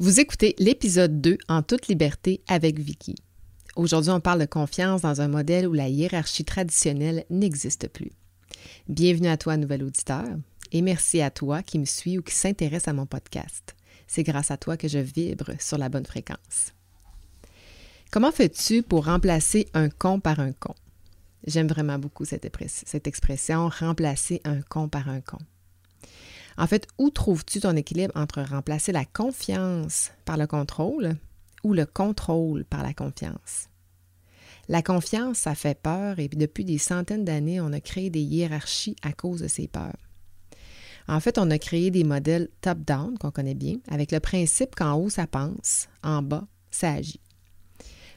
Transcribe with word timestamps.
Vous 0.00 0.18
écoutez 0.18 0.56
l'épisode 0.58 1.20
2 1.20 1.38
en 1.46 1.62
toute 1.62 1.86
liberté 1.86 2.40
avec 2.48 2.80
Vicky. 2.80 3.14
Aujourd'hui, 3.76 4.10
on 4.10 4.18
parle 4.18 4.40
de 4.40 4.44
confiance 4.44 5.02
dans 5.02 5.20
un 5.20 5.28
modèle 5.28 5.68
où 5.68 5.72
la 5.72 5.88
hiérarchie 5.88 6.44
traditionnelle 6.44 7.24
n'existe 7.30 7.86
plus. 7.86 8.10
Bienvenue 8.88 9.28
à 9.28 9.36
toi, 9.36 9.56
nouvel 9.56 9.84
auditeur, 9.84 10.26
et 10.72 10.82
merci 10.82 11.20
à 11.20 11.30
toi 11.30 11.62
qui 11.62 11.78
me 11.78 11.84
suis 11.84 12.18
ou 12.18 12.22
qui 12.22 12.34
s'intéresse 12.34 12.88
à 12.88 12.92
mon 12.92 13.06
podcast. 13.06 13.76
C'est 14.08 14.24
grâce 14.24 14.50
à 14.50 14.56
toi 14.56 14.76
que 14.76 14.88
je 14.88 14.98
vibre 14.98 15.52
sur 15.60 15.78
la 15.78 15.88
bonne 15.88 16.06
fréquence. 16.06 16.72
Comment 18.10 18.32
fais-tu 18.32 18.82
pour 18.82 19.04
remplacer 19.04 19.68
un 19.74 19.90
con 19.90 20.18
par 20.18 20.40
un 20.40 20.50
con? 20.50 20.74
J'aime 21.46 21.68
vraiment 21.68 22.00
beaucoup 22.00 22.24
cette, 22.24 22.46
expression, 23.06 23.68
remplacer 23.68 24.40
un 24.44 24.60
con 24.62 24.88
par 24.88 25.08
un 25.08 25.20
con. 25.20 25.38
En 26.56 26.66
fait, 26.66 26.86
où 26.98 27.10
trouves-tu 27.10 27.60
ton 27.60 27.76
équilibre 27.76 28.12
entre 28.14 28.42
remplacer 28.42 28.92
la 28.92 29.04
confiance 29.04 30.12
par 30.24 30.36
le 30.36 30.46
contrôle 30.46 31.16
ou 31.64 31.72
le 31.72 31.86
contrôle 31.86 32.64
par 32.64 32.82
la 32.82 32.94
confiance? 32.94 33.68
La 34.68 34.82
confiance, 34.82 35.38
ça 35.38 35.54
fait 35.54 35.78
peur 35.78 36.18
et 36.18 36.28
depuis 36.28 36.64
des 36.64 36.78
centaines 36.78 37.24
d'années, 37.24 37.60
on 37.60 37.72
a 37.72 37.80
créé 37.80 38.08
des 38.08 38.22
hiérarchies 38.22 38.96
à 39.02 39.12
cause 39.12 39.40
de 39.40 39.48
ces 39.48 39.68
peurs. 39.68 39.92
En 41.06 41.20
fait, 41.20 41.36
on 41.36 41.50
a 41.50 41.58
créé 41.58 41.90
des 41.90 42.04
modèles 42.04 42.48
top-down 42.62 43.18
qu'on 43.18 43.30
connaît 43.30 43.54
bien, 43.54 43.76
avec 43.88 44.10
le 44.10 44.20
principe 44.20 44.74
qu'en 44.74 44.94
haut, 44.94 45.10
ça 45.10 45.26
pense, 45.26 45.88
en 46.02 46.22
bas, 46.22 46.46
ça 46.70 46.92
agit. 46.92 47.20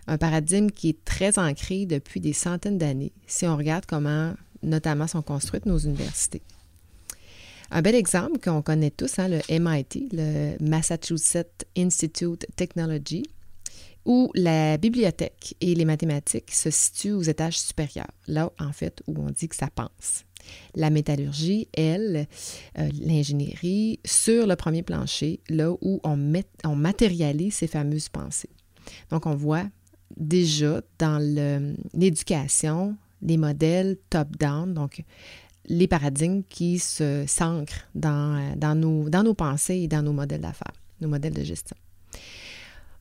Un 0.08 0.18
paradigme 0.18 0.70
qui 0.70 0.90
est 0.90 1.04
très 1.04 1.38
ancré 1.38 1.86
depuis 1.86 2.22
des 2.22 2.32
centaines 2.32 2.78
d'années, 2.78 3.12
si 3.26 3.46
on 3.46 3.58
regarde 3.58 3.86
comment 3.86 4.34
notamment 4.64 5.08
sont 5.08 5.22
construites 5.22 5.66
nos 5.66 5.78
universités. 5.78 6.42
Un 7.72 7.82
bel 7.82 7.96
exemple 7.96 8.40
qu'on 8.40 8.62
connaît 8.62 8.92
tous, 8.92 9.20
hein, 9.20 9.28
le 9.28 9.40
MIT, 9.50 10.10
le 10.14 10.56
Massachusetts 10.62 11.66
Institute 11.78 12.46
Technology, 12.56 13.24
où 14.06 14.32
la 14.36 14.78
bibliothèque 14.78 15.56
et 15.60 15.76
les 15.76 15.84
mathématiques 15.84 16.52
se 16.52 16.70
situent 16.70 17.12
aux 17.12 17.24
étages 17.24 17.60
supérieurs, 17.60 18.12
là, 18.28 18.50
en 18.60 18.72
fait, 18.72 19.04
où 19.06 19.16
on 19.20 19.30
dit 19.32 19.50
que 19.50 19.56
ça 19.56 19.68
pense. 19.74 20.24
La 20.76 20.90
métallurgie, 20.90 21.68
elle, 21.74 22.28
euh, 22.80 22.90
l'ingénierie, 23.02 24.00
sur 24.06 24.48
le 24.48 24.56
premier 24.56 24.82
plancher, 24.82 25.42
là 25.50 25.72
où 25.82 26.00
on, 26.06 26.16
met, 26.16 26.46
on 26.64 26.76
matérialise 26.76 27.56
ces 27.56 27.68
fameuses 27.68 28.08
pensées. 28.08 28.50
Donc, 29.10 29.26
on 29.26 29.36
voit 29.36 29.66
déjà 30.16 30.82
dans 31.00 31.20
l'éducation 31.94 32.96
les 33.22 33.38
modèles 33.38 33.98
top-down, 34.10 34.74
donc 34.74 35.04
les 35.68 35.88
paradigmes 35.88 36.44
qui 36.50 36.80
se 36.80 37.26
s'ancrent 37.28 37.88
dans, 37.96 38.56
dans, 38.56 38.76
nos, 38.76 39.10
dans 39.10 39.24
nos 39.24 39.34
pensées 39.34 39.76
et 39.76 39.88
dans 39.88 40.02
nos 40.02 40.14
modèles 40.14 40.42
d'affaires, 40.42 40.74
nos 41.02 41.08
modèles 41.08 41.34
de 41.34 41.44
gestion. 41.44 41.76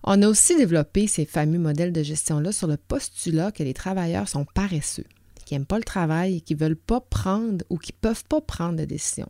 On 0.03 0.23
a 0.23 0.28
aussi 0.28 0.56
développé 0.56 1.06
ces 1.06 1.25
fameux 1.25 1.58
modèles 1.58 1.92
de 1.92 2.03
gestion-là 2.03 2.53
sur 2.53 2.69
le 2.69 2.77
postulat 2.77 3.50
que 3.50 3.62
les 3.62 3.75
travailleurs 3.75 4.28
sont 4.28 4.45
paresseux, 4.45 5.06
qui 5.45 5.55
n'aiment 5.55 5.67
pas 5.67 5.78
le 5.78 5.84
travail 5.84 6.42
qui 6.42 6.55
ne 6.55 6.61
veulent 6.61 6.77
pas 6.77 7.00
prendre 7.00 7.64
ou 7.70 7.78
qui 7.78 7.92
ne 7.92 7.98
peuvent 8.00 8.25
pas 8.25 8.41
prendre 8.41 8.77
de 8.77 8.84
décisions. 8.84 9.28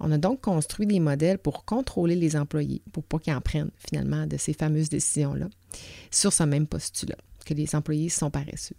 On 0.00 0.10
a 0.10 0.18
donc 0.18 0.40
construit 0.40 0.86
des 0.86 0.98
modèles 0.98 1.38
pour 1.38 1.64
contrôler 1.64 2.16
les 2.16 2.34
employés, 2.34 2.82
pour 2.92 3.04
pas 3.04 3.20
qu'ils 3.20 3.34
en 3.34 3.40
prennent 3.40 3.70
finalement 3.76 4.26
de 4.26 4.36
ces 4.36 4.52
fameuses 4.52 4.88
décisions-là, 4.88 5.48
sur 6.10 6.32
ce 6.32 6.42
même 6.42 6.66
postulat, 6.66 7.16
que 7.46 7.54
les 7.54 7.76
employés 7.76 8.08
sont 8.08 8.30
paresseux. 8.30 8.74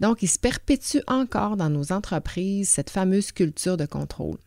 Donc, 0.00 0.22
il 0.22 0.28
se 0.28 0.38
perpétue 0.38 0.98
encore 1.06 1.56
dans 1.56 1.70
nos 1.70 1.92
entreprises 1.92 2.68
cette 2.68 2.90
fameuse 2.90 3.32
culture 3.32 3.76
de 3.76 3.86
contrôle. 3.86 4.38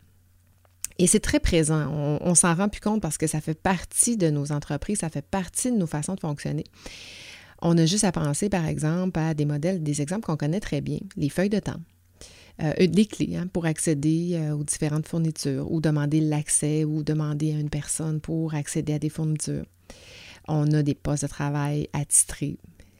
Et 0.99 1.07
c'est 1.07 1.19
très 1.19 1.39
présent. 1.39 2.19
On, 2.21 2.35
s'en 2.35 2.55
rend 2.55 2.69
plus 2.69 2.81
compte 2.81 3.01
parce 3.01 3.17
que 3.17 3.27
ça 3.27 3.39
fait 3.39 3.59
partie 3.59 4.17
de 4.17 4.29
nos 4.29 4.51
entreprises, 4.51 4.99
ça 4.99 5.09
fait 5.09 5.25
partie 5.25 5.71
de 5.71 5.77
nos 5.77 5.87
façons 5.87 6.15
de 6.15 6.19
fonctionner. 6.19 6.63
On 7.61 7.77
a 7.77 7.85
juste 7.85 8.03
à 8.03 8.11
penser, 8.11 8.49
par 8.49 8.65
exemple, 8.65 9.19
à 9.19 9.33
des 9.33 9.45
modèles, 9.45 9.83
des 9.83 10.01
exemples 10.01 10.25
qu'on 10.25 10.37
connaît 10.37 10.59
très 10.59 10.81
bien, 10.81 10.99
les 11.15 11.29
feuilles 11.29 11.49
de 11.49 11.59
temps. 11.59 11.79
Euh, 12.63 12.87
des 12.87 13.05
clés 13.05 13.35
hein, 13.35 13.45
pour 13.45 13.67
accéder 13.67 14.31
euh, 14.33 14.55
aux 14.55 14.63
différentes 14.63 15.07
fournitures 15.07 15.71
ou 15.71 15.79
demander 15.79 16.19
l'accès 16.19 16.85
ou 16.85 17.03
demander 17.03 17.53
à 17.53 17.59
une 17.59 17.69
personne 17.69 18.19
pour 18.19 18.55
accéder 18.55 18.93
à 18.93 18.99
des 18.99 19.09
fournitures. 19.09 19.65
On 20.47 20.71
a 20.71 20.81
des 20.81 20.95
postes 20.95 21.23
de 21.23 21.27
travail 21.29 21.87
attitrés, 21.93 22.57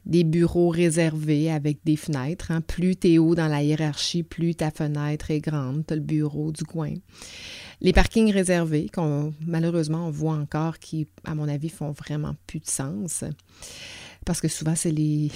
des 0.07 0.23
bureaux 0.23 0.69
réservés 0.69 1.51
avec 1.51 1.79
des 1.85 1.97
fenêtres. 1.97 2.51
Hein. 2.51 2.61
Plus 2.61 2.95
tu 2.95 3.17
haut 3.17 3.35
dans 3.35 3.47
la 3.47 3.61
hiérarchie, 3.61 4.23
plus 4.23 4.55
ta 4.55 4.71
fenêtre 4.71 5.29
est 5.29 5.41
grande, 5.41 5.85
tu 5.85 5.93
le 5.93 5.99
bureau 5.99 6.51
du 6.51 6.63
coin. 6.63 6.93
Les 7.81 7.93
parkings 7.93 8.31
réservés, 8.31 8.87
qu'on 8.91 9.33
malheureusement 9.45 10.07
on 10.07 10.11
voit 10.11 10.33
encore 10.33 10.79
qui, 10.79 11.07
à 11.25 11.35
mon 11.35 11.47
avis, 11.47 11.69
font 11.69 11.91
vraiment 11.91 12.35
plus 12.47 12.59
de 12.59 12.67
sens 12.67 13.23
parce 14.27 14.41
que 14.41 14.49
souvent, 14.49 14.75
c'est 14.75 14.91
les, 14.91 15.31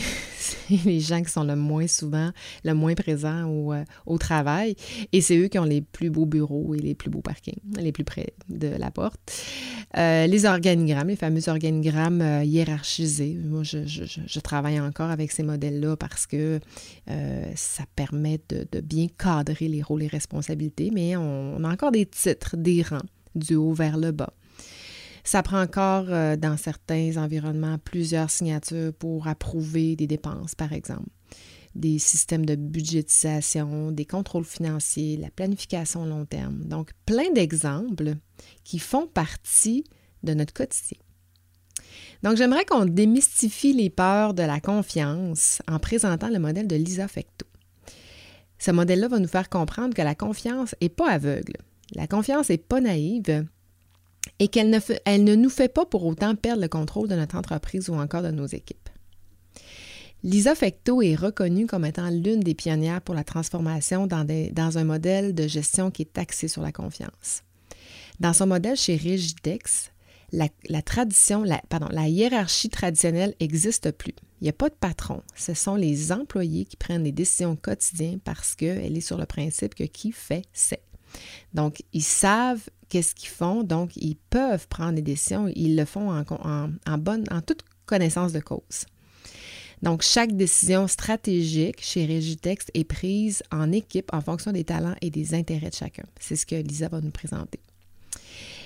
les, 0.85 1.00
gens 1.00 1.24
qui 1.24 1.31
sont 1.31 1.46
le 1.46 1.56
moins 1.56 1.88
souvent, 1.88 2.31
le 2.66 2.74
moins 2.74 2.94
présents 2.94 3.46
au, 3.46 3.74
euh, 3.74 3.85
au 4.06 4.18
travail. 4.18 4.75
Et 5.13 5.22
c'est 5.22 5.38
eux 5.38 5.47
qui 5.47 5.57
ont 5.57 5.63
les 5.66 5.81
plus 5.81 6.09
beaux 6.09 6.25
bureaux 6.25 6.75
et 6.75 6.79
les 6.79 6.94
plus 6.94 7.09
beaux 7.09 7.22
parkings, 7.22 7.57
les 7.78 7.94
plus 7.94 8.03
près 8.03 8.34
de 8.50 8.68
la 8.68 8.91
porte. 8.91 9.19
Euh, 9.97 10.28
les 10.28 10.46
organigrammes, 10.46 11.07
les 11.07 11.16
fameux 11.16 11.47
organigrammes 11.47 12.22
euh, 12.22 12.44
hiérarchisés. 12.44 13.38
Moi, 13.46 13.63
je, 13.63 13.85
je, 13.85 14.40
travaille 14.41 14.79
encore 14.79 15.09
avec 15.09 15.31
ces 15.31 15.44
modèles-là 15.44 15.96
parce 15.96 16.28
que 16.28 16.59
ça 17.56 17.84
permet 17.96 18.41
de, 18.50 18.68
de, 18.72 18.81
bien 18.81 19.08
cadrer 19.18 19.68
les 19.68 19.81
rôles 19.81 20.03
et 20.03 20.08
responsabilités, 20.08 20.90
mais 20.91 21.16
on 21.16 21.63
a 21.63 21.72
encore 21.72 21.91
des 21.91 22.06
titres, 22.06 22.58
des 22.58 22.81
rangs, 22.81 23.00
du 23.35 23.56
haut 23.56 23.73
vers 23.73 23.97
le 23.97 24.12
bas. 24.12 24.34
Ça 25.24 25.44
prend 25.44 25.62
encore, 25.62 26.06
euh, 26.09 26.36
dans 26.36 26.58
certains 26.58 27.18
environnements, 27.18 27.78
plusieurs 27.78 28.30
signatures 28.30 28.94
pour 28.94 29.28
approuver 29.28 29.96
des 29.96 30.08
dépenses, 30.08 30.56
par 30.56 30.74
exemple 30.74 31.09
des 31.76 32.00
systèmes 32.00 32.46
de 32.46 32.56
budgétisation, 32.56 33.92
des 33.92 34.06
contrôles 34.06 34.46
financiers, 34.46 35.18
la 35.18 35.30
planification 35.30 36.06
long 36.06 36.26
terme. 36.26 36.66
Donc, 36.66 36.92
plein 37.06 37.32
d'exemples 37.32 38.16
qui 38.64 38.80
font 38.80 39.08
partie 39.08 39.86
de 40.24 40.34
notre 40.34 40.54
quotidien. 40.54 40.98
Donc, 42.24 42.38
j'aimerais 42.38 42.66
qu'on 42.66 42.86
démystifie 42.86 43.74
les 43.74 43.90
peurs 43.90 44.34
de 44.34 44.44
la 44.44 44.59
confiance 44.59 45.62
en 45.68 45.80
présentant 45.80 46.30
le 46.30 46.40
modèle 46.40 46.68
de 46.68 46.76
Lisa 46.76 47.08
Fecto. 47.08 47.46
Ce 48.59 48.72
modèle-là 48.72 49.08
va 49.08 49.20
nous 49.20 49.28
faire 49.28 49.50
comprendre 49.50 49.96
que 49.96 50.02
la 50.02 50.14
confiance 50.14 50.76
n'est 50.82 50.90
pas 50.90 51.09
aveugle. 51.09 51.58
La 51.96 52.06
confiance 52.06 52.50
n'est 52.50 52.58
pas 52.58 52.80
naïve 52.80 53.46
et 54.40 54.48
qu'elle 54.48 54.70
ne, 54.70 54.80
ne 55.18 55.36
nous 55.36 55.50
fait 55.50 55.72
pas 55.72 55.86
pour 55.86 56.06
autant 56.06 56.36
perdre 56.36 56.62
le 56.62 56.68
contrôle 56.68 57.08
de 57.08 57.16
notre 57.16 57.36
entreprise 57.36 57.90
ou 57.90 57.96
encore 57.96 58.24
de 58.24 58.32
nos 58.32 58.48
équipes. 58.48 58.90
Lisa 60.24 60.54
Fecto 60.54 61.02
est 61.02 61.16
reconnue 61.16 61.66
comme 61.66 61.86
étant 61.86 62.09
l'une 62.09 62.42
des 62.42 62.54
pionnières 62.54 63.02
pour 63.02 63.16
la 63.16 63.24
transformation 63.24 64.06
dans, 64.06 64.78
un 64.78 64.84
modèle 64.84 65.34
de 65.34 65.48
gestion 65.48 65.90
qui 65.90 66.04
est 66.04 66.18
axé 66.18 66.48
sur 66.48 66.62
la 66.62 66.72
confiance. 66.72 67.44
Dans 68.20 68.34
son 68.34 68.46
modèle 68.46 68.78
chez 68.78 68.96
Rigidex, 68.96 69.92
la, 70.32 70.48
la 70.70 70.84
tradition, 70.84 71.44
pardon, 71.70 71.88
la 71.90 72.08
hiérarchie 72.08 72.70
traditionnelle 72.70 73.34
n'existe 73.42 73.92
plus. 73.92 74.14
Il 74.40 74.44
n'y 74.44 74.50
a 74.50 74.53
pas 74.53 74.70
de 74.70 74.76
patron. 74.76 75.24
Ce 75.36 75.56
sont 75.56 75.76
les 75.76 76.12
employés 76.12 76.66
qui 76.66 76.78
prennent 76.78 77.03
les 77.03 77.12
décisions 77.12 77.56
quotidiennes 77.56 78.20
parce 78.20 78.56
qu'elle 78.56 78.96
est 78.96 79.02
sur 79.02 79.18
le 79.18 79.26
principe 79.26 79.74
que 79.74 79.84
qui 79.84 80.12
fait, 80.12 80.44
c'est. 80.53 80.84
Donc, 81.53 81.84
ils 81.94 82.03
savent 82.03 82.70
qu'est-ce 82.91 83.16
qu'ils 83.16 83.29
font, 83.29 83.63
donc 83.63 83.96
ils 83.96 84.18
peuvent 84.29 84.68
prendre 84.68 84.96
des 84.96 85.02
décisions, 85.02 85.50
ils 85.56 85.78
le 85.78 85.85
font 85.85 86.12
en, 86.12 86.97
bonne, 86.97 87.24
en 87.31 87.41
toute 87.41 87.63
connaissance 87.85 88.34
de 88.34 88.41
cause. 88.41 88.85
Donc, 89.81 90.03
chaque 90.03 90.35
décision 90.35 90.88
stratégique 90.88 91.81
chez 91.81 92.06
Régitex 92.06 92.68
est 92.75 92.84
prise 92.84 93.41
en 93.50 93.72
équipe 93.72 94.13
en 94.13 94.22
fonction 94.22 94.52
des 94.52 94.66
talents 94.66 94.96
et 95.02 95.09
des 95.09 95.34
intérêts 95.34 95.69
de 95.69 95.75
chacun. 95.75 96.03
C'est 96.19 96.35
ce 96.35 96.46
que 96.46 96.56
Lisa 96.56 96.90
va 96.90 97.02
nous 97.02 97.12
présenter. 97.12 97.59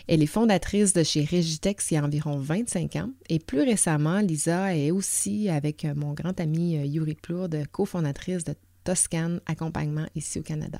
Elle 0.07 0.21
est 0.21 0.27
fondatrice 0.27 0.91
de 0.93 1.03
chez 1.03 1.23
Régitex 1.23 1.91
il 1.91 1.93
y 1.93 1.97
a 1.97 2.03
environ 2.03 2.37
25 2.37 2.95
ans 2.97 3.11
et 3.29 3.39
plus 3.39 3.61
récemment, 3.61 4.19
Lisa 4.19 4.75
est 4.75 4.91
aussi, 4.91 5.49
avec 5.49 5.85
mon 5.95 6.13
grand 6.13 6.39
ami 6.39 6.77
euh, 6.77 6.85
Yuri 6.85 7.15
Plourde, 7.15 7.63
cofondatrice 7.71 8.43
de 8.43 8.55
Toscan 8.83 9.37
Accompagnement 9.45 10.05
ici 10.15 10.39
au 10.39 10.43
Canada. 10.43 10.79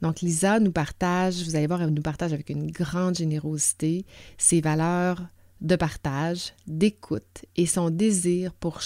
Donc, 0.00 0.20
Lisa 0.20 0.60
nous 0.60 0.72
partage, 0.72 1.42
vous 1.42 1.56
allez 1.56 1.66
voir, 1.66 1.82
elle 1.82 1.90
nous 1.90 2.02
partage 2.02 2.32
avec 2.32 2.50
une 2.50 2.70
grande 2.70 3.16
générosité 3.16 4.04
ses 4.38 4.60
valeurs 4.60 5.22
de 5.60 5.76
partage, 5.76 6.54
d'écoute 6.66 7.44
et 7.56 7.66
son 7.66 7.90
désir 7.90 8.52
pour 8.52 8.80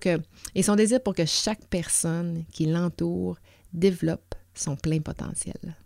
que, 0.00 0.18
et 0.54 0.62
son 0.62 0.74
désir 0.74 1.02
pour 1.02 1.14
que 1.14 1.26
chaque 1.26 1.66
personne 1.66 2.44
qui 2.50 2.66
l'entoure 2.66 3.36
développe 3.72 4.34
son 4.54 4.76
plein 4.76 5.00
potentiel. 5.00 5.76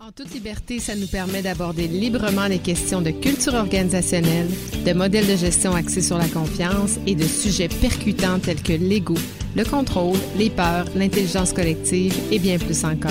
En 0.00 0.12
toute 0.12 0.32
liberté, 0.32 0.78
ça 0.78 0.94
nous 0.94 1.08
permet 1.08 1.42
d'aborder 1.42 1.88
librement 1.88 2.46
les 2.46 2.60
questions 2.60 3.02
de 3.02 3.10
culture 3.10 3.54
organisationnelle, 3.54 4.46
de 4.86 4.92
modèles 4.92 5.26
de 5.26 5.34
gestion 5.34 5.74
axés 5.74 6.02
sur 6.02 6.16
la 6.16 6.28
confiance 6.28 6.98
et 7.08 7.16
de 7.16 7.24
sujets 7.24 7.66
percutants 7.66 8.38
tels 8.38 8.62
que 8.62 8.74
l'ego, 8.74 9.16
le 9.56 9.64
contrôle, 9.64 10.16
les 10.36 10.50
peurs, 10.50 10.84
l'intelligence 10.94 11.52
collective 11.52 12.14
et 12.30 12.38
bien 12.38 12.58
plus 12.58 12.84
encore. 12.84 13.10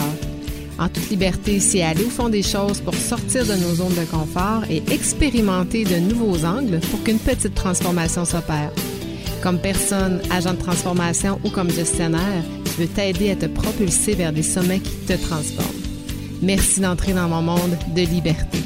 En 0.80 0.88
toute 0.88 1.10
liberté, 1.10 1.60
c'est 1.60 1.84
aller 1.84 2.06
au 2.06 2.10
fond 2.10 2.30
des 2.30 2.42
choses 2.42 2.80
pour 2.80 2.95
sortir 2.95 3.45
de 3.45 3.56
nos 3.56 3.75
zones 3.75 3.95
de 3.95 4.06
confort 4.06 4.63
et 4.69 4.81
expérimenter 4.90 5.83
de 5.83 5.98
nouveaux 5.98 6.45
angles 6.45 6.80
pour 6.90 7.04
qu'une 7.04 7.19
petite 7.19 7.54
transformation 7.54 8.24
s'opère. 8.24 8.72
Comme 9.44 9.60
personne, 9.60 10.22
agent 10.31 10.54
de 10.54 10.60
transformation 10.60 11.38
ou 11.44 11.50
comme 11.50 11.69
gestionnaire, 11.69 12.44
je 12.66 12.83
veux 12.83 12.88
t'aider 12.88 13.31
à 13.31 13.36
te 13.36 13.48
propulser 13.48 14.13
vers 14.13 14.31
des 14.31 14.44
sommets 14.44 14.80
qui 14.80 14.95
te 15.06 15.13
transforment. 15.22 15.87
Merci 16.42 16.81
d'entrer 16.81 17.13
dans 17.13 17.28
mon 17.28 17.42
monde 17.42 17.75
de 17.95 18.01
liberté. 18.01 18.60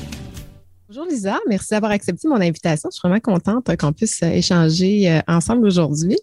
Bonjour 0.90 1.06
Lisa, 1.06 1.40
merci 1.48 1.70
d'avoir 1.72 1.94
accepté 1.94 2.28
mon 2.28 2.42
invitation. 2.42 2.90
Je 2.92 2.98
suis 2.98 3.08
vraiment 3.08 3.22
contente 3.22 3.74
qu'on 3.78 3.94
puisse 3.94 4.22
échanger 4.24 5.10
euh, 5.10 5.22
ensemble 5.26 5.66
aujourd'hui. 5.66 6.18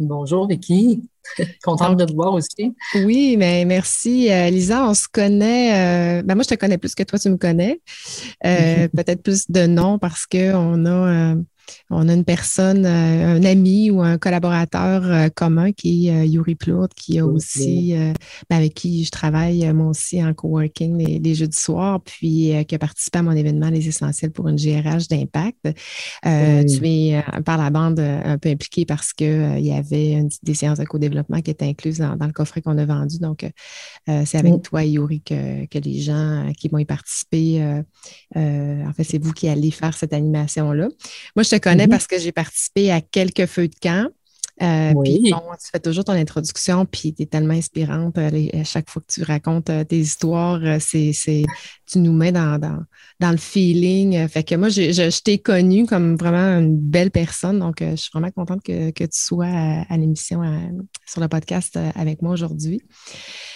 Bonjour 0.00 0.48
Vicky, 0.48 1.08
contente 1.62 1.96
de 1.96 2.04
te 2.04 2.12
voir 2.12 2.34
aussi. 2.34 2.74
Oui, 2.96 3.36
mais 3.38 3.64
merci 3.64 4.30
euh, 4.32 4.50
Lisa. 4.50 4.88
On 4.88 4.94
se 4.94 5.06
connaît. 5.10 6.18
Euh, 6.18 6.22
ben 6.22 6.34
moi, 6.34 6.42
je 6.42 6.48
te 6.48 6.54
connais 6.56 6.78
plus 6.78 6.96
que 6.96 7.04
toi, 7.04 7.16
tu 7.16 7.30
me 7.30 7.36
connais. 7.36 7.80
Peut-être 8.42 9.22
plus 9.22 9.48
de 9.48 9.66
nom 9.66 10.00
parce 10.00 10.26
qu'on 10.26 10.84
a 10.84 11.36
on 11.90 12.08
a 12.08 12.14
une 12.14 12.24
personne, 12.24 12.84
euh, 12.84 13.36
un 13.36 13.44
ami 13.44 13.90
ou 13.90 14.02
un 14.02 14.18
collaborateur 14.18 15.04
euh, 15.04 15.28
commun 15.28 15.72
qui 15.72 16.08
est 16.08 16.12
euh, 16.12 16.24
Yuri 16.24 16.54
Plourde, 16.54 16.92
qui 16.94 17.18
a 17.18 17.26
aussi, 17.26 17.94
ben, 18.50 18.56
avec 18.56 18.74
qui 18.74 19.04
je 19.04 19.10
travaille 19.10 19.72
moi 19.72 19.88
aussi 19.88 20.22
en 20.24 20.34
coworking 20.34 20.96
les, 20.96 21.18
les 21.18 21.34
jeudis 21.34 21.58
soirs, 21.58 22.00
puis 22.00 22.52
qui 22.66 22.74
a 22.74 22.78
participé 22.78 23.18
à 23.18 23.22
mon 23.22 23.32
événement 23.32 23.70
Les 23.70 23.86
Essentiels 23.88 24.30
pour 24.30 24.48
une 24.48 24.56
GRH 24.56 25.08
d'impact. 25.08 25.68
Tu 26.22 26.86
es 26.86 27.22
par 27.44 27.58
la 27.58 27.70
bande 27.70 28.00
un 28.00 28.38
peu 28.38 28.48
impliqué 28.48 28.84
parce 28.84 29.12
qu'il 29.12 29.60
y 29.60 29.72
avait 29.72 30.22
des 30.42 30.54
séances 30.54 30.78
de 30.78 30.84
co-développement 30.84 31.40
qui 31.40 31.50
étaient 31.50 31.66
incluses 31.66 31.98
dans, 31.98 32.16
le 32.20 32.32
coffret 32.32 32.62
qu'on 32.62 32.78
a 32.78 32.84
vendu. 32.84 33.18
Donc, 33.18 33.46
c'est 34.06 34.38
avec 34.38 34.62
toi, 34.62 34.84
Yuri, 34.84 35.20
que, 35.22 35.66
que, 35.66 35.78
les 35.78 36.00
gens 36.00 36.50
qui 36.58 36.68
vont 36.68 36.78
y 36.78 36.84
participer, 36.84 37.82
en 38.34 38.92
fait, 38.94 39.04
c'est 39.04 39.22
vous 39.22 39.32
qui 39.32 39.48
allez 39.48 39.70
faire 39.70 39.96
cette 39.96 40.12
animation-là. 40.12 40.88
Moi, 41.34 41.42
je 41.42 41.50
te 41.50 41.55
connais 41.60 41.86
Mhm. 41.86 41.90
parce 41.90 42.06
que 42.06 42.18
j'ai 42.18 42.32
participé 42.32 42.90
à 42.92 43.00
quelques 43.00 43.46
feux 43.46 43.68
de 43.68 43.74
camp. 43.80 44.10
Euh, 44.62 44.94
puis 45.04 45.22
tu 45.22 45.70
fais 45.70 45.80
toujours 45.80 46.04
ton 46.04 46.14
introduction, 46.14 46.86
puis 46.86 47.12
tu 47.12 47.22
es 47.22 47.26
tellement 47.26 47.54
inspirante. 47.54 48.16
Euh, 48.16 48.48
à 48.54 48.64
chaque 48.64 48.88
fois 48.88 49.02
que 49.02 49.12
tu 49.12 49.22
racontes 49.22 49.68
euh, 49.68 49.84
tes 49.84 49.98
histoires, 49.98 50.60
c'est, 50.80 51.12
tu 51.86 51.98
nous 51.98 52.12
mets 52.12 52.32
dans, 52.32 52.58
dans, 52.58 53.30
le 53.30 53.36
feeling. 53.36 54.26
Fait 54.28 54.44
que 54.44 54.54
moi, 54.54 54.68
je, 54.68 54.92
je, 54.92 55.22
t'ai 55.22 55.38
connue 55.38 55.86
comme 55.86 56.16
vraiment 56.16 56.58
une 56.58 56.76
belle 56.76 57.10
personne. 57.10 57.58
Donc, 57.58 57.76
je 57.80 57.96
suis 57.96 58.10
vraiment 58.12 58.30
contente 58.30 58.62
que, 58.62 58.90
tu 58.90 59.08
sois 59.12 59.46
à, 59.46 59.96
l'émission 59.96 60.40
sur 61.06 61.20
le 61.20 61.28
podcast 61.28 61.78
avec 61.94 62.22
moi 62.22 62.32
aujourd'hui. 62.32 62.80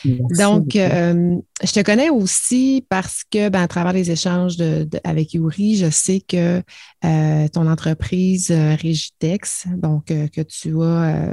Donc, 0.05 0.77
euh, 0.77 1.37
je 1.63 1.73
te 1.73 1.81
connais 1.81 2.11
aussi 2.11 2.85
parce 2.89 3.23
que, 3.31 3.49
ben, 3.49 3.63
à 3.63 3.69
travers 3.69 3.93
les 3.93 4.11
échanges 4.11 4.57
avec 5.05 5.35
Yuri, 5.35 5.77
je 5.77 5.91
sais 5.91 6.21
que 6.21 6.63
euh, 7.05 7.49
ton 7.49 7.67
entreprise 7.67 8.51
euh, 8.51 8.75
Rigitex, 8.75 9.67
donc 9.77 10.07
que 10.07 10.43
tu 10.43 10.83
as 10.83 10.90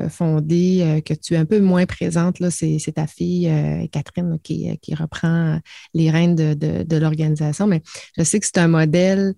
fondée, 0.10 1.02
que 1.06 1.14
tu 1.14 1.34
es 1.34 1.38
un 1.38 1.46
peu 1.46 1.60
moins 1.60 1.86
présente, 1.86 2.38
c'est, 2.50 2.78
ta 2.94 3.08
fille 3.08 3.52
Catherine 3.92 4.38
qui, 4.42 4.78
reprend 4.98 5.60
les 5.94 6.10
rênes 6.10 6.36
de, 6.36 6.98
l'organisation. 6.98 7.68
Mais 7.68 7.82
je 8.18 8.24
sais 8.24 8.40
que 8.40 8.46
c'est 8.46 8.58
un 8.58 8.68
modèle 8.68 9.34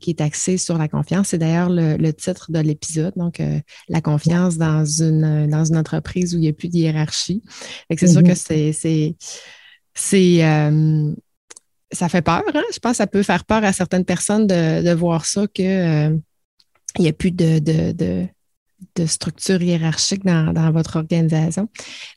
qui 0.00 0.10
est 0.10 0.20
axé 0.20 0.56
sur 0.56 0.78
la 0.78 0.88
confiance. 0.88 1.28
C'est 1.28 1.38
d'ailleurs 1.38 1.70
le, 1.70 2.12
titre 2.12 2.52
de 2.52 2.58
l'épisode, 2.58 3.14
donc 3.16 3.42
la 3.88 4.00
confiance 4.00 4.56
dans 4.56 4.84
une, 4.84 5.48
dans 5.48 5.64
une 5.64 5.76
entreprise 5.76 6.34
où 6.34 6.38
il 6.38 6.42
n'y 6.42 6.48
a 6.48 6.52
plus 6.52 6.68
de 6.68 6.76
hiérarchie. 6.76 7.42
C'est 7.90 8.06
sûr 8.06 8.22
que 8.22 8.28
mm-hmm. 8.28 8.72
c'est 8.72 9.16
c'est, 9.94 10.44
euh, 10.44 11.14
ça 11.90 12.08
fait 12.08 12.22
peur. 12.22 12.42
Hein? 12.54 12.62
Je 12.72 12.78
pense 12.78 12.92
que 12.92 12.96
ça 12.98 13.06
peut 13.06 13.22
faire 13.22 13.44
peur 13.44 13.64
à 13.64 13.72
certaines 13.72 14.04
personnes 14.04 14.46
de, 14.46 14.92
voir 14.92 15.26
ça 15.26 15.46
qu'il 15.46 15.66
euh, 15.66 16.16
n'y 16.98 17.08
a 17.08 17.12
plus 17.12 17.30
de, 17.30 17.58
de, 17.58 18.26
structure 19.06 19.62
hiérarchique 19.62 20.24
dans, 20.24 20.72
votre 20.72 20.96
organisation. 20.96 21.68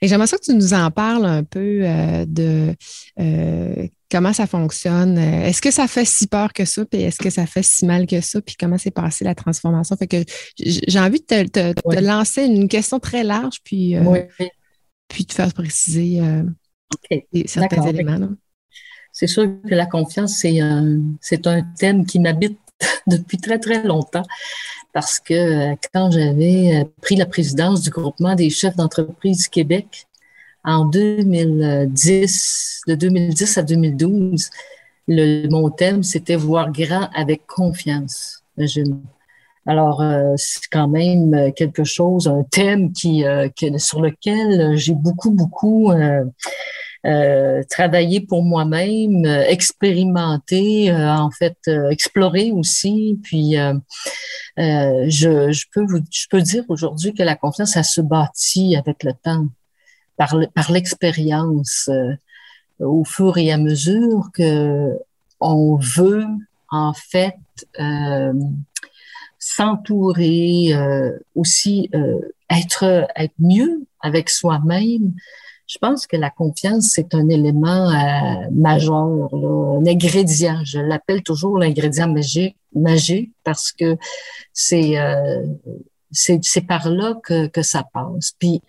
Et 0.02 0.08
j'aimerais 0.08 0.28
ça 0.28 0.38
que 0.38 0.44
tu 0.44 0.54
nous 0.54 0.74
en 0.74 0.92
parles 0.92 1.26
un 1.26 1.44
peu 1.44 1.82
euh, 1.84 2.26
de 2.28 2.76
comment 4.12 4.34
ça 4.34 4.48
fonctionne. 4.48 5.18
Est-ce 5.18 5.62
que 5.62 5.72
ça 5.72 5.88
fait 5.88 6.06
si 6.06 6.28
peur 6.28 6.54
que 6.54 6.66
ça, 6.66 6.86
puis 6.86 7.02
est-ce 7.02 7.18
que 7.18 7.30
ça 7.30 7.46
fait 7.46 7.64
si 7.64 7.86
mal 7.86 8.08
que 8.08 8.22
ça, 8.22 8.42
puis 8.42 8.56
comment 8.58 8.78
s'est 8.78 8.92
passée 8.92 9.26
la 9.26 9.36
transformation? 9.36 9.96
Fait 9.98 10.08
que 10.08 10.24
j'ai 10.58 11.00
envie 11.00 11.20
de 11.20 11.44
te, 11.48 12.00
lancer 12.00 12.44
une 12.44 12.68
question 12.68 13.00
très 13.00 13.24
large, 13.24 13.58
puis 13.64 13.96
puis 15.08 15.26
te 15.26 15.34
faire 15.34 15.54
préciser 15.54 16.20
euh, 16.22 16.44
certains 17.46 17.86
éléments. 17.88 18.30
C'est 19.12 19.28
sûr 19.28 19.48
que 19.68 19.74
la 19.74 19.86
confiance, 19.86 20.38
c'est 20.38 20.60
un, 20.60 21.00
c'est 21.22 21.48
un 21.48 21.62
thème 21.78 22.06
qui 22.06 22.20
m'habite 22.20 22.60
depuis 23.08 23.38
très, 23.38 23.60
très 23.60 23.84
longtemps 23.84 24.26
parce 24.96 25.20
que 25.20 25.34
euh, 25.34 25.76
quand 25.94 26.10
j'avais 26.10 26.74
euh, 26.74 26.86
pris 27.02 27.18
la 27.18 27.26
présidence 27.26 27.82
du 27.82 27.90
groupement 27.90 28.34
des 28.34 28.50
chefs 28.50 28.78
d'entreprise 28.78 29.44
du 29.44 29.50
Québec 29.50 30.08
en 30.64 30.86
2010, 30.86 32.84
de 32.88 32.96
2010 32.96 33.58
à 33.58 33.64
2012, 33.64 34.50
le, 35.10 35.50
mon 35.50 35.70
thème, 35.70 36.02
c'était 36.02 36.38
voir 36.38 36.72
grand 36.72 37.10
avec 37.14 37.46
confiance. 37.46 38.42
Alors, 39.66 40.02
euh, 40.02 40.34
c'est 40.38 40.70
quand 40.72 40.88
même 40.88 41.52
quelque 41.58 41.84
chose, 41.84 42.30
un 42.30 42.44
thème 42.44 42.94
qui, 42.94 43.26
sur 43.78 44.00
lequel 44.02 44.78
j'ai 44.78 44.96
beaucoup, 44.96 45.32
beaucoup 45.32 45.92
travaillé 47.70 48.22
pour 48.22 48.44
moi-même, 48.44 49.26
expérimenté, 49.26 50.92
en 50.92 51.30
fait, 51.32 51.58
exploré 51.92 52.52
aussi. 52.52 53.20
Puis, 53.24 53.56
je, 54.58 55.52
je, 55.52 55.66
peux 55.74 55.86
vous, 55.86 56.00
je 56.12 56.26
peux 56.30 56.42
dire 56.42 56.64
aujourd'hui 56.68 57.14
que 57.14 57.24
la 57.24 57.36
confiance, 57.36 57.74
ça 57.74 57.84
se 57.84 58.02
bâtit 58.02 58.76
avec 58.76 59.04
le 59.04 59.14
temps, 59.14 59.48
par, 60.18 60.36
par 60.54 60.72
l'expérience, 60.72 61.90
au 62.80 63.06
fur 63.06 63.38
et 63.38 63.52
à 63.52 63.58
mesure 63.58 64.30
que 64.34 64.98
on 65.40 65.76
veut, 65.76 66.26
en 66.72 66.94
fait, 66.94 67.36
s'entourer, 69.46 70.74
euh, 70.74 71.12
aussi 71.36 71.88
euh, 71.94 72.20
être, 72.50 73.08
être 73.16 73.34
mieux 73.38 73.86
avec 74.02 74.30
soi-même. 74.30 75.14
Je 75.68 75.78
pense 75.80 76.06
que 76.06 76.16
la 76.16 76.30
confiance, 76.30 76.92
c'est 76.94 77.16
un 77.16 77.28
élément 77.30 77.90
euh, 77.90 78.50
majeur, 78.52 79.36
là, 79.36 79.80
un 79.80 79.86
ingrédient. 79.86 80.62
Je 80.64 80.80
l'appelle 80.80 81.24
toujours 81.24 81.58
l'ingrédient 81.58 82.08
magique, 82.08 82.58
magique 82.74 83.32
parce 83.44 83.72
que 83.72 83.98
c'est 84.54 84.96
c'est 86.12 86.62
par 86.62 86.90
là 86.90 87.16
que, 87.24 87.48
que 87.48 87.62
ça 87.62 87.84
passe. 87.94 88.34
Puis 88.40 88.62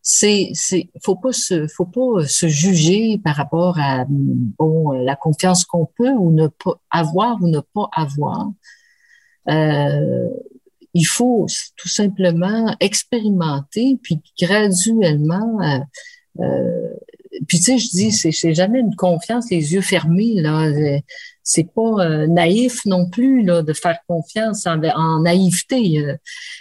c'est 0.00 0.50
c'est 0.54 0.90
faut 1.02 1.16
pas 1.16 1.32
se 1.32 1.66
faut 1.66 1.86
pas 1.86 2.26
se 2.26 2.46
juger 2.46 3.18
par 3.24 3.36
rapport 3.36 3.78
à 3.78 4.04
bon 4.08 4.92
la 4.92 5.16
confiance 5.16 5.64
qu'on 5.64 5.86
peut 5.86 6.10
ou 6.10 6.30
ne 6.30 6.46
pas 6.46 6.74
avoir 6.90 7.42
ou 7.42 7.48
ne 7.48 7.60
pas 7.60 7.88
avoir 7.92 8.50
euh, 9.48 10.28
il 10.94 11.04
faut 11.04 11.46
tout 11.76 11.88
simplement 11.88 12.74
expérimenter, 12.80 13.98
puis 14.02 14.20
graduellement. 14.40 15.60
Euh, 16.40 16.42
euh, 16.44 16.88
puis 17.48 17.58
tu 17.58 17.64
sais, 17.64 17.78
je 17.78 17.88
dis, 17.90 18.12
c'est 18.12 18.54
jamais 18.54 18.80
une 18.80 18.94
confiance 18.94 19.50
les 19.50 19.74
yeux 19.74 19.80
fermés 19.80 20.40
là. 20.40 20.70
C'est 21.42 21.68
pas 21.74 22.26
naïf 22.26 22.86
non 22.86 23.10
plus 23.10 23.42
là 23.42 23.62
de 23.62 23.72
faire 23.72 23.98
confiance 24.06 24.66
en, 24.66 25.20
naïveté. 25.20 25.78
Il 25.80 26.18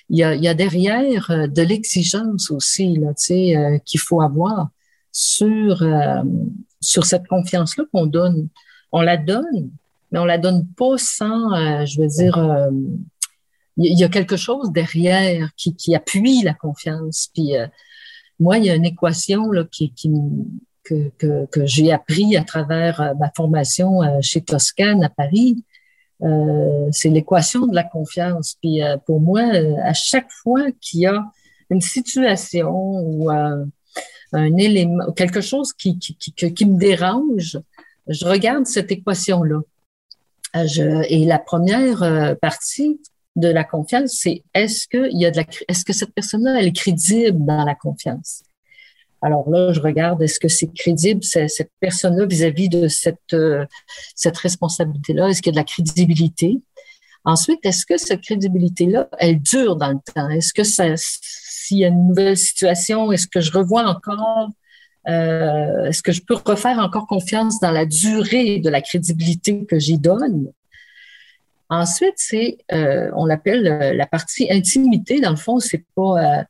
y, 0.10 0.24
a, 0.24 0.36
il 0.36 0.44
y 0.44 0.48
a 0.48 0.54
derrière 0.54 1.30
de 1.30 1.62
l'exigence 1.62 2.52
aussi 2.52 2.96
là, 2.98 3.14
tu 3.14 3.26
sais, 3.26 3.82
qu'il 3.86 4.00
faut 4.00 4.22
avoir 4.22 4.70
sur 5.12 5.84
sur 6.82 7.06
cette 7.06 7.28
confiance 7.28 7.78
là 7.78 7.86
qu'on 7.92 8.06
donne. 8.06 8.50
On 8.92 9.02
la 9.02 9.18
donne, 9.18 9.72
mais 10.12 10.20
on 10.20 10.26
la 10.26 10.38
donne 10.38 10.68
pas 10.78 10.98
sans, 10.98 11.54
euh, 11.54 11.86
je 11.86 12.00
veux 12.00 12.08
dire, 12.08 12.38
euh, 12.38 12.70
il 13.78 13.98
y 13.98 14.04
a 14.04 14.10
quelque 14.10 14.38
chose 14.38 14.72
derrière 14.72 15.50
qui, 15.58 15.76
qui 15.76 15.96
appuie 15.96 16.44
la 16.44 16.54
confiance. 16.54 17.30
Puis 17.34 17.58
euh, 17.58 17.66
moi, 18.44 18.58
il 18.58 18.66
y 18.66 18.70
a 18.70 18.76
une 18.76 18.86
équation 18.86 19.52
là, 19.52 19.64
que, 20.84 21.10
que, 21.18 21.66
j'ai 21.66 21.92
appris 21.92 22.38
à 22.38 22.44
travers 22.44 23.14
ma 23.20 23.32
formation 23.36 24.02
chez 24.22 24.42
Toscane 24.42 25.04
à 25.04 25.10
Paris. 25.10 25.64
Euh, 26.22 26.88
c'est 26.92 27.10
l'équation 27.10 27.66
de 27.68 27.76
la 27.76 27.84
confiance. 27.84 28.56
Puis 28.62 28.82
pour 29.06 29.20
moi, 29.22 29.42
à 29.84 29.94
chaque 29.94 30.32
fois 30.32 30.66
qu'il 30.82 31.02
y 31.02 31.08
a 31.08 31.24
une 31.70 31.82
situation 31.82 32.70
ou 32.72 33.32
un 33.32 34.58
élément, 34.58 35.12
quelque 35.12 35.42
chose 35.42 35.74
qui, 35.74 35.98
qui, 35.98 36.66
me 36.66 36.78
dérange, 36.78 37.60
je 38.08 38.26
regarde 38.26 38.66
cette 38.66 38.92
équation-là. 38.92 39.62
Euh, 40.56 41.04
et 41.10 41.26
la 41.26 41.40
première 41.40 42.04
euh, 42.04 42.36
partie 42.36 43.00
de 43.36 43.48
la 43.48 43.64
confiance, 43.64 44.18
c'est 44.22 44.44
est-ce 44.54 44.88
que 44.88 45.10
il 45.12 45.20
y 45.20 45.26
a 45.26 45.32
de 45.32 45.38
la, 45.38 45.46
est-ce 45.68 45.86
que 45.86 45.94
cette 45.94 46.14
personne-là 46.14 46.60
elle 46.60 46.68
est 46.68 46.76
crédible 46.76 47.46
dans 47.46 47.66
la 47.66 47.76
confiance? 47.76 48.44
Alors 49.24 49.50
là, 49.50 49.72
je 49.72 49.80
regarde, 49.80 50.22
est-ce 50.22 50.38
que 50.38 50.50
c'est 50.50 50.72
crédible, 50.74 51.24
cette 51.24 51.72
personne-là, 51.80 52.26
vis-à-vis 52.26 52.68
de 52.68 52.90
cette, 52.90 53.34
euh, 53.34 53.66
cette 54.16 54.38
responsabilité-là? 54.38 55.30
Est-ce 55.30 55.42
qu'il 55.42 55.54
y 55.54 55.58
a 55.58 55.62
de 55.62 55.62
la 55.62 55.64
crédibilité? 55.64 56.62
Ensuite, 57.24 57.60
est-ce 57.64 57.86
que 57.86 57.98
cette 57.98 58.20
crédibilité-là, 58.20 59.08
elle 59.18 59.40
dure 59.40 59.78
dans 59.78 59.92
le 59.92 60.00
temps? 60.14 60.30
Est-ce 60.30 60.54
que 60.54 60.66
ça, 60.66 60.88
s'il 60.98 61.78
y 61.78 61.86
a 61.86 61.88
une 61.88 62.10
nouvelle 62.10 62.36
situation, 62.36 63.14
est-ce 63.14 63.28
que 63.28 63.40
je 63.40 63.54
revois 63.54 63.88
encore, 63.88 64.50
euh, 65.08 65.86
est-ce 65.86 66.04
que 66.04 66.12
je 66.12 66.22
peux 66.22 66.36
refaire 66.36 66.80
encore 66.80 67.08
confiance 67.08 67.62
dans 67.62 67.72
la 67.72 67.86
durée 67.86 68.60
de 68.60 68.70
la 68.70 68.82
crédibilité 68.82 69.66
que 69.66 69.80
j'y 69.80 69.98
donne? 69.98 70.52
Ensuite, 71.74 72.14
c'est, 72.18 72.60
euh, 72.72 73.10
on 73.16 73.26
l'appelle 73.26 73.66
euh, 73.66 73.94
la 73.94 74.06
partie 74.06 74.48
intimité. 74.52 75.20
Dans 75.20 75.32
le 75.32 75.36
fond, 75.36 75.60
c'est 75.60 75.84
pas, 75.96 76.42
euh, 76.42 76.44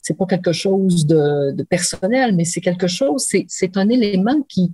c'est 0.00 0.16
pas 0.16 0.24
quelque 0.24 0.52
chose 0.52 1.04
de, 1.04 1.62
personnel, 1.64 2.34
mais 2.34 2.46
c'est 2.46 2.62
quelque 2.62 2.86
chose, 2.86 3.26
c'est, 3.28 3.44
c'est 3.48 3.76
un 3.76 3.90
élément 3.90 4.40
qui, 4.48 4.72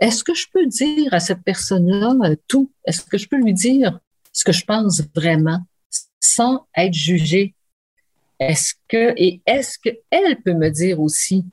est-ce 0.00 0.24
que 0.24 0.34
je 0.34 0.46
peux 0.52 0.66
dire 0.66 1.14
à 1.14 1.20
cette 1.20 1.42
personne-là 1.44 2.34
tout? 2.48 2.72
Est-ce 2.84 3.02
que 3.02 3.18
je 3.18 3.28
peux 3.28 3.36
lui 3.36 3.54
dire 3.54 4.00
ce 4.32 4.44
que 4.44 4.50
je 4.50 4.64
pense 4.64 5.00
vraiment 5.14 5.60
sans 6.18 6.66
être 6.76 6.92
jugée? 6.92 7.54
Est-ce 8.40 8.74
que, 8.88 9.14
et 9.16 9.42
est-ce 9.46 9.78
qu'elle 9.78 10.42
peut 10.42 10.54
me 10.54 10.70
dire 10.70 10.98
aussi 10.98 11.44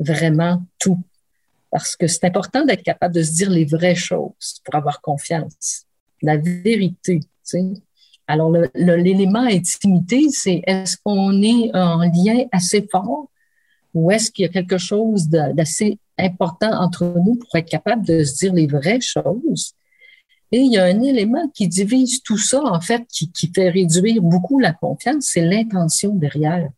vraiment 0.00 0.64
tout? 0.80 0.98
Parce 1.70 1.94
que 1.94 2.08
c'est 2.08 2.24
important 2.24 2.64
d'être 2.64 2.82
capable 2.82 3.14
de 3.14 3.22
se 3.22 3.32
dire 3.34 3.50
les 3.50 3.66
vraies 3.66 3.94
choses 3.94 4.60
pour 4.64 4.74
avoir 4.74 5.00
confiance. 5.00 5.84
La 6.22 6.38
vérité, 6.38 7.20
Alors, 8.26 8.52
l'élément 8.74 9.40
intimité, 9.40 10.26
c'est 10.30 10.62
est-ce 10.66 10.96
qu'on 11.04 11.42
est 11.42 11.70
en 11.74 12.00
lien 12.00 12.44
assez 12.52 12.86
fort 12.90 13.30
ou 13.94 14.10
est-ce 14.10 14.30
qu'il 14.30 14.44
y 14.44 14.48
a 14.48 14.52
quelque 14.52 14.78
chose 14.78 15.28
d'assez 15.28 15.98
important 16.18 16.70
entre 16.72 17.04
nous 17.24 17.36
pour 17.36 17.54
être 17.54 17.68
capable 17.68 18.04
de 18.04 18.24
se 18.24 18.36
dire 18.36 18.52
les 18.52 18.66
vraies 18.66 19.00
choses? 19.00 19.74
Et 20.52 20.60
il 20.60 20.72
y 20.72 20.78
a 20.78 20.84
un 20.84 21.02
élément 21.02 21.48
qui 21.48 21.66
divise 21.66 22.22
tout 22.22 22.38
ça, 22.38 22.62
en 22.62 22.80
fait, 22.80 23.04
qui, 23.08 23.32
qui 23.32 23.50
fait 23.52 23.68
réduire 23.68 24.22
beaucoup 24.22 24.58
la 24.58 24.72
confiance, 24.72 25.30
c'est 25.32 25.40
l'intention 25.40 26.14
derrière. 26.14 26.68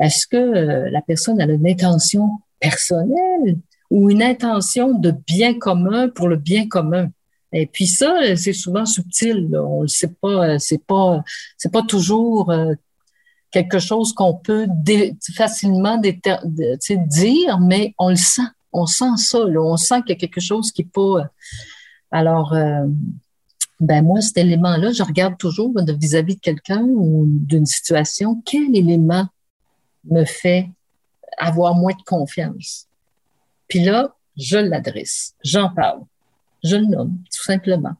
Est-ce 0.00 0.26
que 0.26 0.36
euh, 0.36 0.90
la 0.90 1.02
personne 1.02 1.40
a 1.40 1.44
une 1.44 1.66
intention 1.66 2.28
personnelle 2.60 3.58
ou 3.90 4.10
une 4.10 4.22
intention 4.22 4.98
de 4.98 5.12
bien 5.26 5.58
commun 5.58 6.08
pour 6.08 6.28
le 6.28 6.36
bien 6.36 6.68
commun? 6.68 7.10
Et 7.52 7.66
puis 7.66 7.86
ça, 7.86 8.36
c'est 8.36 8.52
souvent 8.52 8.84
subtil. 8.84 9.56
On 9.56 9.82
le 9.82 9.88
sait 9.88 10.14
pas. 10.20 10.48
Euh, 10.48 10.58
c'est 10.58 10.84
pas. 10.84 11.22
C'est 11.56 11.72
pas 11.72 11.82
toujours 11.82 12.50
euh, 12.50 12.74
quelque 13.50 13.78
chose 13.78 14.12
qu'on 14.12 14.34
peut 14.34 14.66
facilement 15.34 15.98
dire, 15.98 17.58
mais 17.60 17.94
on 17.98 18.10
le 18.10 18.16
sent. 18.16 18.42
On 18.72 18.86
sent 18.86 19.16
ça. 19.16 19.38
On 19.38 19.76
sent 19.76 20.02
qu'il 20.02 20.10
y 20.10 20.12
a 20.12 20.16
quelque 20.16 20.40
chose 20.40 20.72
qui 20.72 20.82
est 20.82 20.92
pas 20.92 21.30
alors, 22.10 22.54
euh, 22.54 22.86
ben 23.80 24.04
moi, 24.04 24.20
cet 24.20 24.38
élément-là, 24.38 24.92
je 24.92 25.02
regarde 25.02 25.36
toujours 25.38 25.72
vis-à-vis 25.76 26.36
de 26.36 26.40
quelqu'un 26.40 26.82
ou 26.82 27.26
d'une 27.28 27.66
situation, 27.66 28.42
quel 28.44 28.74
élément 28.74 29.26
me 30.04 30.24
fait 30.24 30.70
avoir 31.36 31.74
moins 31.74 31.92
de 31.92 32.02
confiance? 32.02 32.86
Puis 33.68 33.80
là, 33.84 34.14
je 34.36 34.56
l'adresse, 34.56 35.34
j'en 35.44 35.68
parle, 35.70 36.00
je 36.64 36.76
le 36.76 36.86
nomme, 36.86 37.18
tout 37.24 37.42
simplement. 37.42 37.94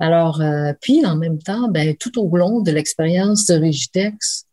Alors, 0.00 0.40
euh, 0.40 0.72
puis 0.80 1.04
en 1.06 1.16
même 1.16 1.38
temps, 1.38 1.68
ben, 1.68 1.94
tout 1.96 2.18
au 2.18 2.36
long 2.36 2.60
de 2.60 2.70
l'expérience 2.70 3.46
de 3.46 3.54
Rigitex, 3.54 4.46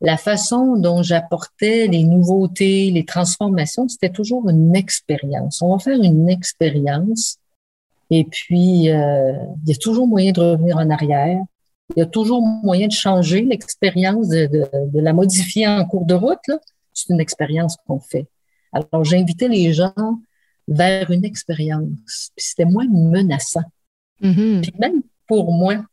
la 0.00 0.16
façon 0.16 0.76
dont 0.76 1.02
j'apportais 1.02 1.86
les 1.86 2.04
nouveautés, 2.04 2.90
les 2.90 3.04
transformations, 3.04 3.88
c'était 3.88 4.10
toujours 4.10 4.48
une 4.48 4.74
expérience. 4.74 5.62
On 5.62 5.74
va 5.74 5.78
faire 5.78 6.00
une 6.02 6.28
expérience 6.28 7.38
et 8.10 8.24
puis, 8.24 8.90
euh, 8.90 9.32
il 9.64 9.68
y 9.68 9.72
a 9.72 9.76
toujours 9.76 10.06
moyen 10.06 10.32
de 10.32 10.40
revenir 10.40 10.76
en 10.76 10.90
arrière. 10.90 11.42
Il 11.96 12.00
y 12.00 12.02
a 12.02 12.06
toujours 12.06 12.42
moyen 12.42 12.86
de 12.86 12.92
changer 12.92 13.42
l'expérience, 13.42 14.28
de, 14.28 14.46
de, 14.46 15.00
la 15.00 15.12
modifier 15.12 15.66
en 15.66 15.84
cours 15.84 16.06
de 16.06 16.14
route. 16.14 16.50
C'est 16.92 17.12
une 17.12 17.20
expérience 17.20 17.76
qu'on 17.86 18.00
fait. 18.00 18.26
Alors, 18.72 19.04
j'invitais 19.04 19.48
les 19.48 19.72
gens 19.72 20.20
vers 20.68 21.10
une 21.10 21.24
expérience. 21.24 22.30
Puis 22.36 22.46
c'était 22.46 22.64
moins 22.64 22.86
menaçant. 22.88 23.64
Mm-hmm. 24.22 24.60
Puis 24.62 24.72
même 24.78 25.02
pour 25.26 25.52
moi, 25.52 25.84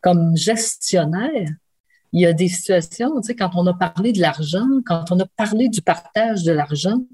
comme 0.00 0.36
gestionnaire, 0.36 1.48
il 2.12 2.20
y 2.20 2.26
a 2.26 2.32
des 2.32 2.48
situations, 2.48 3.20
tu 3.20 3.28
sais, 3.28 3.34
quand 3.34 3.50
on 3.54 3.66
a 3.66 3.74
parlé 3.74 4.12
de 4.12 4.20
l'argent, 4.20 4.66
quand 4.86 5.10
on 5.10 5.18
a 5.18 5.26
parlé 5.36 5.68
du 5.68 5.82
partage 5.82 6.44
de 6.44 6.52
l'argent, 6.52 7.04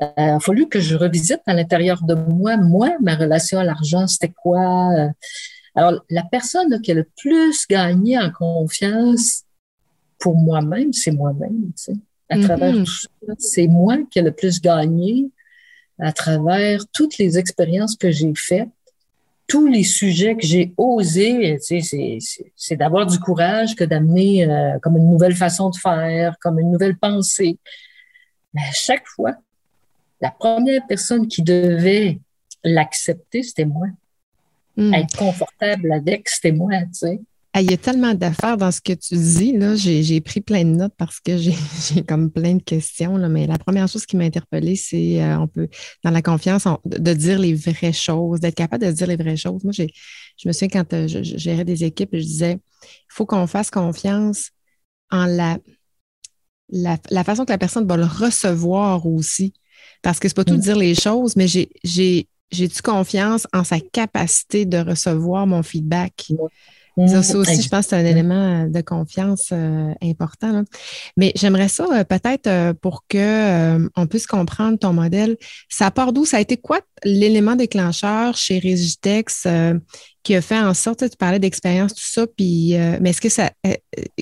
euh, 0.00 0.06
il 0.16 0.22
a 0.22 0.40
fallu 0.40 0.68
que 0.68 0.80
je 0.80 0.96
revisite 0.96 1.40
à 1.46 1.54
l'intérieur 1.54 2.02
de 2.02 2.14
moi, 2.14 2.56
moi, 2.56 2.92
ma 3.00 3.14
relation 3.14 3.58
à 3.58 3.64
l'argent, 3.64 4.06
c'était 4.06 4.32
quoi? 4.32 4.90
Alors, 5.74 6.02
la 6.08 6.22
personne 6.22 6.80
qui 6.80 6.92
a 6.92 6.94
le 6.94 7.08
plus 7.16 7.66
gagné 7.68 8.18
en 8.18 8.30
confiance 8.30 9.42
pour 10.18 10.36
moi-même, 10.36 10.92
c'est 10.92 11.12
moi-même, 11.12 11.72
tu 11.76 11.92
sais. 11.92 11.94
À 12.28 12.38
travers 12.38 12.72
mm-hmm. 12.72 12.84
tout 12.84 13.26
ça, 13.26 13.34
c'est 13.38 13.66
moi 13.68 13.98
qui 14.10 14.18
ai 14.18 14.22
le 14.22 14.32
plus 14.32 14.60
gagné 14.60 15.30
à 15.98 16.12
travers 16.12 16.86
toutes 16.92 17.18
les 17.18 17.38
expériences 17.38 17.96
que 17.96 18.10
j'ai 18.10 18.32
faites, 18.36 18.68
tous 19.46 19.66
les 19.66 19.84
sujets 19.84 20.36
que 20.36 20.44
j'ai 20.44 20.72
osé, 20.76 21.58
tu 21.64 21.80
sais, 21.80 22.18
c'est 22.56 22.76
d'avoir 22.76 23.06
du 23.06 23.18
courage 23.18 23.76
que 23.76 23.84
d'amener 23.84 24.44
euh, 24.44 24.78
comme 24.80 24.96
une 24.96 25.08
nouvelle 25.08 25.36
façon 25.36 25.70
de 25.70 25.76
faire, 25.76 26.36
comme 26.40 26.58
une 26.58 26.72
nouvelle 26.72 26.96
pensée. 26.96 27.58
Mais 28.54 28.62
à 28.62 28.72
chaque 28.72 29.06
fois, 29.06 29.36
la 30.20 30.30
première 30.30 30.84
personne 30.86 31.28
qui 31.28 31.42
devait 31.42 32.18
l'accepter, 32.64 33.42
c'était 33.42 33.66
moi. 33.66 33.86
Hmm. 34.76 34.92
Être 34.94 35.16
confortable 35.16 35.92
avec, 35.92 36.28
c'était 36.28 36.52
moi, 36.52 36.72
tu 36.80 36.88
sais. 36.92 37.20
Il 37.60 37.70
y 37.70 37.74
a 37.74 37.76
tellement 37.76 38.14
d'affaires 38.14 38.56
dans 38.56 38.70
ce 38.70 38.80
que 38.80 38.92
tu 38.92 39.14
dis. 39.14 39.52
Là. 39.56 39.74
J'ai, 39.76 40.20
pris 40.20 40.40
plein 40.40 40.64
de 40.64 40.70
notes 40.70 40.94
parce 40.96 41.20
que 41.20 41.36
j'ai, 41.38 41.54
comme 42.06 42.30
plein 42.30 42.54
de 42.54 42.62
questions. 42.62 43.16
Là. 43.16 43.28
Mais 43.28 43.46
la 43.46 43.58
première 43.58 43.88
chose 43.88 44.06
qui 44.06 44.16
m'a 44.16 44.24
interpellée, 44.24 44.76
c'est 44.76 45.22
euh, 45.22 45.38
on 45.38 45.48
peut, 45.48 45.68
dans 46.04 46.10
la 46.10 46.22
confiance, 46.22 46.64
de 46.84 47.12
dire 47.14 47.38
les 47.38 47.54
vraies 47.54 47.92
choses, 47.92 48.40
d'être 48.40 48.54
capable 48.54 48.84
de 48.84 48.92
dire 48.92 49.06
les 49.06 49.16
vraies 49.16 49.36
choses. 49.36 49.64
Moi, 49.64 49.72
j'ai, 49.72 49.92
je 50.36 50.48
me 50.48 50.52
souviens 50.52 50.68
quand 50.68 50.92
euh, 50.92 51.08
je, 51.08 51.22
gérais 51.22 51.64
des 51.64 51.84
équipes, 51.84 52.10
je 52.12 52.18
disais 52.18 52.58
il 52.82 53.12
faut 53.12 53.26
qu'on 53.26 53.46
fasse 53.46 53.70
confiance 53.70 54.50
en 55.10 55.26
la, 55.26 55.58
la, 56.68 56.98
la, 57.10 57.24
façon 57.24 57.44
que 57.44 57.52
la 57.52 57.58
personne 57.58 57.86
va 57.86 57.96
le 57.96 58.04
recevoir 58.04 59.06
aussi. 59.06 59.54
Parce 60.02 60.18
que 60.18 60.28
c'est 60.28 60.34
pas 60.34 60.44
tout 60.44 60.56
mm. 60.56 60.60
dire 60.60 60.76
les 60.76 60.94
choses, 60.94 61.36
mais 61.36 61.48
j'ai, 61.48 61.70
j'ai, 61.84 62.28
j'ai-tu 62.50 62.82
confiance 62.82 63.46
en 63.52 63.64
sa 63.64 63.80
capacité 63.80 64.66
de 64.66 64.78
recevoir 64.78 65.46
mon 65.46 65.62
feedback? 65.62 66.32
Ça, 66.96 67.36
aussi, 67.36 67.60
je 67.60 67.68
pense 67.68 67.84
que 67.84 67.90
c'est 67.90 67.96
un 67.96 68.06
élément 68.06 68.64
euh, 68.64 68.68
de 68.68 68.80
confiance 68.80 69.50
euh, 69.52 69.92
important. 70.02 70.64
Mais 71.18 71.30
j'aimerais 71.36 71.68
ça 71.68 71.86
euh, 71.92 72.04
peut-être 72.04 72.72
pour 72.80 73.04
que 73.06 73.86
on 73.96 74.06
puisse 74.06 74.26
comprendre 74.26 74.78
ton 74.78 74.94
modèle. 74.94 75.36
Ça 75.68 75.90
part 75.90 76.14
d'où? 76.14 76.24
Ça 76.24 76.38
a 76.38 76.40
été 76.40 76.56
quoi 76.56 76.80
l'élément 77.04 77.54
déclencheur 77.54 78.34
chez 78.34 78.58
Rigitex 78.58 79.46
qui 80.22 80.34
a 80.34 80.40
fait 80.40 80.58
en 80.58 80.74
sorte, 80.74 81.08
tu 81.08 81.16
parlais 81.16 81.38
d'expérience, 81.38 81.94
tout 81.94 82.02
ça, 82.02 82.26
puis 82.26 82.74
mais 83.00 83.10
est-ce 83.10 83.20
que 83.20 83.28
ça 83.28 83.50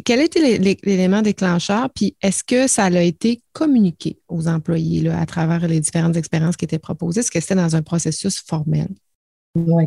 quel 0.04 0.20
était 0.20 0.58
l'élément 0.82 1.22
déclencheur? 1.22 1.88
Puis 1.90 2.16
est-ce 2.20 2.42
que 2.42 2.66
ça 2.66 2.84
a 2.84 3.00
été 3.00 3.40
communiqué 3.52 4.18
aux 4.28 4.48
employés 4.48 5.00
là, 5.00 5.20
à 5.20 5.26
travers 5.26 5.66
les 5.68 5.78
différentes 5.78 6.16
expériences 6.16 6.56
qui 6.56 6.64
étaient 6.64 6.80
proposées? 6.80 7.20
Est-ce 7.20 7.30
que 7.30 7.40
c'était 7.40 7.54
dans 7.54 7.76
un 7.76 7.82
processus 7.82 8.42
formel? 8.44 8.88
Oui. 9.54 9.84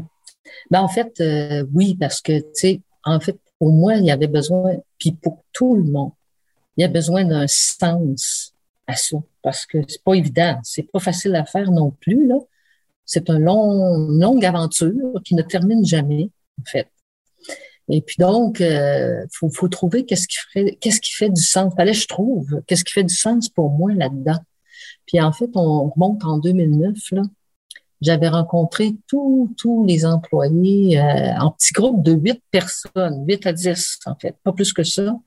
Ben, 0.71 0.81
en 0.81 0.87
fait, 0.87 1.19
euh, 1.21 1.65
oui, 1.73 1.95
parce 1.99 2.21
que, 2.21 2.39
tu 2.39 2.47
sais, 2.53 2.81
en 3.03 3.19
fait, 3.19 3.37
pour 3.59 3.71
moi, 3.71 3.95
il 3.95 4.05
y 4.05 4.11
avait 4.11 4.27
besoin, 4.27 4.75
puis 4.99 5.11
pour 5.11 5.43
tout 5.53 5.75
le 5.75 5.83
monde, 5.83 6.11
il 6.75 6.81
y 6.81 6.83
a 6.85 6.87
besoin 6.87 7.25
d'un 7.25 7.47
sens 7.47 8.53
à 8.87 8.95
ça, 8.95 9.17
parce 9.41 9.65
que 9.65 9.79
c'est 9.87 10.03
pas 10.03 10.13
évident, 10.13 10.59
c'est 10.63 10.89
pas 10.91 10.99
facile 10.99 11.35
à 11.35 11.45
faire 11.45 11.71
non 11.71 11.91
plus, 11.91 12.27
là. 12.27 12.35
C'est 13.05 13.29
un 13.29 13.39
long, 13.39 14.09
une 14.09 14.19
longue 14.19 14.45
aventure 14.45 15.21
qui 15.23 15.33
ne 15.35 15.41
termine 15.41 15.85
jamais, 15.85 16.29
en 16.59 16.65
fait. 16.65 16.89
Et 17.89 18.01
puis 18.01 18.17
donc, 18.19 18.59
euh, 18.59 19.25
faut, 19.31 19.49
faut 19.49 19.69
trouver 19.69 20.05
qu'est-ce 20.05 20.27
qui 20.27 20.37
ferait, 20.37 20.77
qu'est-ce 20.81 20.99
qui 20.99 21.13
fait 21.13 21.29
du 21.29 21.41
sens. 21.41 21.73
Fallait 21.75 21.93
je 21.93 22.07
trouve 22.07 22.61
qu'est-ce 22.67 22.83
qui 22.83 22.91
fait 22.91 23.05
du 23.05 23.15
sens 23.15 23.47
pour 23.47 23.69
moi 23.69 23.93
là-dedans. 23.93 24.39
Puis 25.05 25.21
en 25.21 25.31
fait, 25.31 25.49
on 25.55 25.89
remonte 25.89 26.23
en 26.25 26.37
2009 26.37 26.97
là 27.11 27.21
j'avais 28.01 28.29
rencontré 28.29 28.95
tous 29.07 29.53
tous 29.57 29.85
les 29.85 30.05
employés 30.05 30.99
euh, 30.99 31.37
en 31.39 31.51
petits 31.51 31.73
groupes 31.73 32.03
de 32.03 32.13
huit 32.13 32.41
personnes, 32.51 33.25
huit 33.27 33.45
à 33.45 33.53
dix 33.53 33.99
en 34.05 34.15
fait, 34.15 34.35
pas 34.43 34.53
plus 34.53 34.73
que 34.73 34.83
ça, 34.83 35.17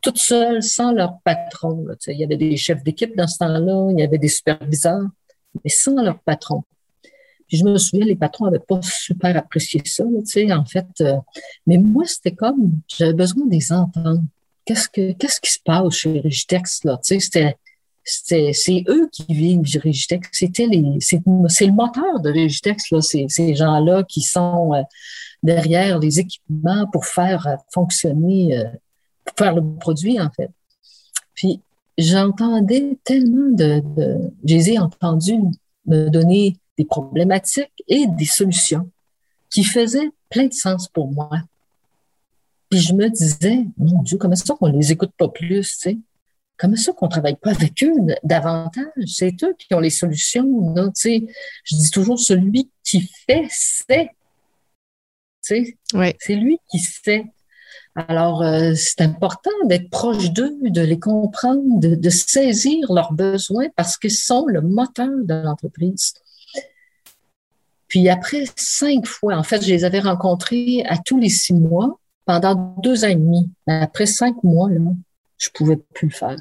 toutes 0.00 0.18
seules, 0.18 0.62
sans 0.62 0.92
leur 0.92 1.18
patron. 1.20 1.86
il 2.06 2.18
y 2.18 2.24
avait 2.24 2.36
des 2.36 2.56
chefs 2.56 2.82
d'équipe 2.82 3.16
dans 3.16 3.26
ce 3.26 3.38
temps-là, 3.38 3.88
il 3.92 4.00
y 4.00 4.02
avait 4.02 4.18
des 4.18 4.28
superviseurs, 4.28 5.06
mais 5.64 5.70
sans 5.70 6.00
leur 6.02 6.20
patron. 6.20 6.62
Puis 7.48 7.56
je 7.56 7.64
me 7.64 7.78
souviens, 7.78 8.04
les 8.04 8.16
patrons 8.16 8.44
n'avaient 8.44 8.58
pas 8.58 8.80
super 8.82 9.36
apprécié 9.36 9.80
ça, 9.86 10.04
sais, 10.24 10.52
en 10.52 10.66
fait. 10.66 10.86
Euh, 11.00 11.16
mais 11.66 11.78
moi, 11.78 12.04
c'était 12.06 12.32
comme, 12.34 12.72
j'avais 12.86 13.14
besoin 13.14 13.46
des 13.46 13.72
entendre. 13.72 14.22
Qu'est-ce 14.66 14.88
que, 14.88 15.12
qu'est-ce 15.12 15.40
qui 15.40 15.50
se 15.50 15.58
passe 15.64 15.94
chez 15.94 16.20
Rigitex, 16.20 16.84
là? 16.84 16.98
Tu 17.02 17.14
sais, 17.14 17.20
c'était, 17.20 17.56
c'est 18.08 18.84
eux 18.88 19.08
qui 19.12 19.26
vivent 19.28 19.80
Régitex. 19.82 20.28
C'était 20.32 20.66
les, 20.66 20.98
c'est 21.00 21.20
le 21.66 21.72
moteur 21.72 22.20
de 22.20 22.30
Régitex, 22.30 22.90
là, 22.90 23.00
ces, 23.00 23.26
ces 23.28 23.54
gens-là 23.54 24.02
qui 24.04 24.22
sont 24.22 24.74
euh, 24.74 24.82
derrière 25.42 25.98
les 25.98 26.18
équipements 26.20 26.86
pour 26.92 27.04
faire 27.04 27.46
euh, 27.46 27.56
fonctionner, 27.72 28.56
euh, 28.58 28.64
pour 29.24 29.36
faire 29.36 29.54
le 29.54 29.62
produit, 29.78 30.20
en 30.20 30.30
fait. 30.30 30.50
Puis, 31.34 31.60
j'entendais 31.96 32.96
tellement 33.04 33.54
de, 33.54 33.82
de 33.96 34.32
je 34.44 34.54
les 34.54 34.70
ai 34.70 34.78
entendus 34.78 35.40
me 35.86 36.08
donner 36.08 36.56
des 36.76 36.84
problématiques 36.84 37.84
et 37.88 38.06
des 38.06 38.24
solutions 38.24 38.88
qui 39.50 39.64
faisaient 39.64 40.10
plein 40.30 40.46
de 40.46 40.52
sens 40.52 40.88
pour 40.88 41.10
moi. 41.10 41.30
Puis 42.70 42.80
je 42.80 42.92
me 42.92 43.08
disais, 43.08 43.64
mon 43.78 44.02
Dieu, 44.02 44.18
comment 44.18 44.36
ça 44.36 44.54
qu'on 44.54 44.66
les 44.66 44.92
écoute 44.92 45.12
pas 45.16 45.28
plus, 45.28 45.62
tu 45.62 45.78
sais? 45.78 45.98
Comment 46.58 46.76
ça 46.76 46.92
qu'on 46.92 47.06
travaille 47.06 47.36
pas 47.36 47.50
avec 47.50 47.82
eux 47.84 47.94
davantage? 48.24 48.86
C'est 49.06 49.42
eux 49.44 49.54
qui 49.56 49.72
ont 49.74 49.80
les 49.80 49.90
solutions. 49.90 50.74
Je 50.74 51.76
dis 51.76 51.90
toujours, 51.90 52.18
celui 52.18 52.70
qui 52.82 53.08
fait, 53.26 53.46
sait. 53.48 54.10
Tu 55.44 55.76
sais? 55.92 56.16
C'est 56.18 56.34
lui 56.34 56.58
qui 56.68 56.80
sait. 56.80 57.24
Alors, 57.94 58.42
euh, 58.42 58.72
c'est 58.74 59.00
important 59.00 59.50
d'être 59.64 59.88
proche 59.88 60.30
d'eux, 60.30 60.56
de 60.62 60.82
les 60.82 60.98
comprendre, 60.98 61.80
de, 61.80 61.94
de, 61.94 62.10
saisir 62.10 62.92
leurs 62.92 63.12
besoins 63.12 63.68
parce 63.76 63.96
qu'ils 63.96 64.12
sont 64.12 64.46
le 64.46 64.60
moteur 64.60 65.08
de 65.24 65.34
l'entreprise. 65.34 66.14
Puis 67.86 68.08
après 68.08 68.44
cinq 68.56 69.06
fois, 69.06 69.36
en 69.36 69.42
fait, 69.42 69.62
je 69.62 69.68
les 69.68 69.84
avais 69.84 70.00
rencontrés 70.00 70.84
à 70.86 70.98
tous 70.98 71.18
les 71.18 71.30
six 71.30 71.54
mois 71.54 71.98
pendant 72.24 72.54
deux 72.82 73.04
ans 73.04 73.08
et 73.08 73.16
demi. 73.16 73.50
Mais 73.66 73.80
après 73.80 74.06
cinq 74.06 74.42
mois, 74.44 74.70
là, 74.70 74.80
je 75.38 75.48
pouvais 75.50 75.76
plus 75.76 76.08
le 76.08 76.14
faire. 76.14 76.36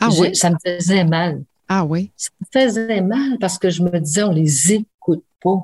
Ah 0.00 0.08
oui? 0.18 0.34
Ça 0.34 0.50
me 0.50 0.56
faisait 0.64 1.04
mal. 1.04 1.42
Ah 1.68 1.84
oui? 1.84 2.10
Ça 2.16 2.30
me 2.40 2.60
faisait 2.60 3.00
mal 3.00 3.38
parce 3.40 3.58
que 3.58 3.70
je 3.70 3.82
me 3.82 3.98
disais, 3.98 4.22
on 4.22 4.32
les 4.32 4.72
écoute 4.72 5.24
pas. 5.42 5.60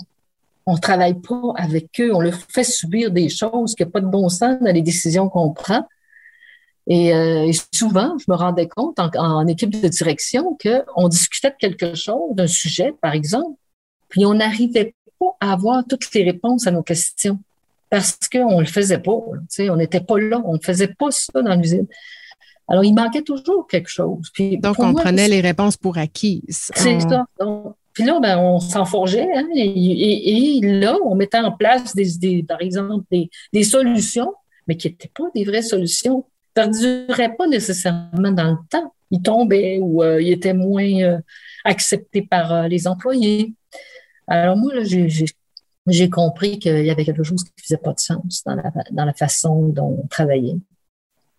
On 0.66 0.76
travaille 0.76 1.20
pas 1.20 1.52
avec 1.56 1.88
eux. 2.00 2.14
On 2.14 2.20
leur 2.20 2.34
fait 2.34 2.64
subir 2.64 3.10
des 3.10 3.28
choses 3.28 3.74
qui 3.74 3.84
n'ont 3.84 3.90
pas 3.90 4.00
de 4.00 4.06
bon 4.06 4.28
sens 4.28 4.58
dans 4.60 4.72
les 4.72 4.82
décisions 4.82 5.28
qu'on 5.28 5.52
prend. 5.52 5.86
Et, 6.88 7.14
euh, 7.14 7.50
souvent, 7.72 8.16
je 8.18 8.24
me 8.28 8.36
rendais 8.36 8.68
compte 8.68 8.98
en, 8.98 9.10
en 9.16 9.46
équipe 9.46 9.70
de 9.70 9.88
direction 9.88 10.56
qu'on 10.60 11.08
discutait 11.08 11.50
de 11.50 11.56
quelque 11.56 11.94
chose, 11.94 12.34
d'un 12.34 12.48
sujet, 12.48 12.92
par 13.00 13.12
exemple, 13.12 13.56
puis 14.08 14.26
on 14.26 14.34
n'arrivait 14.34 14.94
pas 15.18 15.36
à 15.40 15.52
avoir 15.52 15.84
toutes 15.86 16.12
les 16.14 16.24
réponses 16.24 16.66
à 16.66 16.70
nos 16.70 16.82
questions 16.82 17.38
parce 17.88 18.18
qu'on 18.30 18.56
ne 18.56 18.60
le 18.60 18.66
faisait 18.66 18.98
pas. 18.98 19.12
On 19.12 19.76
n'était 19.76 20.00
pas 20.00 20.18
là, 20.18 20.40
on 20.44 20.54
ne 20.54 20.58
faisait 20.58 20.94
pas 20.98 21.10
ça 21.10 21.42
dans 21.42 21.54
l'usine. 21.54 21.86
Alors, 22.68 22.84
il 22.84 22.94
manquait 22.94 23.22
toujours 23.22 23.66
quelque 23.66 23.88
chose. 23.88 24.30
Puis, 24.32 24.58
Donc, 24.58 24.78
on 24.78 24.94
prenait 24.94 25.28
les 25.28 25.40
réponses 25.40 25.76
pour 25.76 25.98
acquises. 25.98 26.70
C'est 26.74 27.00
ça. 27.00 27.26
puis 27.92 28.04
là, 28.04 28.18
ben, 28.20 28.38
on 28.38 28.60
s'en 28.60 28.84
forgeait. 28.84 29.28
Hein, 29.34 29.48
et, 29.54 30.60
là, 30.62 30.96
on 31.04 31.14
mettait 31.14 31.38
en 31.38 31.52
place, 31.52 31.94
des, 31.94 32.42
par 32.42 32.60
exemple, 32.60 33.04
des, 33.52 33.64
solutions, 33.64 34.32
mais 34.68 34.76
qui 34.76 34.88
n'étaient 34.88 35.10
pas 35.14 35.24
des 35.34 35.44
vraies 35.44 35.62
solutions. 35.62 36.24
Ça 36.56 36.66
ne 36.66 36.72
perdurait 36.72 37.34
pas 37.36 37.46
nécessairement 37.46 38.32
dans 38.32 38.50
le 38.50 38.58
temps. 38.70 38.92
Ils 39.10 39.22
tombaient 39.22 39.78
ou 39.80 40.02
euh, 40.02 40.22
ils 40.22 40.32
étaient 40.32 40.54
moins 40.54 41.00
euh, 41.02 41.18
acceptés 41.64 42.22
par 42.22 42.52
euh, 42.52 42.68
les 42.68 42.86
employés. 42.86 43.52
Alors 44.26 44.56
moi, 44.56 44.74
là, 44.74 44.84
j'ai 44.84 45.08
j'ai 45.88 46.08
compris 46.08 46.58
qu'il 46.58 46.84
y 46.84 46.90
avait 46.90 47.04
quelque 47.04 47.24
chose 47.24 47.42
qui 47.42 47.50
faisait 47.60 47.76
pas 47.76 47.92
de 47.92 47.98
sens 47.98 48.42
dans 48.46 48.54
la, 48.54 48.70
dans 48.92 49.04
la 49.04 49.12
façon 49.12 49.68
dont 49.68 49.98
on 50.04 50.06
travaillait. 50.06 50.56